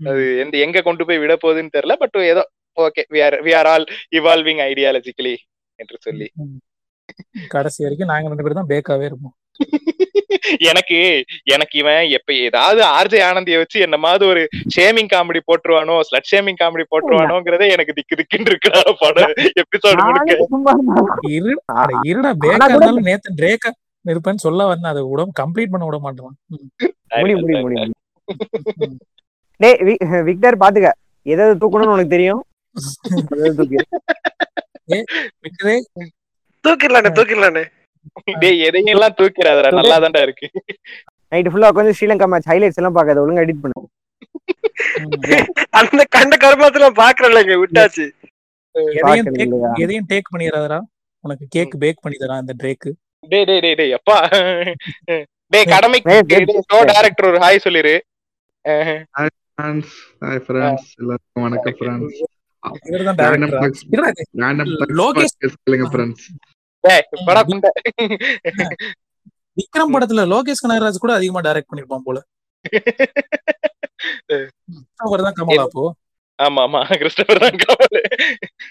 அது 0.01 0.23
எந்த 0.43 0.55
எங்க 0.59 0.79
கொண்டு 0.83 1.07
போய் 1.09 1.23
விட 1.23 1.35
போகுதுன்னு 1.37 1.75
தெரியல 1.77 1.97
பட் 2.03 2.19
ஏதோ 2.31 2.43
okay 2.77 3.03
we 3.13 3.21
are 3.25 3.37
we 3.47 3.53
are 3.57 3.69
all 3.71 3.87
evolving 4.19 4.63
ideologically 4.67 5.35
என்று 5.79 5.97
சொல்லி. 6.07 6.29
கடைசி 7.51 7.81
வரைக்கும் 7.85 8.11
நாங்க 8.11 8.31
ரெண்டு 8.31 8.45
பேரும் 8.45 8.61
தான் 8.61 8.73
பேக்காவே 8.73 9.09
இருப்போம். 9.11 9.37
எனக்கு 10.69 10.99
எனக்கு 11.55 11.75
இவன் 11.81 12.05
எப்ப 12.17 12.31
ஏதாவது 12.45 12.81
ஆர்ஜே 12.91 13.19
ஆனந்திய 13.27 13.57
வச்சு 13.61 13.79
என்ன 13.87 13.97
மாதிரி 13.99 14.25
ஒரு 14.31 14.43
ஷேமிங் 14.75 15.11
காமெடி 15.13 15.41
போட்டுருவானோ 15.49 15.97
ஸ்லட் 16.09 16.29
ஷேமிங் 16.31 16.59
காமெடி 16.61 16.85
போட்டுருவானோங்கிறதே 16.87 17.67
எனக்கு 17.75 17.97
திக்கு 17.99 18.19
திக்குன்னு 18.21 18.51
இருக்குடா 18.51 18.81
படம். 19.03 19.33
எபிசோடு 19.63 20.01
முழுக்க. 20.07 20.33
இருடா 22.11 22.33
பேக்கா 22.45 22.69
நேத்து 23.09 23.37
பிரேக்கா 23.41 23.73
இருப்பேன்னு 24.13 24.45
சொல்ல 24.47 24.67
வந்தேன். 24.71 24.93
அதை 24.93 25.03
விட 25.11 25.27
கம்ப்ளீட் 25.41 25.73
பண்ண 25.73 25.87
விட 25.89 25.99
மாட்டேன் 26.05 26.37
டேய் 29.61 29.79
விக்டர் 30.29 30.63
பாத்துக்க. 30.63 30.91
எதை 31.33 31.43
எதை 31.47 31.55
தூக்கணும்னு 31.63 31.95
உனக்கு 31.97 32.15
தெரியும்? 32.17 32.43
தூக்கிடலானே 36.65 37.11
தூக்கிடலானே. 37.19 37.65
டேய் 38.43 38.63
எதையும் 38.69 38.93
எல்லாம் 38.95 39.17
தூக்கிறாதடா 39.19 39.71
நல்லா 39.79 40.23
இருக்கு. 40.27 40.47
நைட்டு 41.33 41.51
ஃபுல்லா 41.53 41.71
உட்காந்து 41.73 41.97
ஸ்ரீலங்கா 41.97 42.29
மேட்ச் 42.31 42.51
ஹைலைட்ஸ் 42.53 42.81
எல்லாம் 42.81 42.97
பார்க்காத 42.99 43.23
ஒழுங்கா 43.25 43.45
எடிட் 43.47 43.63
பண்ணு. 43.65 43.83
அந்த 45.81 46.03
கண்ட 46.17 46.35
கருமாத்துல 46.45 46.89
பாக்குறேன்லங்க 47.03 47.57
விட்டாச்சு. 47.63 48.07
எதையும் 48.99 49.29
டேக் 49.37 49.45
இல்லையா? 49.47 49.71
எதையும் 49.85 50.09
டேக் 50.11 50.33
பண்ணிடாதடா. 50.33 50.79
உனக்கு 51.25 51.45
கேக் 51.55 51.75
பேக் 51.83 52.03
பண்ணி 52.05 52.17
தரான் 52.23 52.43
அந்த 52.43 52.55
ட்ரேக்கு 52.61 52.91
டேய் 53.31 53.45
டேய் 53.45 53.61
டேய் 53.61 53.77
டேய் 53.81 53.95
அப்பா. 53.99 54.17
டேய் 55.53 55.71
கடமைக்கு 55.73 56.17
ஷோ 56.71 56.79
டைரக்டர் 56.91 57.29
ஒரு 57.31 57.39
ஹாய் 57.39 57.65
சொல்லிரு. 57.67 57.95
ஹாய் 59.15 59.33
ஃப்ரெண்ட்ஸ் 60.47 60.91
எல்லாருக்கும் 61.01 61.45
வணக்கம் 61.47 61.77
ஃப்ரெண்ட்ஸ். 61.79 62.21
விக்ரம் 69.57 69.95
படத்துல 69.95 70.25
லோகேஷ் 70.33 70.65
கனகராஜ் 70.65 71.05
கூட 71.05 71.13
அதிகமா 71.15 71.41
டைரக்ட் 71.41 71.71
பண்ணிருப்பான் 71.71 72.07
போல. 72.09 72.19
அவர் 75.05 75.25
தான் 75.27 75.37
கமலா 75.39 75.65
அப்போ. 75.67 75.83
ஆமா 76.41 76.61
ஆமா 76.67 76.81
கிறிஸ்டபர் 76.93 77.43
தான் 77.45 77.59
கவல். 77.63 77.99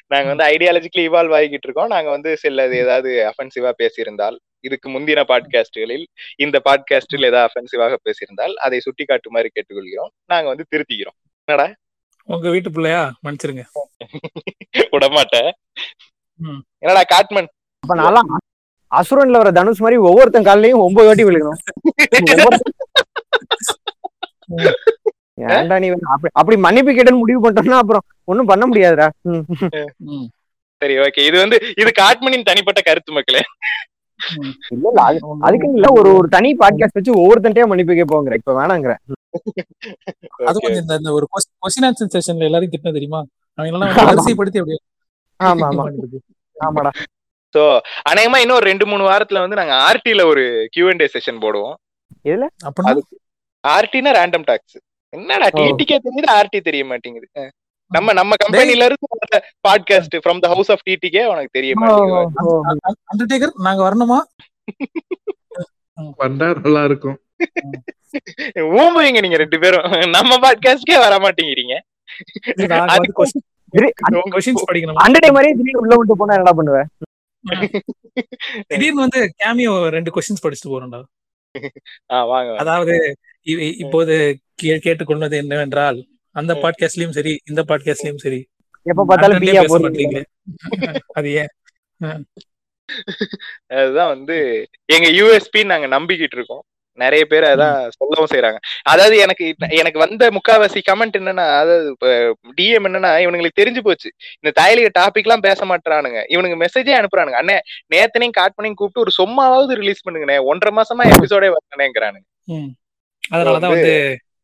நாங்க 0.08 0.28
வந்து 0.32 0.46
ஐடியாலஜிக்கலி 0.46 1.04
இவால்வ் 1.10 1.36
ஆகிட்டு 1.40 1.68
இருக்கோம். 1.68 1.88
நாங்க 1.88 2.10
வந்து 2.10 2.38
சில 2.38 2.68
ஏதாவது 2.78 3.10
அஃபென்சிவா 3.30 3.72
பேசியிருந்தால் 3.82 4.38
இதுக்கு 4.60 4.88
முந்தின 4.90 5.24
பாட்காஸ்டுகளில் 5.28 6.06
இந்த 6.36 6.58
பாட்காஸ்டில் 6.66 7.28
ஏதாவது 7.30 7.48
அஃபென்சிவாக 7.50 7.98
பேசியிருந்தால் 8.06 8.54
அதை 8.58 8.80
சுட்டிக்காட்டுமாறு 8.80 9.50
கேட்டுக்கொள்கிறோம். 9.56 10.12
நாங்க 10.26 10.48
வந்து 10.48 10.66
திருத்திக்கிறோம் 10.72 11.18
என்னடா? 11.48 11.68
உங்க 12.30 12.50
வீட்டு 12.50 12.72
பிள்ளையா? 12.72 13.02
மன்னிச்சிருங்க. 13.24 13.64
விடமாட்டேன். 14.92 15.50
என்னடா 16.80 17.04
காட்மன்? 17.08 17.50
அப்ப 17.84 17.96
நான்லாம் 17.96 18.30
அசுரன்ல 18.92 19.40
வர 19.42 19.50
தனுஷ் 19.52 19.82
மாதிரி 19.82 19.98
ஒவ்வொருத்தன் 20.02 20.44
காலையும் 20.44 20.80
ஒன்பது 20.80 21.08
வாட்டி 21.08 21.24
விழுகணும். 21.24 21.60
ஏன்டா 25.50 25.76
நீ 25.82 25.88
அப்படி 26.14 26.32
அப்படி 26.34 26.56
மன்னிப்பு 26.58 26.92
கேட்டன்னு 26.92 27.22
முடிவு 27.22 27.42
பண்ணிட்டோம்னா 27.44 27.82
அப்புறம் 27.84 28.06
ஒண்ணும் 28.28 28.50
பண்ண 28.52 28.64
முடியாதுடா. 28.66 29.08
சரி 30.82 30.96
ஓகே 31.06 31.22
இது 31.30 31.38
வந்து 31.40 31.58
இது 31.78 31.92
காட்மனின் 32.00 32.50
தனிப்பட்ட 32.50 32.82
கருத்து 32.82 33.12
மக்களே. 33.12 33.42
இல்ல 34.74 34.86
இல்ல 34.90 35.02
அது 35.02 35.20
அதுக்கு 35.48 35.68
இல்ல 35.70 35.88
ஒரு 36.00 36.10
ஒரு 36.18 36.28
தனி 36.28 36.50
பாட்காஸ்ட் 36.62 36.98
வச்சு 37.00 37.20
ஒவ்வொருத்தன்ட்டே 37.22 37.68
மன்னிப்பு 37.72 37.94
கேட்போங்கிற 37.94 38.40
இப்ப 38.42 38.54
வேணாங்கிற. 38.60 38.94
அது 40.50 40.58
கொஞ்சம் 40.60 40.84
இந்த 41.00 41.12
ஒரு 41.18 41.26
கொஸ்டின் 41.64 41.88
ஆன்சர் 41.90 42.14
செஷன்ல 42.16 42.50
எல்லாரும் 42.50 42.74
திட்டின 42.74 42.96
தெரியுமா? 42.98 43.22
அவங்க 43.58 43.70
எல்லாம் 43.72 44.10
வரிசைப்படுத்தி 44.12 44.62
அப்படியே 44.62 44.82
ஆமா 45.40 45.66
ஆமா. 45.72 45.84
ஆமாடா. 46.58 46.92
சோ 47.56 47.62
அநேகமா 48.10 48.38
இன்னும் 48.44 48.68
ரெண்டு 48.70 48.86
மூணு 48.86 49.04
வாரத்துல 49.04 49.42
வந்து 49.44 49.60
நாங்க 49.60 49.76
ஆர்டில 49.86 50.24
ஒரு 50.32 50.44
Q&A 50.76 51.08
செஷன் 51.16 51.42
போடுவோம். 51.44 51.78
அப்படின்னா? 52.68 52.92
அது 52.92 53.02
ஆர்டினா 53.64 54.12
ரேண்டம் 54.18 54.48
டாக்ஸ் 54.50 54.78
என்னடா 55.10 55.50
ஓ. 55.52 55.58
டிடிக்கே 55.58 55.98
தெரியுது 55.98 56.30
ஆர்டி 56.32 56.62
தெரிய 56.62 56.86
மாட்டேங்குது. 56.86 57.30
நம்ம 57.88 58.14
நம்ம 58.14 58.36
கம்பெனில 58.38 58.86
இருந்து 58.86 59.18
podcast 59.68 60.20
from 60.26 60.40
the 60.40 60.48
house 60.48 60.72
of 60.72 60.82
TTK 60.90 61.26
உனக்கு 61.26 61.48
தெரிய 61.52 61.74
மாட்டேங்குது. 61.76 62.64
அண்டர்டேக்கர் 62.94 63.62
நாங்க 63.62 63.90
வரணுமா? 63.90 64.18
வந்தா 66.16 66.54
நல்லா 66.54 66.84
இருக்கும் 66.84 67.20
ஊம்புவீங்க 68.56 69.22
நீங்க 69.22 69.38
ரெண்டு 69.38 69.60
பேரும். 69.60 69.92
நம்ம 70.10 70.38
பாட்காஸ்ட்கே 70.38 70.98
வர 70.98 71.18
மாட்டேங்கிறீங்க. 71.18 71.80
நாங்க 72.56 72.78
வந்து 72.78 73.14
அதுக்கு- 73.14 73.92
கொஸ்டின்ஸ் 74.32 74.72
படிக்கணும்? 74.72 74.94
அந்த 74.94 75.20
டைம் 75.20 75.34
மாதிரியே 75.34 75.58
திடீர்னு 75.58 75.80
உள்ள 75.80 75.96
விட்டு 75.96 76.18
போனா 76.18 76.36
என்னடா 76.36 76.58
பண்ணுவ? 76.58 76.86
திடீர்னு 78.68 79.00
வந்து 79.00 79.34
கேமியோ 79.44 79.88
ரெண்டு 79.90 80.12
கொஸ்டின்ஸ் 80.16 80.48
படிச்சுட்டு 80.48 80.70
போறோம்டா. 80.70 81.04
ஆ, 82.12 82.26
வாங்க 82.26 82.56
அதாவது 82.58 83.18
இப்போது 83.78 84.40
கேட்டுக்கொள்வது 84.86 85.36
என்னவென்றால் 85.38 86.00
அந்த 86.36 86.54
பாட்காஸ்ட்லயும் 86.64 87.18
சரி 87.18 87.34
இந்த 87.50 87.62
பாட்காஸ்ட்லயும் 87.68 88.24
சரி. 88.26 88.40
எப்ப 88.86 89.06
பார்த்தாலும் 89.10 89.42
பியா 89.44 89.64
மாட்டீங்களே 89.86 90.24
அது 91.18 91.30
ஏன்? 91.42 91.52
அதுதான் 93.80 94.12
வந்து 94.16 94.36
எங்க 94.86 95.08
யூஎஸ்பி 95.20 95.62
நாங்க 95.66 95.88
நம்பிக்கிட்டு 95.96 96.38
இருக்கோம். 96.38 96.64
நிறைய 96.98 97.24
பேர் 97.26 97.46
அதான் 97.50 97.78
சொல்லவும் 97.98 98.32
செய்றாங்க. 98.32 98.60
அதாவது 98.84 99.16
எனக்கு 99.18 99.46
எனக்கு 99.82 100.00
வந்த 100.00 100.24
முக்காவாசி 100.38 100.80
கமெண்ட் 100.90 101.18
என்னன்னா 101.20 101.46
அதாவது 101.60 101.90
டிஎம் 102.58 102.88
என்னன்னா 102.90 103.12
இவனுங்களுக்கு 103.24 103.60
தெரிஞ்சு 103.62 103.82
போச்சு. 103.86 104.10
இந்த 104.40 104.52
தாயலிக 104.60 104.90
டாபிக் 105.00 105.28
எல்லாம் 105.28 105.46
பேச 105.48 105.66
மாட்டானுங்க 105.66 106.22
இவனுங்க 106.34 106.58
மெசேஜே 106.64 106.96
அனுப்புறானுங்க. 107.00 107.40
அண்ணே 107.42 107.58
நேத்தனையும் 107.96 108.38
காட் 108.40 108.58
பண்ணி 108.58 108.72
கூப்பிட்டு 108.74 109.04
ஒரு 109.06 109.14
சும்மாவது 109.20 109.80
ரிலீஸ் 109.82 110.06
பண்ணுங்கண்ணே. 110.08 110.38
ஒன்றரை 110.52 110.74
மாசமா 110.80 111.06
எபிசோடே 111.14 111.52
வரணுங்கிறானுங்க. 111.56 112.28
அதனாலதான் 113.32 113.76
வந்து 113.76 113.96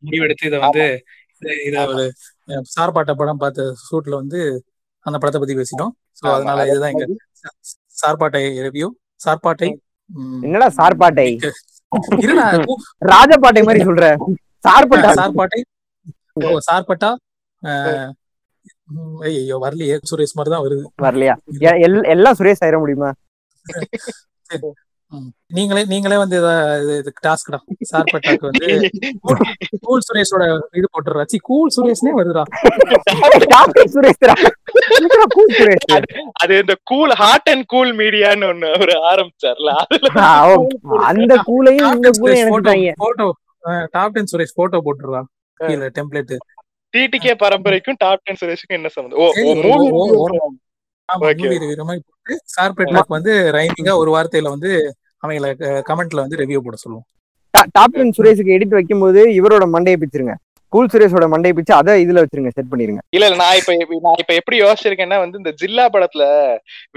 முடிவெடுத்து 0.06 0.46
இதை 0.46 0.60
வந்து 0.60 1.04
இத- 1.66 1.88
ஒரு 1.88 2.14
சார்பாட்ட 2.80 3.14
படம் 3.14 3.38
பார்த்த 3.38 3.76
ஷூட்ல 3.92 4.10
வந்து 4.10 4.64
அந்த 5.00 5.18
படத்தை 5.18 5.40
பத்தி 5.42 5.56
பேசிட்டோம். 5.56 5.90
சோ 6.12 6.34
அதனால 6.34 6.60
அதை 6.60 6.72
இதுதான் 6.72 6.92
எங்க 6.92 7.06
சார்பாட்டை 7.88 8.60
ரிவ்யூ 8.60 8.88
சார்பாட்டை 9.16 9.82
என்னடா 10.42 10.70
சார்பாட்டை? 10.70 11.40
இருடா 12.16 12.66
ராஜபாட்டை 13.06 13.64
மாதிரி 13.64 13.84
சொல்ற. 13.86 14.16
சார்பட்டா? 14.68 15.12
சார்பாட்டை. 15.14 15.66
ஓ 16.34 16.58
சார்பட்டா? 16.72 17.16
ஐயோ 19.20 19.58
வரலையே. 19.58 19.98
சுரேஷ் 20.12 20.34
மாதிரி 20.34 20.56
தான் 20.56 20.64
வருது. 20.64 20.84
வரலையா? 21.02 22.04
எல்லாம் 22.10 22.36
சுரேஷ் 22.38 22.64
ஆயிட 22.66 22.78
முடியுமா. 22.78 23.14
நீங்களே 25.48 25.82
நீங்களே 25.86 26.18
வந்து 26.18 26.38
டாஸ்க்டா 27.26 27.58
சார்பட்டாக்கு 27.92 28.46
வந்து 28.46 28.68
கூல் 29.86 30.06
சுரேஷோட 30.08 30.44
இது 30.74 30.88
போட்டுறாச்சு 30.94 31.38
கூல் 31.42 31.72
சுரேஷ்னே 31.76 32.14
வருதுடா. 32.18 32.44
அது 36.34 36.58
இந்த 36.58 36.76
கூல் 36.84 37.14
ஹாட் 37.14 37.50
அண்ட் 37.50 37.66
கூல் 37.66 37.94
மீடியான்னு 37.98 38.46
ஒண்ணு 38.46 38.70
அவரு 38.74 38.96
ஆரம்பிச்சார்ல. 39.12 39.72
அந்த 41.06 41.36
கூலையும் 41.48 41.94
இந்த 41.94 42.12
கூலையும் 42.20 42.52
photo 42.98 43.28
top 43.92 44.14
ten 44.14 44.32
Suresh 44.32 44.56
photo 44.56 44.82
போட்டுறா 44.86 45.22
கீழே 45.60 45.90
டெம்ப்ளேட் 45.98 46.36
டிடிகே 46.94 47.34
பரம்பரைக்கும் 47.40 47.98
டாப் 47.98 48.24
டென் 48.24 48.40
சுரேஷுக்கும் 48.42 48.78
என்ன 48.78 48.88
சம்பந்தம் 48.88 49.22
ஓ 49.22 49.32
சரி, 49.32 49.48
ஓ, 49.48 49.74
ஒரு- 49.74 49.96
ஒரு- 49.96 50.20
ஒரு-. 50.24 50.54
மூவி 51.40 51.58
ரிவ்யூ 51.62 51.84
மாதிரி 51.84 52.04
போட்டு 52.06 52.34
சார்பேட்டாக்கு 52.54 53.08
வந்து 53.10 53.34
ரைமிங்கா 53.54 53.94
ஒரு 53.96 54.12
வார்த்தையில 54.16 54.50
வந்து 54.50 54.72
அவங்கள 55.26 55.50
கமெண்ட்ல 55.90 56.24
வந்து 56.26 56.42
ரிவ்யூ 56.42 56.62
போட 56.66 56.78
சொல்லுவோம். 56.84 57.06
டாப் 57.76 57.96
டென் 57.98 58.16
சுரேஷுக்கு 58.18 58.56
எடிட் 58.56 58.78
வைக்கும்போது 58.78 59.22
இவரோட 59.40 59.66
மண்டையை 59.76 59.98
பிச்சிருங்க. 60.00 60.34
கூல் 60.74 60.90
சுரேஷோட 60.94 61.26
மண்டையை 61.34 61.54
பிச்சு 61.58 61.74
அதை 61.80 61.94
இதுல 62.04 62.22
வச்சிருங்க 62.24 62.52
செட் 62.56 62.70
பண்ணிருங்க. 62.72 63.02
இல்ல 63.16 63.26
இல்ல 63.28 63.38
நான் 63.42 63.58
இப்ப 63.60 63.74
நான் 64.06 64.20
இப்ப 64.24 64.34
எப்படி 64.40 64.58
யோசிச்சிருக்கேன்னா 64.62 65.18
வந்து 65.24 65.40
இந்த 65.42 65.52
ஜில்லா 65.62 65.86
படத்துல 65.94 66.24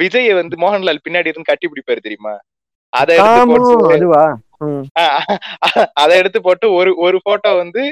விஜய் 0.03 0.31
வந்து 0.41 0.57
மோகன்லால் 0.62 1.05
பின்னாடி 1.07 1.31
இருந்து 1.31 1.51
கட்டி 1.51 1.68
பிடிப்பாரு 1.72 2.07
தெரியுமா? 2.07 2.35
அதை 2.93 3.14
எடுத்து 3.16 3.41
ஆமா 3.41 3.57
போட்டு 3.61 3.95
அதுவா. 3.97 4.22
அதை 6.03 6.14
எடுத்து 6.20 6.41
போட்டு 6.47 6.66
ஒரு 6.79 6.93
ஒரு 7.07 7.18
போட்டோ 7.26 7.51
வந்து 7.62 7.83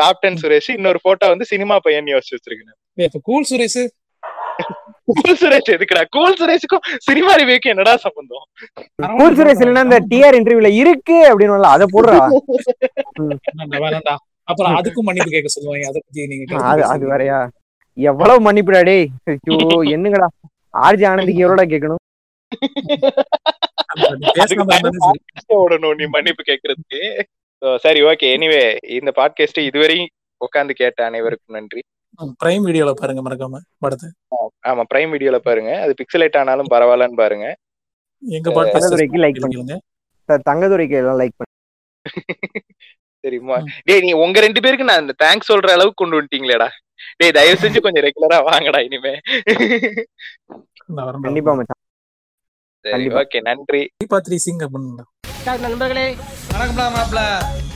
டாப் 0.00 0.20
டென் 0.22 0.38
சுரேஷ் 0.42 0.70
இன்னொரு 0.76 1.00
போட்டோ 1.06 1.26
வந்து 1.32 1.46
சினிமா 1.52 1.76
பையன் 1.86 2.12
யோசிச்சு 2.14 2.36
வச்சிருக்கேன். 2.36 2.76
இப்ப 3.08 3.20
கூல் 3.28 3.48
சுரேஷ் 3.50 3.80
கூல் 5.10 5.38
சுரேஷ் 5.40 5.70
எதுக்குடா? 5.74 6.02
கூல் 6.10 6.36
சுரேஷுக்கும் 6.40 6.84
சினிமா 6.98 7.32
ரிவ்யூக்கு 7.36 7.72
என்னடா 7.72 7.94
சம்பந்தம்? 8.04 8.44
கூல் 9.18 9.36
சுரேஷ் 9.38 9.62
இல்லைன்னா 9.64 9.84
இந்த 9.88 9.98
டிஆர் 10.12 10.38
இன்டர்வியூல 10.38 10.70
இருக்கு 10.82 11.16
அப்படின்னு 11.30 11.72
அதை 11.74 11.86
போடுறா. 11.94 12.18
அப்புறம் 14.50 14.76
அதுக்கும் 14.76 15.06
மன்னிப்பு 15.08 15.30
கேட்க 15.30 15.48
சொல்லுவாங்க 15.48 15.88
அதை 15.88 15.98
பத்தி 16.06 16.26
நீங்க 16.26 16.44
கருத்து 16.44 16.70
அது 16.70 16.84
அது 16.84 17.04
பேசுறீங்க. 17.04 17.10
வேறயா? 17.12 17.38
எவ்வளவு 17.96 18.38
மன்னிப்புடா 18.46 18.80
டேய்? 18.84 19.06
ஐயோ 19.24 19.80
என்னங்கடா? 19.96 20.28
ஆர்ஜி 20.86 21.04
ஆனந்திக்கு 21.10 21.44
எவ்வளோடா 21.44 21.66
கேட்கணும்? 21.72 22.02
ஓடணும் 25.58 25.98
நீ 26.00 26.06
மன்னிப்பு 26.16 26.42
கேட்கறதுக்கு. 26.50 27.02
So, 27.62 27.70
சரி 27.76 28.00
ஓகே 28.02 28.26
எனிவே 28.34 28.60
இந்த 28.98 29.10
பாட்காஸ்ட் 29.16 29.58
இதுவரை 29.60 29.96
உட்கார்ந்து 30.40 30.74
கேட்ட 30.74 31.00
அனைவருக்கும் 31.04 31.56
நன்றி. 31.56 31.80
பிரைம் 32.20 32.64
வீடியோல 32.66 32.92
பாருங்க 32.92 33.30
மறக்காம 33.30 33.58
படத்தை. 33.78 34.10
ஆமா 34.66 34.82
பிரைம் 34.94 35.12
வீடியோல 35.12 35.36
பாருங்க. 35.36 35.80
அது 35.80 35.94
பிக்சலேட் 35.94 36.36
ஆனாலும் 36.36 36.66
பரவாயில்லன்னு 36.70 37.16
பாருங்க. 37.16 37.56
எங்க 38.28 38.50
தங்கதுரைக்கு 38.52 39.16
லைக் 39.16 39.40
பண்ணுங்க 39.40 39.80
த- 40.24 40.40
தங்கதுரைக்கு 40.50 40.90
எல்லாம் 40.90 41.20
லைக் 41.20 41.36
பண்ணு. 41.36 41.58
சரிம்மா. 43.26 43.64
டேய் 43.84 44.00
நீ 44.00 44.12
உங்க 44.12 44.40
ரெண்டு 44.40 44.60
பேருக்கு 44.60 44.84
நான் 44.84 45.00
இந்த 45.00 45.12
தேங்க்ஸ் 45.24 45.52
சொல்ற 45.52 45.70
அளவுக்கு 45.70 46.08
கொண்டு 46.08 46.22
வந்துட்டீங்களேடா. 46.22 46.68
டேய் 47.16 47.30
தயவு 47.30 47.60
செஞ்சு 47.60 47.80
கொஞ்சம் 47.80 48.04
ரெகுலரா 48.04 48.42
வாங்கடா 48.42 48.80
இனிமே. 48.80 49.20
கண்டிப்பா 51.22 51.54
மச்சான். 51.54 51.82
சரி. 52.80 53.08
ஓகே 53.08 53.40
நன்றி. 53.40 53.90
தீபா 53.96 54.20
த்ரீ 54.28 54.34
சிங் 54.34 54.58
அப்படின்னு 54.58 54.96
நண்பர்களே. 55.60 56.16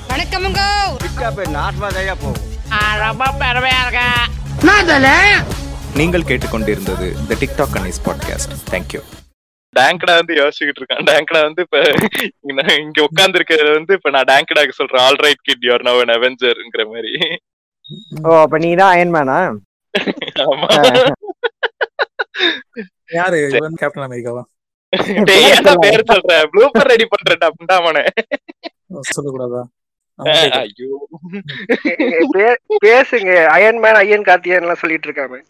வணக்கமுங்க. 0.08 0.62
நீங்கள் 5.96 6.22
கேட்டுக்கொண்டிருந்தது 6.22 7.06
the 7.26 7.34
TikTok 7.40 7.76
Annie's 7.78 8.00
podcast 8.04 8.54
thank you 8.70 9.00
டேங்கடா 9.74 10.14
வந்து 10.14 10.34
யோசிச்சுக்கிட்டு 10.34 10.80
இருக்கான். 10.80 11.04
டேங்கடா 11.04 11.40
வந்து 11.42 11.62
இப்ப 11.62 11.78
இங்க- 12.42 12.76
இங்க 12.76 13.02
உட்கார்ந்து 13.02 13.38
இருக்கிறது 13.38 13.70
வந்து 13.72 13.92
இப்ப 13.94 14.10
நான் 14.10 14.28
டேங்கடாக்கு 14.28 14.70
சொல்றேன். 14.70 15.02
All 15.02 15.16
right 15.16 15.42
kid 15.42 15.64
you're 15.64 15.84
now 15.84 16.00
an 16.00 16.14
அவெஞ்சர்ங்கிற 16.16 16.84
மாதிரி. 16.88 17.12
ஓ 18.24 18.36
அப்ப 18.36 18.58
நீ 18.58 18.70
தான் 18.74 18.92
அயன்மேனா 18.96 19.38
ஆமா. 20.44 20.68
யாரு? 23.12 23.38
இவன் 23.52 23.74
கேப்டன் 23.74 24.06
அமெரிக்காவா 24.06 24.42
டேய் 25.24 25.46
ஏன்டா 25.50 25.74
பேர் 25.78 26.08
சொல்ற? 26.12 26.32
ப்ளூப்பர் 26.46 26.86
ரெடி 26.86 27.06
பண்றேன்டா 27.06 27.48
அப்படின்ட்டாமனே 27.50 28.04
சொல்லக்கூடாதா? 29.10 29.62
ஐயோ. 30.50 31.08
பே- 32.32 32.54
பேசுங்க. 32.84 33.30
அயன்மேன் 33.46 33.92
ஐயன் 33.92 34.22
கார்த்தியன் 34.22 34.60
எல்லாம் 34.60 34.74
சொல்லிட்டு 34.74 35.08
இருக்காங்க. 35.08 35.42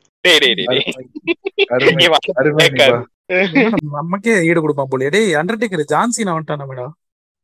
நமக்கே 3.92 4.42
ஈடு 4.42 4.60
கொடுப்பான் 4.60 4.86
போலியே. 4.90 5.08
டேய் 5.08 5.34
அண்டர்டேக்கர் 5.34 5.80
ஜான்சின் 5.80 6.26
அவன்ட்டான 6.26 6.64
மேடம்? 6.70 6.90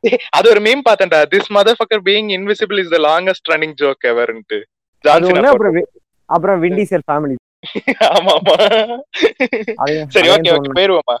டேய், 0.00 0.18
அது 0.28 0.50
ஒரு 0.50 0.60
meme 0.60 0.80
பார்த்தேன்டா. 0.88 1.24
This 1.34 1.52
mother 1.54 1.72
fucker 1.72 2.02
being 2.04 2.32
invisible 2.36 2.78
is 2.78 2.88
the 2.88 2.96
longest 2.96 3.48
running 3.48 3.72
joke 3.82 4.06
எவர்ன்ட்டு 4.06 4.62
ஒண்ணு 5.08 5.42
அப்புறம் 5.42 5.88
அப்புறம் 6.28 6.60
விண்டிசல் 6.60 7.06
ஃபேமிலி 7.06 7.36
ஆமா 8.10 8.32
ஆமா 8.36 8.56
சரி 10.14 10.28
ஓகே 10.30 10.50
ஓகே. 10.52 10.70
போயிருவோமா 10.74 11.16